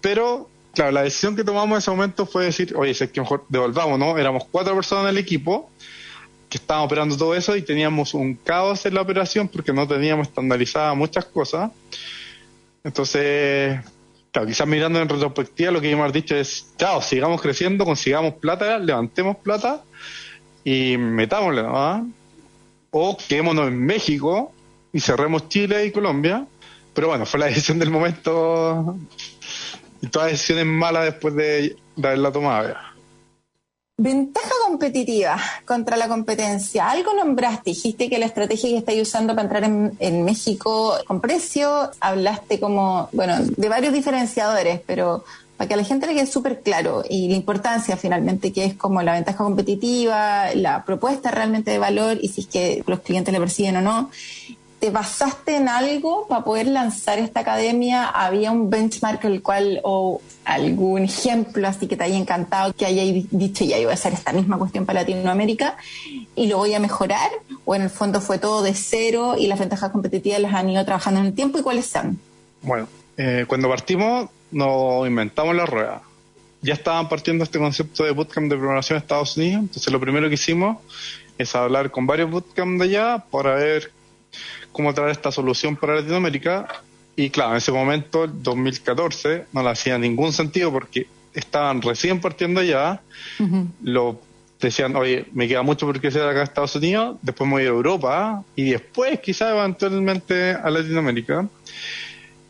Pero, 0.01 0.49
claro, 0.73 0.91
la 0.91 1.03
decisión 1.03 1.35
que 1.35 1.43
tomamos 1.43 1.71
en 1.71 1.77
ese 1.79 1.91
momento 1.91 2.25
fue 2.25 2.45
decir, 2.45 2.73
oye, 2.75 2.93
si 2.93 3.03
es 3.03 3.11
que 3.11 3.19
mejor 3.19 3.45
devolvamos, 3.49 3.99
¿no? 3.99 4.17
Éramos 4.17 4.45
cuatro 4.49 4.73
personas 4.75 5.03
en 5.05 5.09
el 5.09 5.17
equipo 5.17 5.69
que 6.49 6.57
estaban 6.57 6.83
operando 6.83 7.15
todo 7.15 7.35
eso 7.35 7.55
y 7.55 7.61
teníamos 7.61 8.13
un 8.13 8.33
caos 8.33 8.85
en 8.85 8.95
la 8.95 9.01
operación 9.01 9.47
porque 9.47 9.71
no 9.71 9.87
teníamos 9.87 10.27
estandarizadas 10.27 10.97
muchas 10.97 11.25
cosas. 11.25 11.71
Entonces, 12.83 13.79
claro, 14.31 14.47
quizás 14.47 14.67
mirando 14.67 14.99
en 14.99 15.07
retrospectiva 15.07 15.71
lo 15.71 15.79
que 15.79 15.91
hemos 15.91 16.11
dicho 16.11 16.35
es, 16.35 16.73
chao, 16.77 17.01
sigamos 17.01 17.41
creciendo, 17.41 17.85
consigamos 17.85 18.33
plata, 18.35 18.79
levantemos 18.79 19.37
plata 19.37 19.83
y 20.63 20.97
metámosle, 20.97 21.63
¿no? 21.63 22.11
O 22.91 23.17
quedémonos 23.17 23.67
en 23.67 23.85
México 23.85 24.51
y 24.91 24.99
cerremos 24.99 25.47
Chile 25.49 25.85
y 25.85 25.91
Colombia. 25.91 26.47
Pero 26.95 27.09
bueno, 27.09 27.27
fue 27.27 27.39
la 27.39 27.45
decisión 27.45 27.77
del 27.77 27.91
momento 27.91 28.97
y 30.01 30.07
todas 30.07 30.31
decisiones 30.31 30.65
malas 30.65 31.05
después 31.05 31.35
de, 31.35 31.75
de 31.95 32.07
haberla 32.07 32.31
tomado. 32.31 32.69
ya. 32.69 32.89
Competitiva 34.69 35.35
contra 35.65 35.97
la 35.97 36.07
competencia. 36.07 36.91
Algo 36.91 37.11
nombraste, 37.15 37.71
dijiste 37.71 38.07
que 38.07 38.19
la 38.19 38.27
estrategia 38.27 38.69
que 38.69 38.77
estáis 38.77 39.01
usando 39.01 39.33
para 39.33 39.43
entrar 39.43 39.63
en, 39.63 39.93
en 39.99 40.23
México 40.23 40.93
con 41.07 41.19
precio, 41.19 41.89
hablaste 41.99 42.59
como, 42.59 43.09
bueno, 43.11 43.33
de 43.39 43.67
varios 43.67 43.93
diferenciadores, 43.93 44.79
pero 44.85 45.23
para 45.57 45.67
que 45.67 45.73
a 45.73 45.77
la 45.77 45.83
gente 45.83 46.05
le 46.05 46.13
quede 46.13 46.27
súper 46.27 46.61
claro 46.61 47.03
y 47.09 47.29
la 47.29 47.35
importancia 47.35 47.97
finalmente 47.97 48.53
que 48.53 48.63
es 48.63 48.75
como 48.75 49.01
la 49.01 49.13
ventaja 49.13 49.43
competitiva, 49.43 50.53
la 50.53 50.85
propuesta 50.85 51.31
realmente 51.31 51.71
de 51.71 51.79
valor 51.79 52.19
y 52.21 52.27
si 52.29 52.41
es 52.41 52.47
que 52.47 52.83
los 52.85 52.99
clientes 52.99 53.33
le 53.33 53.39
persiguen 53.39 53.77
o 53.77 53.81
no. 53.81 54.11
¿Te 54.79 54.91
basaste 54.91 55.57
en 55.57 55.67
algo 55.67 56.25
para 56.27 56.45
poder 56.45 56.67
lanzar 56.67 57.19
esta 57.19 57.41
academia? 57.41 58.07
¿Había 58.07 58.51
un 58.51 58.69
benchmark 58.69 59.25
el 59.25 59.41
cual 59.41 59.81
o 59.83 60.21
algún 60.45 61.03
ejemplo 61.03 61.67
así 61.67 61.87
que 61.87 61.97
te 61.97 62.05
haya 62.05 62.17
encantado 62.17 62.73
que 62.73 62.85
hayáis 62.85 63.27
dicho 63.29 63.65
ya 63.65 63.77
iba 63.77 63.91
a 63.91 63.95
hacer 63.95 64.13
esta 64.13 64.31
misma 64.31 64.57
cuestión 64.57 64.85
para 64.85 65.01
Latinoamérica 65.01 65.75
y 66.33 66.47
lo 66.47 66.57
voy 66.57 66.73
a 66.73 66.79
mejorar? 66.79 67.29
¿O 67.65 67.75
en 67.75 67.81
el 67.81 67.89
fondo 67.89 68.21
fue 68.21 68.39
todo 68.39 68.61
de 68.61 68.73
cero 68.73 69.35
y 69.37 69.47
las 69.47 69.59
ventajas 69.59 69.91
competitivas 69.91 70.39
las 70.39 70.53
han 70.53 70.69
ido 70.69 70.85
trabajando 70.85 71.19
en 71.19 71.25
el 71.25 71.33
tiempo 71.33 71.59
y 71.59 71.61
cuáles 71.61 71.85
son? 71.85 72.17
Bueno, 72.61 72.87
eh, 73.17 73.43
cuando 73.47 73.67
partimos 73.67 74.29
nos 74.51 75.07
inventamos 75.07 75.55
la 75.55 75.65
rueda. 75.65 76.01
Ya 76.61 76.73
estaban 76.73 77.07
partiendo 77.09 77.43
este 77.43 77.59
concepto 77.59 78.03
de 78.03 78.11
bootcamp 78.11 78.49
de 78.49 78.57
programación 78.57 78.97
en 78.97 79.03
Estados 79.03 79.37
Unidos, 79.37 79.61
entonces 79.61 79.91
lo 79.91 79.99
primero 79.99 80.27
que 80.29 80.35
hicimos 80.35 80.77
es 81.37 81.55
hablar 81.55 81.91
con 81.91 82.05
varios 82.05 82.29
bootcamp 82.31 82.79
de 82.79 82.85
allá 82.85 83.25
para 83.29 83.55
ver 83.55 83.91
cómo 84.71 84.93
traer 84.93 85.11
esta 85.11 85.31
solución 85.31 85.75
para 85.75 85.95
Latinoamérica. 85.95 86.67
Y 87.15 87.29
claro, 87.29 87.51
en 87.51 87.57
ese 87.57 87.71
momento, 87.71 88.23
el 88.25 88.43
2014, 88.43 89.45
no 89.51 89.63
le 89.63 89.69
hacía 89.69 89.97
ningún 89.97 90.31
sentido 90.31 90.71
porque 90.71 91.07
estaban 91.33 91.81
recién 91.81 92.21
partiendo 92.21 92.61
allá. 92.61 93.01
Lo 93.81 94.19
decían, 94.59 94.95
oye, 94.95 95.25
me 95.33 95.47
queda 95.47 95.61
mucho 95.63 95.85
por 95.85 95.99
crecer 95.99 96.23
acá 96.23 96.39
en 96.39 96.43
Estados 96.43 96.75
Unidos, 96.75 97.17
después 97.21 97.47
me 97.47 97.55
voy 97.55 97.63
a 97.63 97.67
Europa 97.67 98.43
y 98.55 98.71
después 98.71 99.19
quizás 99.19 99.53
eventualmente 99.53 100.51
a 100.51 100.69
Latinoamérica. 100.69 101.47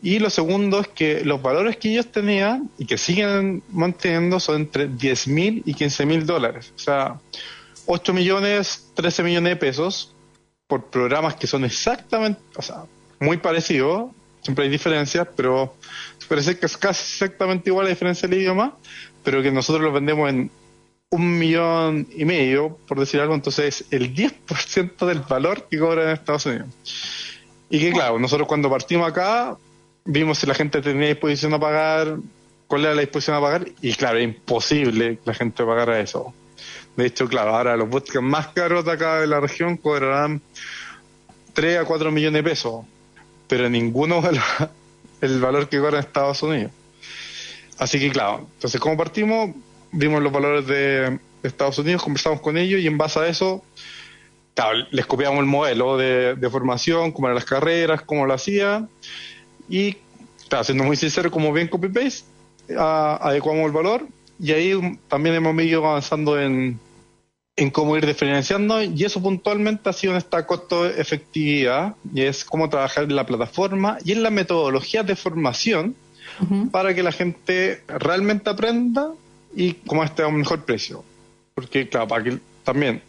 Y 0.02 0.18
lo 0.18 0.30
segundo 0.30 0.80
es 0.80 0.88
que 0.88 1.24
los 1.24 1.42
valores 1.42 1.76
que 1.76 1.92
ellos 1.92 2.10
tenían 2.10 2.70
y 2.78 2.86
que 2.86 2.96
siguen 2.96 3.62
manteniendo 3.70 4.40
son 4.40 4.62
entre 4.62 4.88
10 4.88 5.28
mil 5.28 5.62
y 5.66 5.74
15 5.74 6.06
mil 6.06 6.26
dólares. 6.26 6.72
O 6.74 6.78
sea, 6.78 7.20
8 7.86 8.12
millones, 8.14 8.88
13 8.94 9.22
millones 9.22 9.50
de 9.50 9.56
pesos 9.56 10.14
por 10.70 10.84
programas 10.86 11.34
que 11.34 11.46
son 11.46 11.66
exactamente, 11.66 12.40
o 12.56 12.62
sea, 12.62 12.84
muy 13.18 13.36
parecidos. 13.36 14.12
Siempre 14.40 14.64
hay 14.64 14.70
diferencias, 14.70 15.28
pero 15.36 15.74
parece 16.30 16.56
que 16.58 16.66
es 16.66 16.76
casi 16.76 17.02
exactamente 17.02 17.68
igual 17.68 17.86
la 17.86 17.90
diferencia 17.90 18.28
del 18.28 18.40
idioma, 18.40 18.76
pero 19.24 19.42
que 19.42 19.50
nosotros 19.50 19.82
los 19.82 19.92
vendemos 19.92 20.30
en 20.30 20.50
un 21.10 21.38
millón 21.38 22.06
y 22.16 22.24
medio, 22.24 22.78
por 22.86 23.00
decir 23.00 23.20
algo, 23.20 23.34
entonces 23.34 23.84
el 23.90 24.14
10% 24.14 25.06
del 25.06 25.20
valor 25.20 25.66
que 25.68 25.78
cobran 25.78 26.06
en 26.06 26.12
Estados 26.14 26.46
Unidos. 26.46 26.68
Y 27.68 27.80
que 27.80 27.92
claro, 27.92 28.18
nosotros 28.20 28.46
cuando 28.46 28.70
partimos 28.70 29.08
acá, 29.08 29.56
vimos 30.04 30.38
si 30.38 30.46
la 30.46 30.54
gente 30.54 30.80
tenía 30.80 31.08
disposición 31.08 31.52
a 31.52 31.58
pagar, 31.58 32.16
cuál 32.68 32.84
era 32.84 32.94
la 32.94 33.00
disposición 33.00 33.36
a 33.36 33.40
pagar, 33.40 33.66
y 33.82 33.92
claro, 33.94 34.18
es 34.18 34.24
imposible 34.24 35.16
que 35.16 35.22
la 35.24 35.34
gente 35.34 35.64
pagara 35.64 35.98
eso. 35.98 36.32
De 37.00 37.06
hecho, 37.06 37.26
claro, 37.28 37.56
ahora 37.56 37.78
los 37.78 37.88
bootcamps 37.88 38.28
más 38.28 38.48
caros 38.48 38.84
de 38.84 38.92
acá 38.92 39.20
de 39.20 39.26
la 39.26 39.40
región 39.40 39.78
cobrarán 39.78 40.42
3 41.54 41.78
a 41.78 41.84
4 41.86 42.12
millones 42.12 42.44
de 42.44 42.50
pesos, 42.50 42.84
pero 43.48 43.70
ninguno 43.70 44.20
vale 44.20 44.38
el 45.22 45.40
valor 45.40 45.66
que 45.70 45.78
cobra 45.78 45.96
en 45.96 46.04
Estados 46.04 46.42
Unidos. 46.42 46.72
Así 47.78 47.98
que, 47.98 48.10
claro, 48.10 48.46
entonces, 48.52 48.78
como 48.78 48.98
partimos, 48.98 49.52
vimos 49.92 50.22
los 50.22 50.30
valores 50.30 50.66
de 50.66 51.18
Estados 51.42 51.78
Unidos, 51.78 52.02
conversamos 52.02 52.42
con 52.42 52.58
ellos 52.58 52.82
y 52.82 52.86
en 52.86 52.98
base 52.98 53.18
a 53.18 53.28
eso, 53.28 53.64
claro, 54.54 54.80
les 54.90 55.06
copiamos 55.06 55.40
el 55.40 55.46
modelo 55.46 55.96
de, 55.96 56.34
de 56.34 56.50
formación, 56.50 57.12
cómo 57.12 57.28
eran 57.28 57.36
las 57.36 57.46
carreras, 57.46 58.02
cómo 58.02 58.26
lo 58.26 58.34
hacía 58.34 58.86
y, 59.70 59.96
claro, 60.50 60.64
siendo 60.64 60.84
muy 60.84 60.96
sincero, 60.96 61.30
como 61.30 61.50
bien 61.50 61.66
copy-paste, 61.66 62.26
adecuamos 62.76 63.64
el 63.64 63.72
valor 63.72 64.06
y 64.38 64.52
ahí 64.52 64.98
también 65.08 65.36
hemos 65.36 65.58
ido 65.62 65.86
avanzando 65.86 66.38
en, 66.38 66.78
en 67.60 67.68
cómo 67.68 67.94
ir 67.94 68.06
diferenciando 68.06 68.82
y 68.82 69.04
eso 69.04 69.22
puntualmente 69.22 69.90
ha 69.90 69.92
sido 69.92 70.14
en 70.14 70.16
esta 70.16 70.46
costo-efectividad 70.46 71.94
y 72.14 72.22
es 72.22 72.42
cómo 72.42 72.70
trabajar 72.70 73.04
en 73.04 73.14
la 73.14 73.26
plataforma 73.26 73.98
y 74.02 74.12
en 74.12 74.22
la 74.22 74.30
metodología 74.30 75.02
de 75.02 75.14
formación 75.14 75.94
para 76.70 76.94
que 76.94 77.02
la 77.02 77.12
gente 77.12 77.82
realmente 77.86 78.48
aprenda 78.48 79.10
y 79.54 79.74
cómo 79.74 80.02
esté 80.02 80.22
a 80.22 80.28
un 80.28 80.36
mejor 80.36 80.64
precio. 80.64 81.04
Porque, 81.54 81.86
claro, 81.86 82.08
para 82.08 82.24
que 82.24 82.38
también 82.64 83.02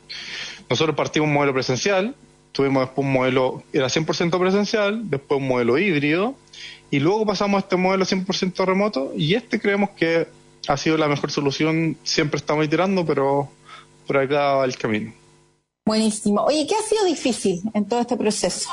nosotros 0.70 0.98
partimos 0.98 1.28
un 1.30 1.34
modelo 1.34 1.54
presencial, 1.54 2.14
tuvimos 2.52 2.88
después 2.88 3.06
un 3.06 3.14
modelo, 3.14 3.64
era 3.72 3.88
100% 3.88 4.38
presencial, 4.38 5.10
después 5.10 5.40
un 5.40 5.48
modelo 5.48 5.78
híbrido, 5.78 6.36
y 6.90 7.00
luego 7.00 7.26
pasamos 7.26 7.56
a 7.56 7.60
este 7.62 7.78
modelo 7.78 8.04
100% 8.04 8.66
remoto, 8.66 9.14
y 9.16 9.34
este 9.36 9.62
creemos 9.62 9.92
que 9.92 10.28
ha 10.68 10.76
sido 10.76 10.98
la 10.98 11.08
mejor 11.08 11.32
solución, 11.32 11.96
siempre 12.04 12.38
estamos 12.38 12.66
iterando, 12.66 13.06
pero 13.06 13.50
por 14.12 14.22
acá 14.22 14.56
va 14.56 14.66
el 14.66 14.78
camino. 14.78 15.14
Buenísimo. 15.86 16.42
Oye, 16.42 16.68
¿qué 16.68 16.76
ha 16.76 16.82
sido 16.82 17.06
difícil 17.06 17.62
en 17.74 17.86
todo 17.86 18.02
este 18.02 18.18
proceso? 18.18 18.70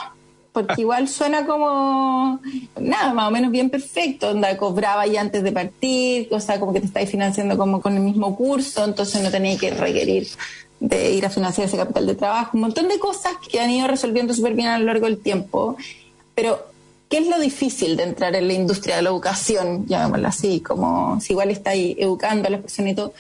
Porque 0.53 0.75
igual 0.79 1.07
suena 1.07 1.47
como, 1.47 2.41
nada, 2.81 3.15
más 3.15 3.29
o 3.29 3.31
menos 3.31 3.53
bien 3.53 3.71
perfecto, 3.71 4.31
onda, 4.31 4.57
cobraba 4.57 5.07
ya 5.07 5.21
antes 5.21 5.45
de 5.45 5.53
partir, 5.53 6.27
o 6.33 6.41
sea, 6.41 6.59
como 6.59 6.73
que 6.73 6.81
te 6.81 6.87
estáis 6.87 7.09
financiando 7.09 7.57
como 7.57 7.81
con 7.81 7.95
el 7.95 8.01
mismo 8.01 8.35
curso, 8.35 8.85
entonces 8.85 9.23
no 9.23 9.31
tenéis 9.31 9.61
que 9.61 9.71
requerir 9.71 10.27
de 10.81 11.13
ir 11.13 11.25
a 11.25 11.31
financiar 11.31 11.69
ese 11.69 11.77
capital 11.77 12.07
de 12.07 12.17
trabajo, 12.17 12.51
un 12.55 12.63
montón 12.63 12.89
de 12.89 12.99
cosas 12.99 13.35
que 13.49 13.61
han 13.61 13.71
ido 13.71 13.87
resolviendo 13.87 14.35
súper 14.35 14.55
bien 14.55 14.69
a 14.69 14.79
lo 14.81 14.87
largo 14.87 15.07
del 15.07 15.19
tiempo. 15.19 15.77
Pero, 16.35 16.67
¿qué 17.09 17.19
es 17.19 17.29
lo 17.29 17.39
difícil 17.39 17.97
de 17.97 18.03
entrar 18.03 18.35
en 18.35 18.49
la 18.49 18.55
industria 18.55 18.97
de 18.97 19.03
la 19.03 19.11
educación, 19.11 19.87
llamémosla 19.87 20.31
así, 20.31 20.61
como 20.61 21.21
si 21.21 21.33
igual 21.33 21.53
está 21.53 21.71
ahí 21.71 21.97
educando 21.97 22.49
a 22.49 22.51
las 22.51 22.61
personas 22.61 22.93
y 22.93 22.95
todo? 22.97 23.13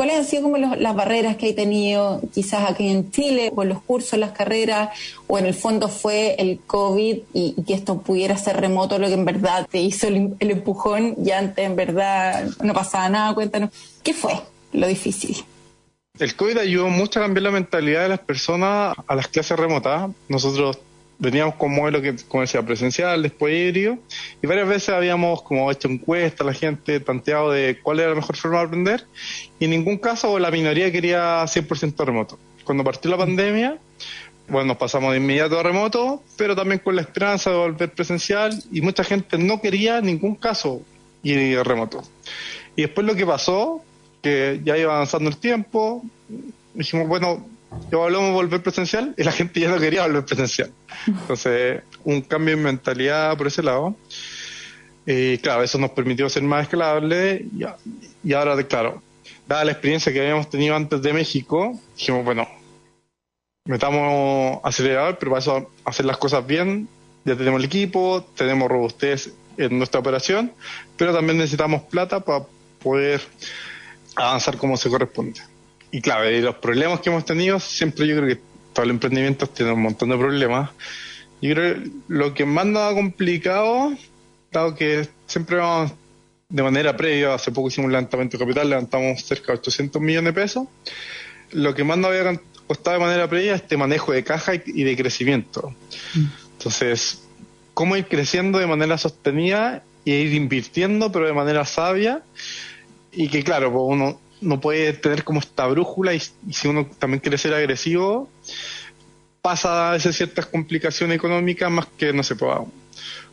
¿Cuáles 0.00 0.16
han 0.16 0.24
sido 0.24 0.44
como 0.44 0.56
los- 0.56 0.78
las 0.78 0.96
barreras 0.96 1.36
que 1.36 1.44
hay 1.44 1.52
tenido 1.52 2.22
quizás 2.32 2.70
aquí 2.70 2.88
en 2.88 3.10
Chile, 3.10 3.52
con 3.54 3.68
los 3.68 3.82
cursos, 3.82 4.18
las 4.18 4.30
carreras, 4.30 4.98
o 5.26 5.38
en 5.38 5.44
el 5.44 5.52
fondo 5.52 5.88
fue 5.88 6.36
el 6.38 6.58
COVID 6.66 7.18
y, 7.34 7.54
que 7.66 7.74
esto 7.74 8.00
pudiera 8.00 8.38
ser 8.38 8.58
remoto, 8.62 8.98
lo 8.98 9.08
que 9.08 9.12
en 9.12 9.26
verdad 9.26 9.68
te 9.70 9.76
hizo 9.76 10.06
el, 10.08 10.36
el 10.38 10.52
empujón 10.52 11.16
y 11.22 11.32
antes 11.32 11.66
en 11.66 11.76
verdad 11.76 12.48
no 12.62 12.72
pasaba 12.72 13.10
nada? 13.10 13.34
Cuéntanos, 13.34 13.68
¿qué 14.02 14.14
fue 14.14 14.40
lo 14.72 14.86
difícil? 14.86 15.44
El 16.18 16.34
COVID 16.34 16.56
ayudó 16.56 16.88
mucho 16.88 17.18
a 17.18 17.24
cambiar 17.24 17.42
la 17.42 17.50
mentalidad 17.50 18.04
de 18.04 18.08
las 18.08 18.20
personas 18.20 18.96
a 19.06 19.14
las 19.14 19.28
clases 19.28 19.58
remotas. 19.58 20.10
Nosotros 20.30 20.78
veníamos 21.20 21.54
con 21.56 21.72
modelo 21.72 22.00
que, 22.00 22.16
como 22.26 22.40
decía, 22.40 22.62
presencial, 22.62 23.22
después 23.22 23.54
híbrido, 23.54 23.98
y 24.42 24.46
varias 24.46 24.66
veces 24.66 24.88
habíamos 24.88 25.42
como 25.42 25.70
hecho 25.70 25.86
encuestas 25.88 26.46
la 26.46 26.54
gente, 26.54 26.98
tanteado 26.98 27.52
de 27.52 27.78
cuál 27.82 28.00
era 28.00 28.08
la 28.08 28.16
mejor 28.16 28.36
forma 28.36 28.58
de 28.58 28.64
aprender, 28.64 29.06
y 29.58 29.66
en 29.66 29.70
ningún 29.70 29.98
caso 29.98 30.38
la 30.38 30.50
minoría 30.50 30.90
quería 30.90 31.44
100% 31.44 32.04
remoto. 32.04 32.38
Cuando 32.64 32.82
partió 32.82 33.10
la 33.10 33.18
pandemia, 33.18 33.78
bueno, 34.48 34.68
nos 34.68 34.78
pasamos 34.78 35.12
de 35.12 35.18
inmediato 35.18 35.60
a 35.60 35.62
remoto, 35.62 36.22
pero 36.36 36.56
también 36.56 36.80
con 36.80 36.96
la 36.96 37.02
esperanza 37.02 37.50
de 37.50 37.56
volver 37.56 37.92
presencial, 37.92 38.60
y 38.72 38.80
mucha 38.80 39.04
gente 39.04 39.36
no 39.38 39.60
quería 39.60 39.98
en 39.98 40.06
ningún 40.06 40.34
caso 40.34 40.82
ir 41.22 41.62
remoto. 41.64 42.02
Y 42.76 42.82
después 42.82 43.06
lo 43.06 43.14
que 43.14 43.26
pasó, 43.26 43.84
que 44.22 44.60
ya 44.64 44.78
iba 44.78 44.94
avanzando 44.94 45.28
el 45.28 45.36
tiempo, 45.36 46.02
dijimos, 46.74 47.08
bueno, 47.08 47.46
evaluamos 47.90 48.32
volver 48.32 48.62
presencial 48.62 49.14
y 49.16 49.24
la 49.24 49.32
gente 49.32 49.60
ya 49.60 49.68
no 49.70 49.78
quería 49.78 50.06
volver 50.06 50.24
presencial. 50.24 50.70
Entonces, 51.06 51.82
un 52.04 52.20
cambio 52.22 52.54
en 52.54 52.62
mentalidad 52.62 53.36
por 53.36 53.46
ese 53.46 53.62
lado. 53.62 53.94
Y 55.06 55.38
claro, 55.38 55.62
eso 55.62 55.78
nos 55.78 55.90
permitió 55.90 56.28
ser 56.28 56.42
más 56.42 56.64
escalable 56.64 57.46
y, 57.56 57.64
y 58.28 58.32
ahora, 58.34 58.54
de- 58.54 58.66
claro, 58.66 59.02
dada 59.48 59.64
la 59.64 59.72
experiencia 59.72 60.12
que 60.12 60.20
habíamos 60.20 60.48
tenido 60.50 60.76
antes 60.76 61.00
de 61.02 61.12
México, 61.12 61.78
dijimos, 61.96 62.24
bueno, 62.24 62.46
metamos 63.64 64.60
acelerador, 64.64 65.18
pero 65.18 65.32
para 65.32 65.40
eso 65.40 65.70
hacer 65.84 66.06
las 66.06 66.18
cosas 66.18 66.46
bien, 66.46 66.88
ya 67.24 67.36
tenemos 67.36 67.60
el 67.60 67.66
equipo, 67.66 68.24
tenemos 68.36 68.68
robustez 68.68 69.32
en 69.56 69.76
nuestra 69.78 70.00
operación, 70.00 70.52
pero 70.96 71.12
también 71.12 71.38
necesitamos 71.38 71.82
plata 71.82 72.20
para 72.20 72.44
poder 72.82 73.20
avanzar 74.16 74.56
como 74.56 74.76
se 74.76 74.88
corresponde. 74.88 75.40
Y 75.92 76.00
claro, 76.00 76.30
y 76.30 76.40
los 76.40 76.56
problemas 76.56 77.00
que 77.00 77.10
hemos 77.10 77.24
tenido, 77.24 77.58
siempre 77.58 78.06
yo 78.06 78.16
creo 78.16 78.28
que 78.28 78.40
todo 78.72 78.84
el 78.84 78.90
emprendimiento 78.90 79.46
tiene 79.48 79.72
un 79.72 79.82
montón 79.82 80.10
de 80.10 80.16
problemas. 80.16 80.70
Yo 81.42 81.54
creo 81.54 81.74
que 81.82 81.90
lo 82.08 82.34
que 82.34 82.44
más 82.44 82.66
nos 82.66 82.82
ha 82.92 82.94
complicado, 82.94 83.92
dado 84.52 84.74
que 84.74 85.08
siempre 85.26 85.56
vamos 85.56 85.92
de 86.48 86.62
manera 86.62 86.96
previa, 86.96 87.34
hace 87.34 87.50
poco 87.52 87.68
hicimos 87.68 87.86
un 87.86 87.92
levantamiento 87.92 88.36
de 88.36 88.44
capital, 88.44 88.68
levantamos 88.70 89.22
cerca 89.24 89.52
de 89.52 89.58
800 89.58 90.00
millones 90.02 90.34
de 90.34 90.40
pesos, 90.40 90.66
lo 91.52 91.74
que 91.74 91.82
más 91.84 91.98
nos 91.98 92.10
había 92.10 92.40
costado 92.66 92.98
de 92.98 93.04
manera 93.04 93.28
previa 93.28 93.54
es 93.54 93.62
este 93.62 93.76
manejo 93.76 94.12
de 94.12 94.22
caja 94.22 94.54
y- 94.54 94.62
y 94.66 94.84
de 94.84 94.96
crecimiento. 94.96 95.74
Entonces, 96.58 97.22
cómo 97.74 97.96
ir 97.96 98.06
creciendo 98.06 98.58
de 98.58 98.66
manera 98.66 98.98
sostenida 98.98 99.82
e 100.04 100.10
ir 100.10 100.34
invirtiendo, 100.34 101.10
pero 101.10 101.26
de 101.26 101.32
manera 101.32 101.64
sabia, 101.64 102.22
y 103.12 103.28
que 103.28 103.42
claro, 103.42 103.72
pues 103.72 103.82
uno 103.86 104.20
no 104.40 104.60
puede 104.60 104.92
tener 104.92 105.24
como 105.24 105.40
esta 105.40 105.66
brújula 105.66 106.14
y, 106.14 106.20
si 106.20 106.68
uno 106.68 106.88
también 106.98 107.20
quiere 107.20 107.38
ser 107.38 107.54
agresivo, 107.54 108.28
pasa 109.42 109.90
a 109.90 109.92
veces 109.92 110.16
ciertas 110.16 110.46
complicaciones 110.46 111.16
económicas 111.16 111.70
más 111.70 111.86
que 111.96 112.12
no 112.12 112.22
se 112.22 112.36
pueda 112.36 112.64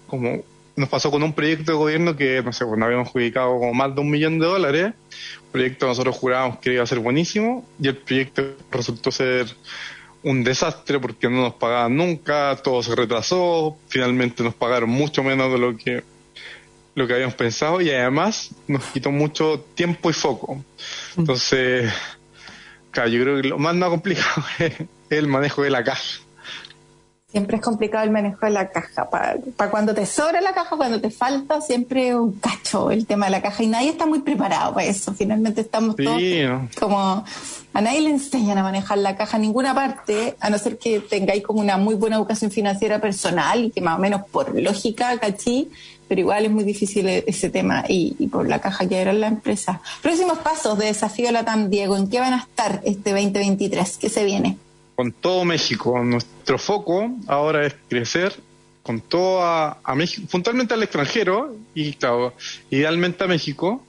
como 0.07 0.43
nos 0.75 0.89
pasó 0.89 1.11
con 1.11 1.23
un 1.23 1.33
proyecto 1.33 1.71
de 1.71 1.77
gobierno 1.77 2.15
que 2.15 2.41
no 2.41 2.53
sé 2.53 2.63
bueno, 2.63 2.85
habíamos 2.85 3.09
adjudicado 3.09 3.59
como 3.59 3.73
más 3.73 3.93
de 3.93 4.01
un 4.01 4.09
millón 4.09 4.39
de 4.39 4.45
dólares. 4.45 4.93
Proyecto 5.51 5.87
nosotros 5.87 6.15
jurábamos 6.15 6.59
que 6.59 6.73
iba 6.73 6.83
a 6.83 6.87
ser 6.87 6.99
buenísimo 6.99 7.65
y 7.79 7.87
el 7.87 7.97
proyecto 7.97 8.55
resultó 8.71 9.11
ser 9.11 9.47
un 10.23 10.43
desastre 10.43 10.99
porque 10.99 11.29
no 11.29 11.41
nos 11.41 11.53
pagaban 11.53 11.95
nunca 11.95 12.55
todo 12.63 12.81
se 12.83 12.95
retrasó 12.95 13.77
finalmente 13.87 14.43
nos 14.43 14.55
pagaron 14.55 14.89
mucho 14.89 15.23
menos 15.23 15.51
de 15.51 15.57
lo 15.59 15.77
que 15.77 16.03
lo 16.97 17.05
que 17.05 17.13
habíamos 17.13 17.35
pensado 17.35 17.79
y 17.79 17.91
además 17.91 18.49
nos 18.67 18.83
quitó 18.85 19.11
mucho 19.11 19.63
tiempo 19.75 20.09
y 20.09 20.13
foco 20.13 20.63
entonces 21.15 21.93
claro, 22.89 23.09
yo 23.09 23.21
creo 23.21 23.41
que 23.41 23.47
lo 23.49 23.59
más 23.59 23.75
no 23.75 23.89
complicado 23.91 24.43
es 24.59 24.73
el 25.11 25.27
manejo 25.27 25.61
de 25.61 25.69
la 25.69 25.83
caja. 25.83 26.03
Siempre 27.29 27.57
es 27.57 27.61
complicado 27.61 28.03
el 28.05 28.09
manejo 28.09 28.45
de 28.45 28.51
la 28.51 28.69
caja. 28.69 29.09
Para 29.09 29.69
cuando 29.69 29.93
te 29.93 30.05
sobra 30.05 30.41
la 30.41 30.53
caja, 30.53 30.75
cuando 30.77 30.99
te 30.99 31.11
falta, 31.11 31.61
siempre 31.61 32.15
un 32.15 32.39
cacho 32.39 32.89
el 32.89 33.05
tema 33.05 33.25
de 33.25 33.33
la 33.33 33.41
caja. 33.41 33.61
Y 33.63 33.67
nadie 33.67 33.89
está 33.89 34.05
muy 34.05 34.19
preparado 34.19 34.73
para 34.73 34.87
eso. 34.87 35.13
Finalmente 35.13 35.61
estamos 35.61 35.95
Sí, 35.97 36.05
todos 36.05 36.21
¿no? 36.21 36.69
como... 36.79 37.25
A 37.73 37.81
nadie 37.81 38.01
le 38.01 38.09
enseñan 38.09 38.57
a 38.57 38.63
manejar 38.63 38.97
la 38.97 39.15
caja 39.15 39.37
en 39.37 39.43
ninguna 39.43 39.75
parte, 39.75 40.35
a 40.39 40.49
no 40.49 40.57
ser 40.57 40.77
que 40.77 40.99
tengáis 40.99 41.43
como 41.43 41.59
una 41.59 41.77
muy 41.77 41.95
buena 41.95 42.15
educación 42.15 42.49
financiera 42.49 42.99
personal 42.99 43.65
y 43.65 43.71
que 43.71 43.81
más 43.81 43.97
o 43.97 44.01
menos 44.01 44.21
por 44.31 44.59
lógica, 44.59 45.17
cachí, 45.19 45.69
pero 46.07 46.21
igual 46.21 46.45
es 46.45 46.51
muy 46.51 46.63
difícil 46.63 47.07
e- 47.07 47.23
ese 47.27 47.49
tema 47.49 47.83
y, 47.87 48.27
por 48.27 48.47
la 48.47 48.59
caja 48.59 48.87
que 48.87 48.97
era 48.97 49.13
la 49.13 49.27
empresa. 49.27 49.81
Próximos 50.01 50.39
pasos 50.39 50.77
de 50.79 50.85
Desafío 50.85 51.31
Latam, 51.31 51.69
Diego, 51.69 51.97
¿en 51.97 52.09
qué 52.09 52.19
van 52.19 52.33
a 52.33 52.39
estar 52.39 52.81
este 52.83 53.11
2023? 53.11 53.97
¿Qué 53.97 54.09
se 54.09 54.23
viene? 54.23 54.57
con 54.97 55.11
todo 55.11 55.45
México. 55.45 56.03
Nuestro 56.03 56.57
foco 56.57 57.11
ahora 57.27 57.67
es 57.67 57.75
crecer 57.87 58.33
con 58.81 58.99
todo 58.99 59.43
a, 59.43 59.77
a 59.83 59.93
México, 59.93 60.27
puntualmente 60.31 60.73
al 60.73 60.81
extranjero 60.81 61.55
y 61.75 61.93
claro, 61.93 62.33
idealmente 62.71 63.23
a 63.23 63.27
México, 63.27 63.83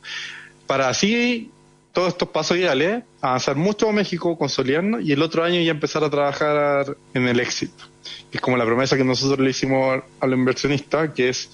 para 0.66 0.90
así 0.90 1.50
todos 1.99 2.11
estos 2.12 2.28
pasos 2.28 2.57
ideales, 2.57 3.03
avanzar 3.20 3.57
mucho 3.57 3.88
a 3.88 3.92
México, 3.92 4.38
consolidarnos 4.38 5.03
y 5.03 5.11
el 5.11 5.20
otro 5.20 5.42
año 5.42 5.61
ya 5.61 5.72
empezar 5.72 6.05
a 6.05 6.09
trabajar 6.09 6.96
en 7.12 7.26
el 7.26 7.40
éxito. 7.40 7.86
Que 8.30 8.38
es 8.38 8.40
como 8.40 8.57
la 8.57 8.64
promesa 8.64 8.96
que 8.96 9.03
nosotros 9.03 9.40
le 9.40 9.51
hicimos 9.51 10.05
a 10.20 10.26
los 10.28 10.38
inversionistas, 10.38 11.11
que 11.11 11.30
es 11.30 11.51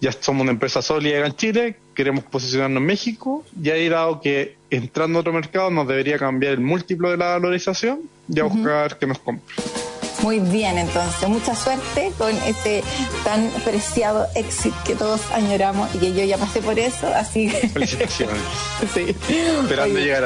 ya 0.00 0.12
somos 0.12 0.44
una 0.44 0.52
empresa 0.52 0.80
sólida 0.80 1.26
en 1.26 1.36
Chile, 1.36 1.76
queremos 1.94 2.24
posicionarnos 2.24 2.80
en 2.80 2.86
México, 2.86 3.44
y 3.62 3.68
ahí 3.68 3.90
dado 3.90 4.22
que 4.22 4.56
entrando 4.70 5.18
a 5.18 5.20
otro 5.20 5.34
mercado 5.34 5.70
nos 5.70 5.86
debería 5.86 6.18
cambiar 6.18 6.54
el 6.54 6.60
múltiplo 6.60 7.10
de 7.10 7.18
la 7.18 7.26
valorización 7.32 8.00
y 8.34 8.40
a 8.40 8.44
buscar 8.44 8.98
que 8.98 9.06
nos 9.06 9.18
compre. 9.18 9.56
Muy 10.22 10.38
bien, 10.38 10.78
entonces, 10.78 11.28
mucha 11.28 11.54
suerte 11.54 12.12
con 12.18 12.30
ese 12.42 12.82
tan 13.24 13.48
preciado 13.64 14.26
éxito 14.34 14.76
que 14.84 14.94
todos 14.94 15.20
añoramos 15.32 15.88
y 15.94 15.98
que 15.98 16.14
yo 16.14 16.24
ya 16.24 16.36
pasé 16.36 16.60
por 16.60 16.78
eso, 16.78 17.06
así 17.14 17.48
que 17.48 17.68
Felicitaciones. 17.68 18.36
sí. 18.94 19.16
Esperando 19.28 19.94
Oye, 19.94 20.04
llegar 20.04 20.24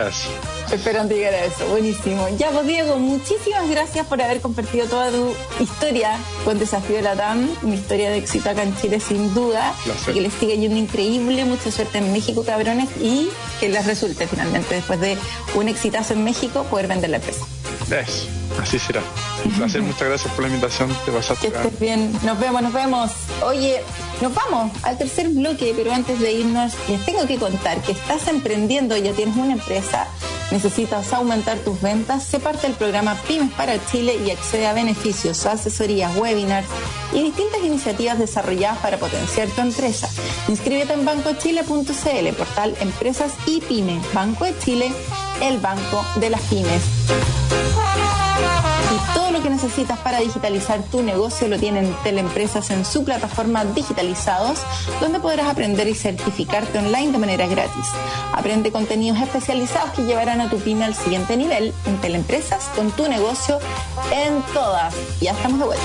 Esperando 0.73 1.15
llegar 1.15 1.35
a 1.35 1.45
eso, 1.45 1.67
buenísimo. 1.69 2.27
Ya, 2.37 2.51
pues 2.51 2.67
Diego, 2.67 2.99
muchísimas 2.99 3.69
gracias 3.69 4.07
por 4.07 4.21
haber 4.21 4.41
compartido 4.41 4.87
toda 4.87 5.11
tu 5.11 5.35
historia 5.63 6.19
con 6.45 6.59
Desafío 6.59 7.01
Latam, 7.01 7.49
mi 7.63 7.75
historia 7.75 8.11
de 8.11 8.19
éxito 8.19 8.51
acá 8.51 8.63
en 8.63 8.77
Chile 8.77 9.01
sin 9.01 9.33
duda, 9.35 9.75
y 10.09 10.13
que 10.13 10.21
les 10.21 10.33
siga 10.33 10.55
yendo 10.55 10.77
increíble, 10.77 11.45
mucha 11.45 11.71
suerte 11.71 11.99
en 11.99 12.13
México, 12.13 12.45
cabrones, 12.45 12.89
y 13.01 13.29
que 13.61 13.69
les 13.69 13.87
resulte 13.87 14.27
finalmente, 14.27 14.75
después 14.75 15.01
de 15.01 15.17
un 15.55 15.69
exitazo 15.69 16.15
en 16.15 16.25
México, 16.25 16.65
poder 16.65 16.89
vender 16.89 17.11
la 17.11 17.17
empresa. 17.17 17.45
Eso, 17.91 18.29
así 18.61 18.79
será. 18.79 19.03
Un 19.45 19.53
placer, 19.53 19.83
muchas 19.83 20.09
gracias 20.09 20.33
por 20.35 20.43
la 20.43 20.49
invitación. 20.49 20.89
Te 21.05 21.13
pasaste 21.13 21.51
Que 21.51 21.57
estés 21.57 21.79
bien. 21.79 22.13
Nos 22.23 22.39
vemos, 22.39 22.63
nos 22.63 22.73
vemos. 22.73 23.11
Oye, 23.43 23.83
nos 24.21 24.35
vamos 24.35 24.73
al 24.83 24.97
tercer 24.97 25.29
bloque, 25.29 25.75
pero 25.77 25.93
antes 25.93 26.19
de 26.19 26.33
irnos, 26.33 26.73
les 26.89 27.05
tengo 27.05 27.27
que 27.27 27.37
contar 27.37 27.81
que 27.83 27.93
estás 27.93 28.27
emprendiendo, 28.29 28.97
ya 28.97 29.13
tienes 29.13 29.37
una 29.37 29.53
empresa, 29.53 30.07
necesitas 30.55 31.13
aumentar 31.13 31.59
tus 31.59 31.81
ventas, 31.83 32.23
sé 32.23 32.39
parte 32.39 32.69
del 32.69 32.77
programa 32.77 33.17
Pymes 33.27 33.53
para 33.55 33.85
Chile 33.87 34.17
y 34.25 34.31
accede 34.31 34.69
a 34.69 34.73
beneficios, 34.73 35.47
asesorías, 35.47 36.17
webinars 36.17 36.69
y 37.13 37.25
distintas 37.25 37.61
iniciativas 37.65 38.21
desarrolladas 38.21 38.79
para 38.79 38.97
potenciar 38.99 39.49
tu 39.49 39.63
empresa. 39.63 40.09
Inscríbete 40.47 40.93
en 40.93 41.05
bancochile.cl, 41.05 42.29
portal 42.39 42.77
Empresas 42.81 43.33
y 43.47 43.63
Pymes. 43.63 44.01
Banco 44.15 44.45
de 44.45 44.57
Chile, 44.61 44.93
el 45.43 45.59
banco 45.59 46.05
de 46.17 46.31
las 46.31 46.41
pymes. 46.43 46.83
Y 48.95 49.15
todo 49.15 49.31
lo 49.31 49.43
que 49.43 49.51
necesitas 49.51 49.99
para 49.99 50.21
digitalizar 50.21 50.83
tu 50.85 51.03
negocio 51.03 51.49
lo 51.49 51.59
tienen 51.59 51.95
Teleempresas 52.03 52.71
en 52.71 52.85
su 52.85 53.05
plataforma 53.05 53.65
Digitalizados, 53.65 54.61
donde 55.01 55.21
podrás 55.21 55.49
aprender 55.49 55.89
y 55.89 55.95
certificarte 55.95 56.79
online 56.79 57.13
de 57.13 57.19
manera 57.19 57.47
gratis. 57.47 57.87
Aprende 58.33 58.73
contenidos 58.73 59.19
especializados 59.21 59.91
que 59.91 60.03
llevarán 60.03 60.41
a 60.41 60.51
tu 60.51 60.59
pyme 60.59 60.85
al 60.85 60.95
siguiente 60.95 61.37
nivel 61.37 61.73
en 61.87 62.01
Teleempresas 62.01 62.65
con 62.77 62.91
tu 62.93 63.09
negocio 63.09 63.59
en 64.13 64.43
todas. 64.53 64.95
Ya 65.21 65.33
estamos 65.33 65.59
de 65.59 65.65
vuelta. 65.67 65.85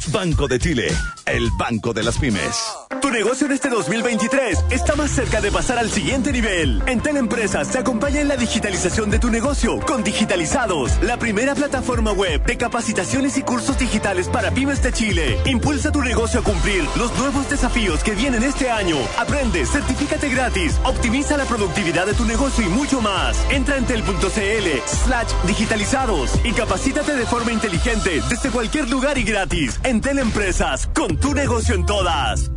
Banco 0.07 0.47
de 0.47 0.57
Chile, 0.57 0.87
el 1.25 1.49
banco 1.51 1.93
de 1.93 2.03
las 2.03 2.17
pymes. 2.17 2.55
Tu 3.01 3.09
negocio 3.09 3.45
en 3.45 3.53
este 3.53 3.69
2023 3.69 4.65
está 4.69 4.95
más 4.95 5.11
cerca 5.11 5.41
de 5.41 5.51
pasar 5.51 5.77
al 5.77 5.89
siguiente 5.89 6.31
nivel. 6.31 6.81
En 6.87 7.01
Teleempresas 7.01 7.69
te 7.69 7.77
acompaña 7.77 8.19
en 8.19 8.27
la 8.27 8.35
digitalización 8.35 9.09
de 9.09 9.19
tu 9.19 9.29
negocio 9.29 9.79
con 9.79 10.03
Digitalizados, 10.03 10.91
la 11.01 11.17
primera 11.17 11.55
plataforma 11.55 12.11
web 12.11 12.43
de 12.45 12.57
capacitaciones 12.57 13.37
y 13.37 13.43
cursos 13.43 13.77
digitales 13.77 14.27
para 14.27 14.51
pymes 14.51 14.83
de 14.83 14.91
Chile. 14.91 15.39
Impulsa 15.45 15.91
tu 15.91 16.01
negocio 16.01 16.39
a 16.39 16.43
cumplir 16.43 16.83
los 16.97 17.15
nuevos 17.17 17.49
desafíos 17.49 18.03
que 18.03 18.15
vienen 18.15 18.43
este 18.43 18.69
año. 18.69 18.97
Aprende, 19.17 19.65
certifícate 19.65 20.29
gratis, 20.29 20.79
optimiza 20.83 21.37
la 21.37 21.45
productividad 21.45 22.05
de 22.05 22.13
tu 22.13 22.25
negocio 22.25 22.65
y 22.65 22.69
mucho 22.69 23.01
más. 23.01 23.37
Entra 23.49 23.77
en 23.77 23.85
tel.cl 23.85 24.79
slash 25.05 25.31
digitalizados 25.47 26.31
y 26.43 26.51
capacítate 26.51 27.15
de 27.15 27.25
forma 27.25 27.51
inteligente 27.51 28.21
desde 28.29 28.49
cualquier 28.49 28.89
lugar 28.89 29.17
y 29.17 29.23
gratis. 29.23 29.79
En 29.91 29.99
Teleempresas, 29.99 30.87
con 30.95 31.17
tu 31.17 31.33
negocio 31.33 31.75
en 31.75 31.85
todas. 31.85 32.49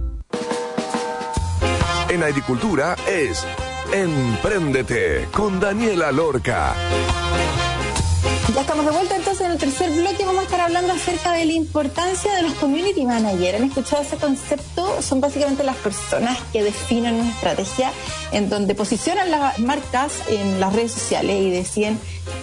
En 2.08 2.22
agricultura 2.22 2.94
es 3.08 3.44
Empréndete 3.92 5.26
con 5.32 5.58
Daniela 5.58 6.12
Lorca. 6.12 6.76
Ya 8.52 8.60
estamos 8.60 8.84
de 8.84 8.92
vuelta 8.92 9.16
entonces 9.16 9.46
en 9.46 9.52
el 9.52 9.58
tercer 9.58 9.90
bloque 9.90 10.24
vamos 10.24 10.42
a 10.42 10.44
estar 10.44 10.60
hablando 10.60 10.92
acerca 10.92 11.32
de 11.32 11.46
la 11.46 11.54
importancia 11.54 12.34
de 12.34 12.42
los 12.42 12.52
community 12.54 13.04
managers. 13.04 13.58
¿Han 13.58 13.64
escuchado 13.64 14.02
ese 14.02 14.16
concepto? 14.16 15.00
Son 15.00 15.20
básicamente 15.20 15.64
las 15.64 15.76
personas 15.76 16.38
que 16.52 16.62
definen 16.62 17.14
una 17.14 17.30
estrategia 17.30 17.90
en 18.32 18.50
donde 18.50 18.74
posicionan 18.74 19.30
las 19.30 19.58
marcas 19.58 20.12
en 20.28 20.60
las 20.60 20.74
redes 20.74 20.92
sociales 20.92 21.40
y 21.40 21.50
deciden 21.50 21.98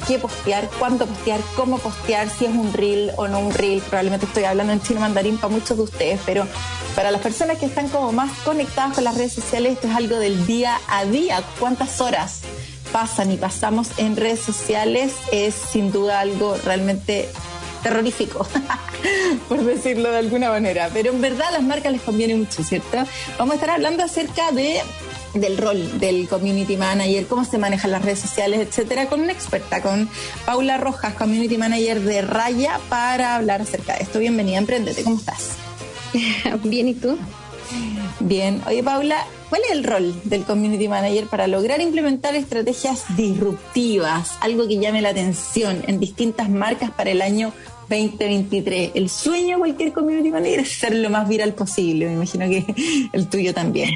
qué 0.08 0.18
postear, 0.18 0.70
cuándo 0.80 1.06
postear, 1.06 1.39
cómo 1.56 1.78
postear, 1.78 2.30
si 2.30 2.45
es 2.45 2.52
un 2.52 2.74
reel 2.74 3.12
o 3.18 3.28
no 3.28 3.39
un 3.39 3.54
reel. 3.54 3.80
Probablemente 3.82 4.26
estoy 4.26 4.45
hablando 4.45 4.74
en 4.74 4.82
chino 4.82 4.99
mandarín 4.99 5.38
para 5.38 5.54
muchos 5.54 5.78
de 5.78 5.84
ustedes, 5.84 6.20
pero 6.26 6.47
para 6.95 7.12
las 7.12 7.22
personas 7.22 7.58
que 7.58 7.68
están 7.68 7.88
como 7.89 8.12
más 8.12 8.32
conectadas 8.39 8.95
con 8.95 9.04
las 9.04 9.16
redes 9.16 9.34
sociales, 9.34 9.74
esto 9.74 9.88
es 9.88 9.95
algo 9.95 10.18
del 10.18 10.45
día 10.47 10.82
a 10.89 11.06
día. 11.06 11.41
¿Cuántas 11.60 12.02
horas? 12.02 12.41
Pasan 12.92 13.32
y 13.32 13.38
pasamos 13.38 13.89
en 13.98 14.16
redes 14.16 14.39
sociales 14.39 15.14
es 15.32 15.56
sin 15.56 15.92
duda 15.92 16.20
algo 16.20 16.56
realmente 16.64 17.30
terrorífico, 17.84 18.46
por 19.50 19.64
decirlo 19.64 20.12
de 20.12 20.20
alguna 20.20 20.50
manera. 20.50 20.89
Pero 20.94 21.12
en 21.12 21.22
verdad 21.22 21.48
a 21.50 21.52
las 21.52 21.64
marcas 21.64 21.92
les 21.92 22.02
conviene 22.02 22.36
mucho, 22.36 22.64
¿cierto? 22.64 22.98
Vamos 23.38 23.54
a 23.54 23.56
estar 23.56 23.70
hablando 23.72 24.04
acerca 24.04 24.52
de 24.52 24.82
del 25.34 25.58
rol 25.58 26.00
del 26.00 26.28
community 26.28 26.76
manager, 26.76 27.26
cómo 27.26 27.46
se 27.46 27.58
manejan 27.58 27.92
las 27.92 28.04
redes 28.04 28.20
sociales, 28.20 28.60
etcétera, 28.68 29.08
con 29.08 29.22
una 29.22 29.32
experta, 29.32 29.82
con 29.82 30.10
Paula 30.46 30.78
Rojas, 30.78 31.14
community 31.14 31.58
manager 31.58 32.02
de 32.02 32.22
Raya, 32.22 32.80
para 32.89 33.36
hablar 33.38 33.62
acerca 33.62 33.96
de 33.96 34.04
esto. 34.04 34.20
Bienvenida, 34.20 34.58
emprendete, 34.58 35.04
¿cómo 35.04 35.18
estás? 35.18 35.52
Bien, 36.64 36.89
¿y 36.89 36.96
tú? 36.96 37.18
Bien. 38.20 38.62
Oye, 38.68 38.84
Paula, 38.84 39.26
¿Cuál 39.52 39.64
es 39.66 39.72
el 39.72 39.84
rol 39.84 40.16
del 40.24 40.46
community 40.46 40.88
manager 40.88 41.28
para 41.28 41.46
lograr 41.46 41.82
implementar 41.82 42.36
estrategias 42.36 43.04
disruptivas, 43.18 44.38
algo 44.40 44.66
que 44.66 44.78
llame 44.78 45.02
la 45.02 45.10
atención 45.10 45.84
en 45.88 46.00
distintas 46.00 46.50
marcas 46.50 46.90
para 46.92 47.12
el 47.12 47.22
año 47.22 47.52
2023? 47.90 48.92
El 48.94 49.10
sueño 49.10 49.58
de 49.58 49.60
cualquier 49.60 49.92
community 49.92 50.32
manager 50.32 50.60
es 50.62 50.80
ser 50.80 50.96
lo 50.96 51.10
más 51.10 51.28
viral 51.28 51.54
posible, 51.54 52.06
me 52.06 52.14
imagino 52.14 52.48
que 52.48 53.10
el 53.12 53.28
tuyo 53.28 53.54
también. 53.54 53.90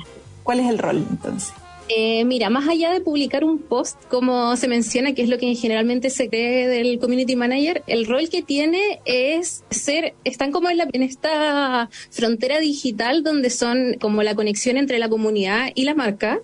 ¿Cuál 0.44 0.60
es 0.60 0.70
el 0.70 0.78
rol 0.78 1.08
entonces? 1.10 1.54
Eh, 1.88 2.26
mira, 2.26 2.50
más 2.50 2.68
allá 2.68 2.92
de 2.92 3.02
publicar 3.02 3.44
un 3.44 3.60
post, 3.60 3.98
como 4.10 4.56
se 4.58 4.68
menciona, 4.68 5.14
que 5.14 5.22
es 5.22 5.30
lo 5.30 5.38
que 5.38 5.54
generalmente 5.54 6.10
se 6.10 6.30
cree 6.30 6.68
del 6.68 7.00
community 7.00 7.36
manager, 7.36 7.84
el 7.86 8.08
rol 8.08 8.28
que 8.30 8.42
tiene 8.42 9.02
es 9.06 9.64
ser, 9.70 10.16
están 10.24 10.52
como 10.52 10.70
en, 10.70 10.78
la, 10.78 10.88
en 10.92 11.04
esta 11.04 11.90
frontera 12.10 12.60
digital 12.60 13.24
donde 13.24 13.52
son 13.52 13.98
como 14.02 14.24
la 14.24 14.34
conexión 14.34 14.78
entre 14.78 14.98
la 14.98 15.10
comunidad 15.10 15.70
y 15.76 15.84
la 15.84 15.94
marca 15.94 16.40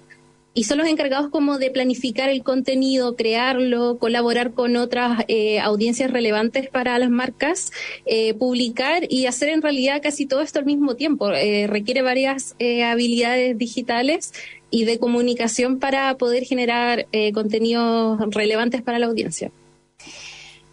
y 0.54 0.66
son 0.66 0.80
los 0.80 0.88
encargados 0.88 1.30
como 1.30 1.58
de 1.58 1.72
planificar 1.72 2.30
el 2.30 2.44
contenido, 2.44 3.16
crearlo, 3.16 3.98
colaborar 3.98 4.52
con 4.52 4.76
otras 4.76 5.24
eh, 5.28 5.60
audiencias 5.60 6.12
relevantes 6.12 6.70
para 6.70 7.00
las 7.00 7.10
marcas, 7.10 7.72
eh, 8.06 8.34
publicar 8.34 9.04
y 9.10 9.28
hacer 9.28 9.50
en 9.50 9.62
realidad 9.62 10.02
casi 10.04 10.26
todo 10.26 10.42
esto 10.42 10.60
al 10.60 10.66
mismo 10.66 10.96
tiempo. 10.96 11.32
Eh, 11.32 11.68
requiere 11.68 12.02
varias 12.02 12.56
eh, 12.60 12.84
habilidades 12.84 13.58
digitales 13.58 14.34
y 14.72 14.86
de 14.86 14.97
comunicación 14.97 15.78
para 15.78 16.17
poder 16.17 16.45
generar 16.45 17.05
eh, 17.11 17.32
contenidos 17.34 18.19
relevantes 18.32 18.82
para 18.82 18.97
la 18.97 19.05
audiencia. 19.05 19.51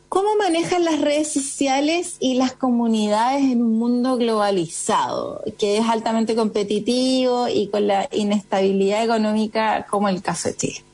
¿Cómo 0.09 0.36
manejan 0.36 0.84
las 0.84 1.03
redes 1.03 1.30
sociales 1.30 2.16
y 2.18 2.34
las 2.34 2.55
comunidades 2.55 3.42
en 3.42 3.62
un 3.62 3.78
mundo 3.78 4.16
globalizado, 4.16 5.42
que 5.59 5.76
es 5.76 5.86
altamente 5.86 6.34
competitivo 6.34 7.46
y 7.49 7.68
con 7.68 7.86
la 7.86 8.09
inestabilidad 8.12 9.05
económica 9.05 9.86
como 9.90 10.09
el 10.09 10.22
caso 10.22 10.49
de 10.49 10.57
Chile? 10.57 10.84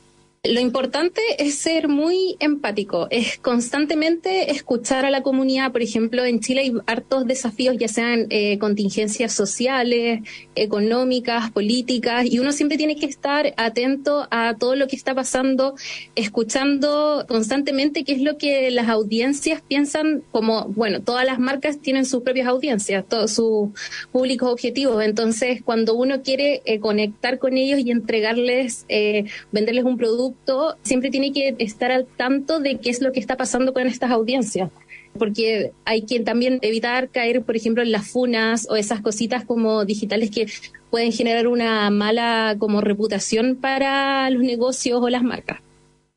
Lo 0.49 0.59
importante 0.59 1.21
es 1.39 1.55
ser 1.55 1.87
muy 1.87 2.35
empático, 2.39 3.07
es 3.09 3.37
constantemente 3.37 4.51
escuchar 4.51 5.05
a 5.05 5.09
la 5.09 5.21
comunidad. 5.21 5.71
Por 5.71 5.81
ejemplo, 5.81 6.23
en 6.25 6.39
Chile 6.39 6.61
hay 6.61 6.73
hartos 6.85 7.25
desafíos, 7.25 7.77
ya 7.79 7.87
sean 7.87 8.27
eh, 8.29 8.59
contingencias 8.59 9.33
sociales, 9.33 10.21
económicas, 10.55 11.51
políticas, 11.51 12.25
y 12.25 12.39
uno 12.39 12.51
siempre 12.51 12.77
tiene 12.77 12.95
que 12.95 13.05
estar 13.05 13.53
atento 13.57 14.27
a 14.29 14.55
todo 14.57 14.75
lo 14.75 14.87
que 14.87 14.95
está 14.95 15.15
pasando, 15.15 15.75
escuchando 16.15 17.25
constantemente 17.27 18.03
qué 18.03 18.13
es 18.13 18.21
lo 18.21 18.37
que 18.37 18.69
las 18.71 18.87
audiencias 18.89 19.61
piensan, 19.67 20.23
como, 20.31 20.65
bueno, 20.69 21.01
todas 21.01 21.25
las 21.25 21.39
marcas 21.39 21.79
tienen 21.79 22.05
sus 22.05 22.21
propias 22.23 22.47
audiencias, 22.47 23.05
todos 23.07 23.31
sus 23.31 23.69
públicos 24.11 24.51
objetivos. 24.51 25.03
Entonces, 25.03 25.61
cuando 25.63 25.95
uno 25.95 26.21
quiere 26.21 26.61
eh, 26.65 26.79
conectar 26.79 27.39
con 27.39 27.57
ellos 27.57 27.79
y 27.79 27.91
entregarles, 27.91 28.85
eh, 28.89 29.25
venderles 29.51 29.85
un 29.85 29.97
producto, 29.97 30.34
siempre 30.83 31.09
tiene 31.09 31.31
que 31.31 31.55
estar 31.59 31.91
al 31.91 32.05
tanto 32.05 32.59
de 32.59 32.77
qué 32.77 32.89
es 32.89 33.01
lo 33.01 33.11
que 33.11 33.19
está 33.19 33.37
pasando 33.37 33.73
con 33.73 33.87
estas 33.87 34.11
audiencias. 34.11 34.69
Porque 35.17 35.71
hay 35.85 36.01
que 36.01 36.19
también 36.19 36.59
evitar 36.61 37.09
caer, 37.09 37.43
por 37.43 37.55
ejemplo, 37.55 37.81
en 37.81 37.91
las 37.91 38.07
funas 38.09 38.67
o 38.69 38.75
esas 38.75 39.01
cositas 39.01 39.45
como 39.45 39.85
digitales 39.85 40.29
que 40.29 40.47
pueden 40.89 41.11
generar 41.11 41.47
una 41.47 41.89
mala 41.89 42.55
como 42.59 42.81
reputación 42.81 43.55
para 43.55 44.29
los 44.29 44.43
negocios 44.43 45.01
o 45.01 45.09
las 45.09 45.23
marcas. 45.23 45.61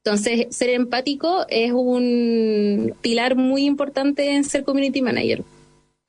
Entonces, 0.04 0.46
ser 0.50 0.70
empático 0.70 1.46
es 1.48 1.72
un 1.72 2.94
pilar 3.00 3.36
muy 3.36 3.64
importante 3.64 4.34
en 4.34 4.44
ser 4.44 4.64
community 4.64 5.02
manager 5.02 5.44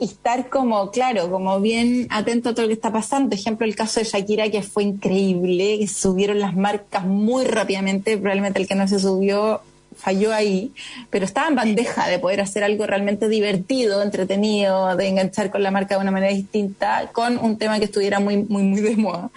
y 0.01 0.05
estar 0.05 0.47
como, 0.49 0.91
claro, 0.91 1.29
como 1.29 1.59
bien 1.59 2.07
atento 2.09 2.49
a 2.49 2.53
todo 2.53 2.61
lo 2.63 2.67
que 2.69 2.73
está 2.73 2.91
pasando. 2.91 3.35
Ejemplo, 3.35 3.65
el 3.67 3.75
caso 3.75 3.99
de 3.99 4.05
Shakira, 4.05 4.49
que 4.49 4.63
fue 4.63 4.83
increíble, 4.83 5.77
que 5.77 5.87
subieron 5.87 6.39
las 6.39 6.55
marcas 6.55 7.05
muy 7.05 7.43
rápidamente, 7.43 8.17
probablemente 8.17 8.59
el 8.61 8.67
que 8.67 8.75
no 8.75 8.87
se 8.87 8.97
subió 8.99 9.61
falló 9.97 10.31
ahí, 10.33 10.71
pero 11.09 11.25
estaba 11.25 11.49
en 11.49 11.55
bandeja 11.55 12.07
de 12.07 12.19
poder 12.19 12.39
hacer 12.39 12.63
algo 12.63 12.87
realmente 12.87 13.27
divertido, 13.27 14.01
entretenido, 14.01 14.95
de 14.95 15.07
enganchar 15.09 15.51
con 15.51 15.61
la 15.61 15.71
marca 15.71 15.95
de 15.95 16.01
una 16.01 16.11
manera 16.11 16.31
distinta, 16.33 17.09
con 17.11 17.37
un 17.37 17.57
tema 17.57 17.79
que 17.79 17.85
estuviera 17.85 18.21
muy, 18.21 18.37
muy, 18.37 18.63
muy 18.63 18.79
de 18.79 18.95
moda, 18.95 19.29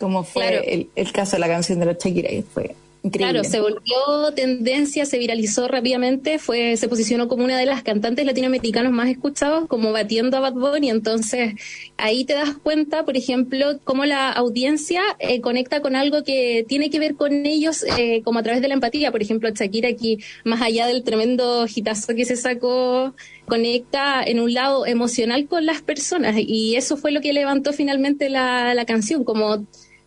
como 0.00 0.24
fue 0.24 0.48
Claro. 0.48 0.62
el, 0.66 0.88
el 0.96 1.12
caso 1.12 1.32
de 1.36 1.40
la 1.40 1.48
canción 1.48 1.78
de 1.78 1.84
la 1.86 1.92
Shakira, 1.92 2.30
que 2.30 2.42
fue 2.42 2.74
increíble. 3.06 3.40
Claro, 3.40 3.48
se 3.48 3.60
volvió 3.60 4.32
tendencia, 4.34 5.06
se 5.06 5.18
viralizó 5.18 5.68
rápidamente, 5.68 6.38
fue, 6.38 6.76
se 6.76 6.88
posicionó 6.88 7.28
como 7.28 7.44
una 7.44 7.58
de 7.58 7.66
las 7.66 7.82
cantantes 7.82 8.26
latinoamericanos 8.26 8.92
más 8.92 9.08
escuchados, 9.08 9.66
como 9.68 9.92
batiendo 9.92 10.36
a 10.36 10.40
Bad 10.40 10.54
Bunny. 10.54 10.90
Entonces, 10.90 11.54
ahí 11.96 12.24
te 12.24 12.34
das 12.34 12.56
cuenta, 12.62 13.04
por 13.04 13.16
ejemplo, 13.16 13.78
cómo 13.84 14.04
la 14.04 14.30
audiencia 14.32 15.02
eh, 15.18 15.40
conecta 15.40 15.80
con 15.80 15.96
algo 15.96 16.24
que 16.24 16.64
tiene 16.68 16.90
que 16.90 16.98
ver 16.98 17.14
con 17.14 17.46
ellos, 17.46 17.84
eh, 17.98 18.22
como 18.22 18.40
a 18.40 18.42
través 18.42 18.62
de 18.62 18.68
la 18.68 18.74
empatía. 18.74 19.12
Por 19.12 19.22
ejemplo, 19.22 19.48
Shakira 19.50 19.88
aquí, 19.88 20.18
más 20.44 20.60
allá 20.60 20.86
del 20.86 21.02
tremendo 21.02 21.66
hitazo 21.72 22.14
que 22.14 22.24
se 22.24 22.36
sacó, 22.36 23.14
conecta 23.46 24.22
en 24.22 24.40
un 24.40 24.52
lado 24.52 24.86
emocional 24.86 25.46
con 25.46 25.66
las 25.66 25.82
personas. 25.82 26.36
Y 26.38 26.76
eso 26.76 26.96
fue 26.96 27.12
lo 27.12 27.20
que 27.20 27.32
levantó 27.32 27.72
finalmente 27.72 28.28
la, 28.28 28.74
la 28.74 28.84
canción, 28.84 29.24
como 29.24 29.66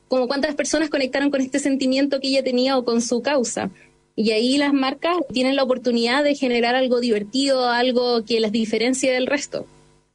como 0.10 0.28
cuántas 0.28 0.56
personas 0.56 0.90
conectaron 0.90 1.32
con 1.32 1.40
este 1.40 1.60
sentimiento 1.60 2.20
que 2.20 2.28
ella 2.28 2.44
tenía 2.44 2.78
o 2.78 2.84
con 2.84 3.02
su 3.02 3.22
causa. 3.22 3.70
Y 4.16 4.32
ahí 4.32 4.58
las 4.58 4.74
marcas 4.74 5.16
tienen 5.32 5.56
la 5.56 5.64
oportunidad 5.64 6.26
de 6.26 6.36
generar 6.36 6.76
algo 6.76 7.00
divertido, 7.00 7.70
algo 7.70 8.26
que 8.26 8.42
las 8.42 8.52
diferencie 8.52 9.14
del 9.14 9.28
resto. 9.28 9.66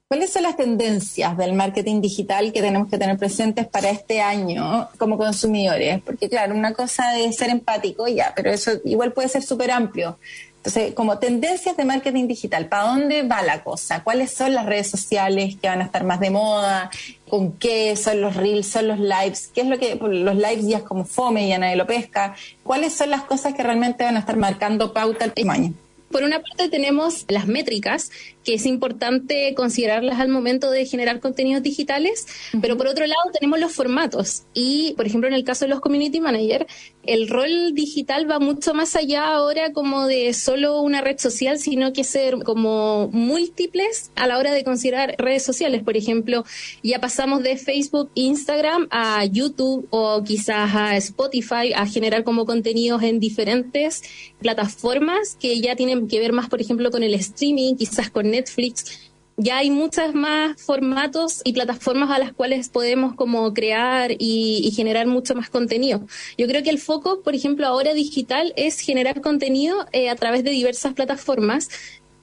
¿Cuáles 0.09 0.30
son 0.30 0.42
las 0.42 0.57
tendencias 0.57 1.36
del 1.38 1.55
marketing 1.55 2.03
digital 2.03 2.53
que 2.53 2.61
tenemos 2.61 2.90
que 2.90 2.99
tener 2.99 3.16
presentes 3.16 3.66
para 3.66 3.88
este 3.88 4.20
año 4.20 4.90
como 4.99 5.16
consumidores? 5.16 6.03
Porque 6.03 6.28
claro, 6.28 6.55
una 6.55 6.74
cosa 6.74 7.18
es 7.18 7.36
ser 7.36 7.49
empático, 7.49 8.07
ya, 8.07 8.32
pero 8.36 8.51
eso 8.51 8.72
igual 8.84 9.12
puede 9.12 9.28
ser 9.28 9.42
súper 9.42 9.70
amplio. 9.70 10.18
Entonces, 10.64 10.95
como 10.95 11.18
tendencias 11.18 11.76
de 11.76 11.84
marketing 11.84 12.26
digital, 12.26 12.68
¿para 12.68 12.84
dónde 12.84 13.22
va 13.22 13.42
la 13.42 13.62
cosa? 13.62 14.03
¿Cuáles 14.03 14.32
son 14.32 14.55
las 14.55 14.64
redes 14.64 14.88
sociales 14.88 15.57
que 15.61 15.68
van 15.68 15.82
a 15.82 15.84
estar 15.84 16.05
más 16.05 16.20
de 16.20 16.30
moda? 16.30 16.90
¿Con 17.35 17.51
qué 17.55 17.97
son 17.97 18.20
los 18.20 18.37
reels, 18.37 18.68
son 18.68 18.87
los 18.87 19.01
lives? 19.01 19.51
¿Qué 19.53 19.62
es 19.62 19.66
lo 19.66 19.76
que 19.76 19.97
los 19.97 20.37
lives 20.37 20.68
ya 20.68 20.76
es 20.76 20.82
como 20.85 21.05
fome, 21.05 21.49
ya 21.49 21.59
nadie 21.59 21.74
lo 21.74 21.85
pesca? 21.85 22.37
¿Cuáles 22.62 22.95
son 22.95 23.11
las 23.11 23.24
cosas 23.24 23.55
que 23.55 23.64
realmente 23.64 24.05
van 24.05 24.14
a 24.14 24.20
estar 24.20 24.37
marcando 24.37 24.93
pauta 24.93 25.24
el 25.24 25.32
próximo 25.32 25.51
año? 25.51 25.74
Por 26.12 26.22
una 26.22 26.41
parte 26.41 26.68
tenemos 26.68 27.24
las 27.26 27.49
métricas, 27.49 28.12
que 28.45 28.55
es 28.55 28.66
importante 28.66 29.55
considerarlas 29.55 30.20
al 30.20 30.28
momento 30.28 30.70
de 30.70 30.86
generar 30.86 31.20
contenidos 31.20 31.62
digitales, 31.62 32.26
pero 32.61 32.76
por 32.76 32.86
otro 32.86 33.07
lado 33.07 33.22
tenemos 33.32 33.59
los 33.59 33.72
formatos 33.72 34.45
y, 34.53 34.92
por 34.97 35.07
ejemplo, 35.07 35.28
en 35.28 35.34
el 35.34 35.45
caso 35.45 35.64
de 35.64 35.70
los 35.70 35.80
community 35.80 36.20
manager, 36.20 36.66
el 37.05 37.28
rol 37.28 37.74
digital 37.74 38.30
va 38.30 38.38
mucho 38.38 38.74
más 38.74 38.97
allá 38.97 39.26
ahora 39.34 39.72
como 39.72 40.07
de 40.07 40.32
solo 40.34 40.80
una 40.80 41.01
red 41.01 41.18
social, 41.18 41.59
sino 41.59 41.92
que 41.92 42.05
ser 42.05 42.38
como 42.45 43.09
múltiples 43.12 44.11
a 44.14 44.26
la 44.26 44.38
hora 44.38 44.53
de 44.53 44.64
considerar 44.64 45.14
redes 45.18 45.42
sociales. 45.42 45.82
Por 45.82 45.97
ejemplo, 45.97 46.45
ya 46.82 47.01
pasamos 47.01 47.42
de 47.42 47.57
Facebook, 47.57 48.11
Instagram 48.14 48.88
a 48.90 49.24
YouTube 49.24 49.86
o 49.90 50.22
quizás 50.24 50.74
a 50.74 50.97
Spotify 50.97 51.72
a 51.74 51.86
generar 51.86 52.24
como 52.24 52.45
contenidos 52.47 53.03
en 53.03 53.20
diferentes 53.20 54.03
plataformas 54.38 55.36
que 55.40 55.61
ya 55.61 55.76
tienen 55.76 56.09
que 56.09 56.20
ver 56.20 56.32
más, 56.32 56.49
por 56.49 56.61
ejemplo, 56.61 56.90
con 56.90 57.03
el 57.03 57.14
streaming, 57.14 57.76
quizás 57.76 58.11
con 58.11 58.34
Netflix. 58.35 59.11
Ya 59.37 59.59
hay 59.59 59.70
muchas 59.70 60.14
más 60.14 60.62
formatos 60.62 61.41
y 61.45 61.53
plataformas 61.53 62.11
a 62.11 62.20
las 62.20 62.32
cuales 62.32 62.68
podemos 62.68 63.14
como 63.14 63.53
crear 63.53 64.12
y, 64.12 64.61
y 64.64 64.70
generar 64.70 65.09
mucho 65.09 65.35
más 65.35 65.51
contenido. 65.51 66.07
Yo 66.39 66.47
creo 66.47 66.62
que 66.62 66.70
el 66.70 66.78
foco, 66.78 67.20
por 67.22 67.35
ejemplo, 67.35 67.66
ahora 67.66 67.95
digital 67.95 68.53
es 68.57 68.78
generar 68.78 69.20
contenido 69.20 69.87
eh, 69.91 70.09
a 70.09 70.14
través 70.14 70.45
de 70.45 70.51
diversas 70.51 70.95
plataformas 70.95 71.68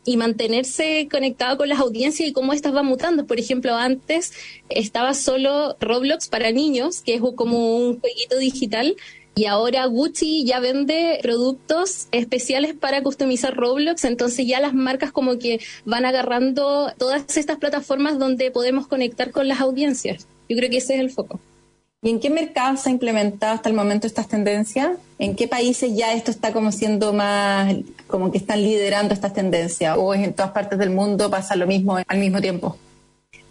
y 0.04 0.18
mantenerse 0.18 1.08
conectado 1.12 1.58
con 1.58 1.70
las 1.70 1.80
audiencias 1.80 2.28
y 2.28 2.34
cómo 2.34 2.54
estas 2.54 2.74
van 2.74 2.86
mutando. 2.86 3.26
Por 3.26 3.40
ejemplo, 3.40 3.76
antes 3.76 4.34
estaba 4.70 5.14
solo 5.14 5.76
Roblox 5.80 6.28
para 6.28 6.52
niños, 6.52 7.02
que 7.02 7.16
es 7.16 7.22
como 7.36 7.78
un 7.78 8.00
jueguito 8.00 8.38
digital, 8.38 8.96
y 9.36 9.46
ahora 9.46 9.86
Gucci 9.86 10.46
ya 10.46 10.60
vende 10.60 11.20
productos 11.22 12.08
especiales 12.12 12.76
para 12.76 13.02
customizar 13.02 13.56
Roblox, 13.56 14.04
entonces 14.04 14.46
ya 14.46 14.60
las 14.60 14.74
marcas 14.74 15.12
como 15.12 15.40
que 15.40 15.60
van 15.86 16.06
agarrando 16.06 16.92
todas 16.98 17.38
estas 17.38 17.58
plataformas 17.58 18.20
donde 18.20 18.52
podemos 18.52 18.88
conectar 18.88 19.32
con 19.32 19.48
las 19.48 19.62
audiencias. 19.62 20.28
Yo 20.50 20.58
creo 20.58 20.70
que 20.70 20.78
ese 20.78 20.96
es 20.96 21.00
el 21.00 21.10
foco. 21.12 21.40
¿Y 22.04 22.10
en 22.10 22.20
qué 22.20 22.30
mercados 22.30 22.82
se 22.82 22.90
ha 22.90 22.92
implementado 22.92 23.54
hasta 23.54 23.70
el 23.70 23.76
momento 23.76 24.08
estas 24.08 24.28
tendencias? 24.28 24.98
¿En 25.20 25.36
qué 25.36 25.48
países 25.48 25.96
ya 25.96 26.14
esto 26.14 26.32
está 26.32 26.52
como 26.52 26.72
siendo 26.72 27.14
más, 27.14 27.76
como 28.08 28.32
que 28.32 28.40
están 28.40 28.62
liderando 28.64 29.14
estas 29.14 29.34
tendencias? 29.34 29.96
¿O 29.98 30.14
es 30.14 30.24
en 30.24 30.34
todas 30.34 30.52
partes 30.52 30.80
del 30.80 30.90
mundo 30.90 31.30
pasa 31.30 31.56
lo 31.56 31.68
mismo 31.68 31.98
al 32.06 32.18
mismo 32.18 32.42
tiempo? 32.42 32.76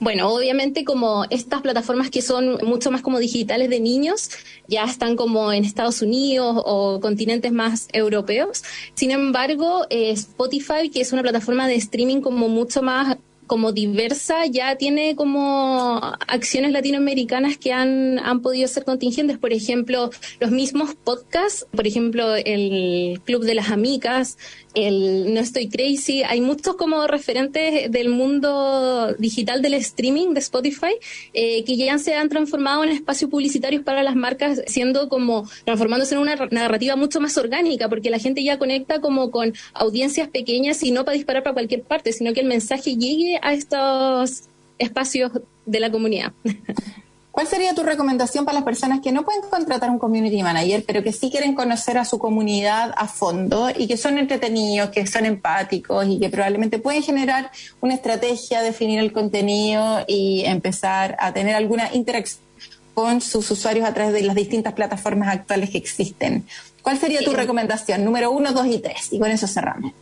Bueno, 0.00 0.32
obviamente 0.32 0.82
como 0.82 1.26
estas 1.28 1.60
plataformas 1.60 2.08
que 2.08 2.22
son 2.22 2.58
mucho 2.62 2.90
más 2.90 3.02
como 3.02 3.18
digitales 3.18 3.68
de 3.68 3.80
niños, 3.80 4.30
ya 4.66 4.84
están 4.84 5.14
como 5.14 5.52
en 5.52 5.62
Estados 5.64 6.00
Unidos 6.00 6.56
o 6.64 7.00
continentes 7.00 7.52
más 7.52 7.86
europeos. 7.92 8.64
Sin 8.94 9.10
embargo, 9.10 9.84
eh, 9.90 10.12
Spotify, 10.12 10.88
que 10.90 11.02
es 11.02 11.12
una 11.12 11.20
plataforma 11.20 11.68
de 11.68 11.74
streaming 11.74 12.22
como 12.22 12.48
mucho 12.48 12.82
más 12.82 13.18
como 13.50 13.72
diversa 13.72 14.46
ya 14.46 14.76
tiene 14.76 15.16
como 15.16 16.00
acciones 16.28 16.70
latinoamericanas 16.70 17.58
que 17.58 17.72
han, 17.72 18.20
han 18.20 18.42
podido 18.42 18.68
ser 18.68 18.84
contingentes. 18.84 19.38
Por 19.38 19.52
ejemplo, 19.52 20.10
los 20.38 20.52
mismos 20.52 20.94
podcasts, 20.94 21.66
por 21.72 21.84
ejemplo, 21.84 22.36
el 22.36 23.20
Club 23.24 23.42
de 23.42 23.56
las 23.56 23.72
Amicas, 23.72 24.38
el 24.74 25.34
No 25.34 25.40
Estoy 25.40 25.68
Crazy, 25.68 26.22
hay 26.22 26.40
muchos 26.40 26.76
como 26.76 27.06
referentes 27.06 27.90
del 27.90 28.08
mundo 28.08 29.14
digital 29.18 29.62
del 29.62 29.74
streaming 29.74 30.34
de 30.34 30.40
Spotify 30.40 30.94
eh, 31.32 31.64
que 31.64 31.76
ya 31.76 31.98
se 31.98 32.14
han 32.14 32.28
transformado 32.28 32.84
en 32.84 32.90
espacios 32.90 33.30
publicitarios 33.30 33.82
para 33.82 34.02
las 34.02 34.16
marcas, 34.16 34.62
siendo 34.66 35.08
como 35.08 35.48
transformándose 35.64 36.14
en 36.14 36.20
una 36.20 36.36
narrativa 36.50 36.96
mucho 36.96 37.20
más 37.20 37.36
orgánica, 37.36 37.88
porque 37.88 38.10
la 38.10 38.18
gente 38.18 38.44
ya 38.44 38.58
conecta 38.58 39.00
como 39.00 39.30
con 39.30 39.54
audiencias 39.72 40.28
pequeñas 40.28 40.82
y 40.82 40.90
no 40.90 41.04
para 41.04 41.16
disparar 41.16 41.42
para 41.42 41.54
cualquier 41.54 41.82
parte, 41.82 42.12
sino 42.12 42.32
que 42.32 42.40
el 42.40 42.46
mensaje 42.46 42.96
llegue 42.96 43.38
a 43.42 43.52
estos 43.52 44.44
espacios 44.78 45.32
de 45.66 45.80
la 45.80 45.90
comunidad. 45.90 46.32
¿Cuál 47.32 47.46
sería 47.46 47.74
tu 47.74 47.82
recomendación 47.82 48.44
para 48.44 48.56
las 48.56 48.64
personas 48.64 49.00
que 49.00 49.12
no 49.12 49.24
pueden 49.24 49.42
contratar 49.42 49.88
un 49.90 49.98
community 49.98 50.42
manager, 50.42 50.84
pero 50.86 51.02
que 51.02 51.12
sí 51.12 51.30
quieren 51.30 51.54
conocer 51.54 51.96
a 51.96 52.04
su 52.04 52.18
comunidad 52.18 52.92
a 52.96 53.06
fondo 53.06 53.70
y 53.74 53.86
que 53.86 53.96
son 53.96 54.18
entretenidos, 54.18 54.90
que 54.90 55.06
son 55.06 55.26
empáticos 55.26 56.06
y 56.08 56.18
que 56.18 56.28
probablemente 56.28 56.78
pueden 56.78 57.02
generar 57.02 57.50
una 57.80 57.94
estrategia, 57.94 58.62
definir 58.62 58.98
el 58.98 59.12
contenido 59.12 60.04
y 60.08 60.42
empezar 60.44 61.16
a 61.20 61.32
tener 61.32 61.54
alguna 61.54 61.94
interacción 61.94 62.50
con 62.94 63.20
sus 63.20 63.50
usuarios 63.50 63.88
a 63.88 63.94
través 63.94 64.12
de 64.12 64.22
las 64.22 64.34
distintas 64.34 64.74
plataformas 64.74 65.28
actuales 65.28 65.70
que 65.70 65.78
existen? 65.78 66.44
¿Cuál 66.82 66.98
sería 66.98 67.20
tu 67.20 67.32
recomendación? 67.32 68.04
Número 68.04 68.30
uno, 68.30 68.52
dos 68.52 68.66
y 68.66 68.78
tres. 68.78 69.12
Y 69.12 69.18
con 69.18 69.30
eso 69.30 69.46
cerramos. 69.46 69.92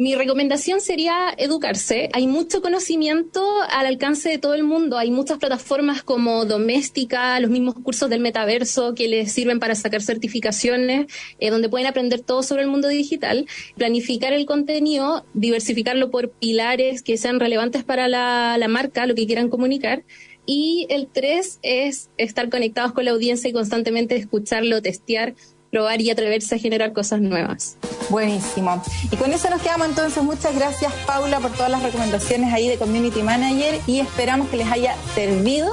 Mi 0.00 0.14
recomendación 0.14 0.80
sería 0.80 1.34
educarse. 1.36 2.08
Hay 2.14 2.26
mucho 2.26 2.62
conocimiento 2.62 3.46
al 3.68 3.84
alcance 3.84 4.30
de 4.30 4.38
todo 4.38 4.54
el 4.54 4.64
mundo. 4.64 4.96
Hay 4.96 5.10
muchas 5.10 5.36
plataformas 5.36 6.02
como 6.02 6.46
Doméstica, 6.46 7.38
los 7.38 7.50
mismos 7.50 7.74
cursos 7.74 8.08
del 8.08 8.20
metaverso 8.20 8.94
que 8.94 9.08
les 9.08 9.30
sirven 9.30 9.60
para 9.60 9.74
sacar 9.74 10.00
certificaciones, 10.00 11.12
eh, 11.38 11.50
donde 11.50 11.68
pueden 11.68 11.86
aprender 11.86 12.22
todo 12.22 12.42
sobre 12.42 12.62
el 12.62 12.68
mundo 12.70 12.88
digital, 12.88 13.46
planificar 13.76 14.32
el 14.32 14.46
contenido, 14.46 15.26
diversificarlo 15.34 16.10
por 16.10 16.30
pilares 16.30 17.02
que 17.02 17.18
sean 17.18 17.38
relevantes 17.38 17.84
para 17.84 18.08
la, 18.08 18.56
la 18.56 18.68
marca, 18.68 19.04
lo 19.04 19.14
que 19.14 19.26
quieran 19.26 19.50
comunicar. 19.50 20.04
Y 20.46 20.86
el 20.88 21.08
tres 21.08 21.58
es 21.60 22.08
estar 22.16 22.48
conectados 22.48 22.92
con 22.92 23.04
la 23.04 23.10
audiencia 23.10 23.50
y 23.50 23.52
constantemente 23.52 24.16
escucharlo, 24.16 24.80
testear, 24.80 25.34
probar 25.70 26.00
y 26.00 26.10
atreverse 26.10 26.56
a 26.56 26.58
generar 26.58 26.92
cosas 26.92 27.20
nuevas. 27.20 27.76
Buenísimo. 28.08 28.82
Y 29.10 29.16
con 29.16 29.32
eso 29.32 29.48
nos 29.50 29.62
quedamos 29.62 29.88
entonces. 29.88 30.22
Muchas 30.22 30.54
gracias 30.54 30.92
Paula 31.06 31.40
por 31.40 31.52
todas 31.52 31.70
las 31.70 31.82
recomendaciones 31.82 32.52
ahí 32.52 32.68
de 32.68 32.76
Community 32.76 33.22
Manager 33.22 33.80
y 33.86 34.00
esperamos 34.00 34.48
que 34.48 34.56
les 34.56 34.70
haya 34.70 34.96
servido. 35.14 35.72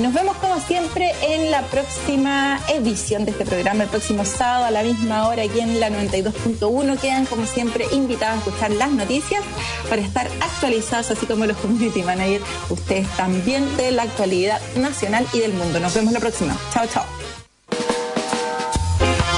Nos 0.00 0.12
vemos 0.12 0.36
como 0.38 0.58
siempre 0.60 1.12
en 1.22 1.50
la 1.50 1.62
próxima 1.62 2.60
edición 2.68 3.24
de 3.24 3.30
este 3.30 3.44
programa, 3.44 3.84
el 3.84 3.88
próximo 3.88 4.24
sábado 4.24 4.64
a 4.64 4.70
la 4.70 4.82
misma 4.82 5.28
hora 5.28 5.44
aquí 5.44 5.60
en 5.60 5.78
la 5.78 5.88
92.1. 5.88 6.98
Quedan 6.98 7.26
como 7.26 7.46
siempre 7.46 7.86
invitados 7.92 8.36
a 8.36 8.48
escuchar 8.48 8.70
las 8.72 8.90
noticias 8.90 9.42
para 9.88 10.02
estar 10.02 10.26
actualizados, 10.40 11.10
así 11.10 11.26
como 11.26 11.46
los 11.46 11.56
Community 11.58 12.02
Manager, 12.02 12.40
ustedes 12.70 13.08
también 13.16 13.76
de 13.76 13.92
la 13.92 14.02
actualidad 14.02 14.60
nacional 14.76 15.26
y 15.32 15.38
del 15.38 15.52
mundo. 15.52 15.78
Nos 15.78 15.94
vemos 15.94 16.12
la 16.12 16.20
próxima. 16.20 16.56
Chao, 16.72 16.86
chao. 16.86 17.04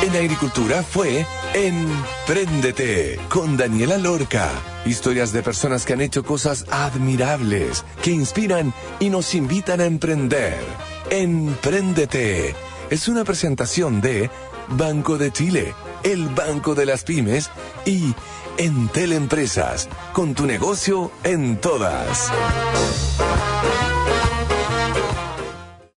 En 0.06 0.14
agricultura 0.14 0.84
fue 0.84 1.26
Empréndete 1.52 3.18
con 3.28 3.56
Daniela 3.56 3.98
Lorca. 3.98 4.48
Historias 4.84 5.32
de 5.32 5.42
personas 5.42 5.84
que 5.84 5.94
han 5.94 6.00
hecho 6.00 6.22
cosas 6.22 6.64
admirables, 6.70 7.84
que 8.04 8.12
inspiran 8.12 8.72
y 9.00 9.10
nos 9.10 9.34
invitan 9.34 9.80
a 9.80 9.84
emprender. 9.84 10.60
Empréndete 11.10 12.54
es 12.88 13.08
una 13.08 13.24
presentación 13.24 14.00
de 14.00 14.30
Banco 14.68 15.18
de 15.18 15.32
Chile, 15.32 15.74
el 16.04 16.28
Banco 16.28 16.76
de 16.76 16.86
las 16.86 17.02
Pymes 17.02 17.50
y 17.84 18.14
Entel 18.58 19.12
Empresas, 19.12 19.88
con 20.12 20.34
tu 20.34 20.46
negocio 20.46 21.10
en 21.24 21.60
todas. 21.60 22.30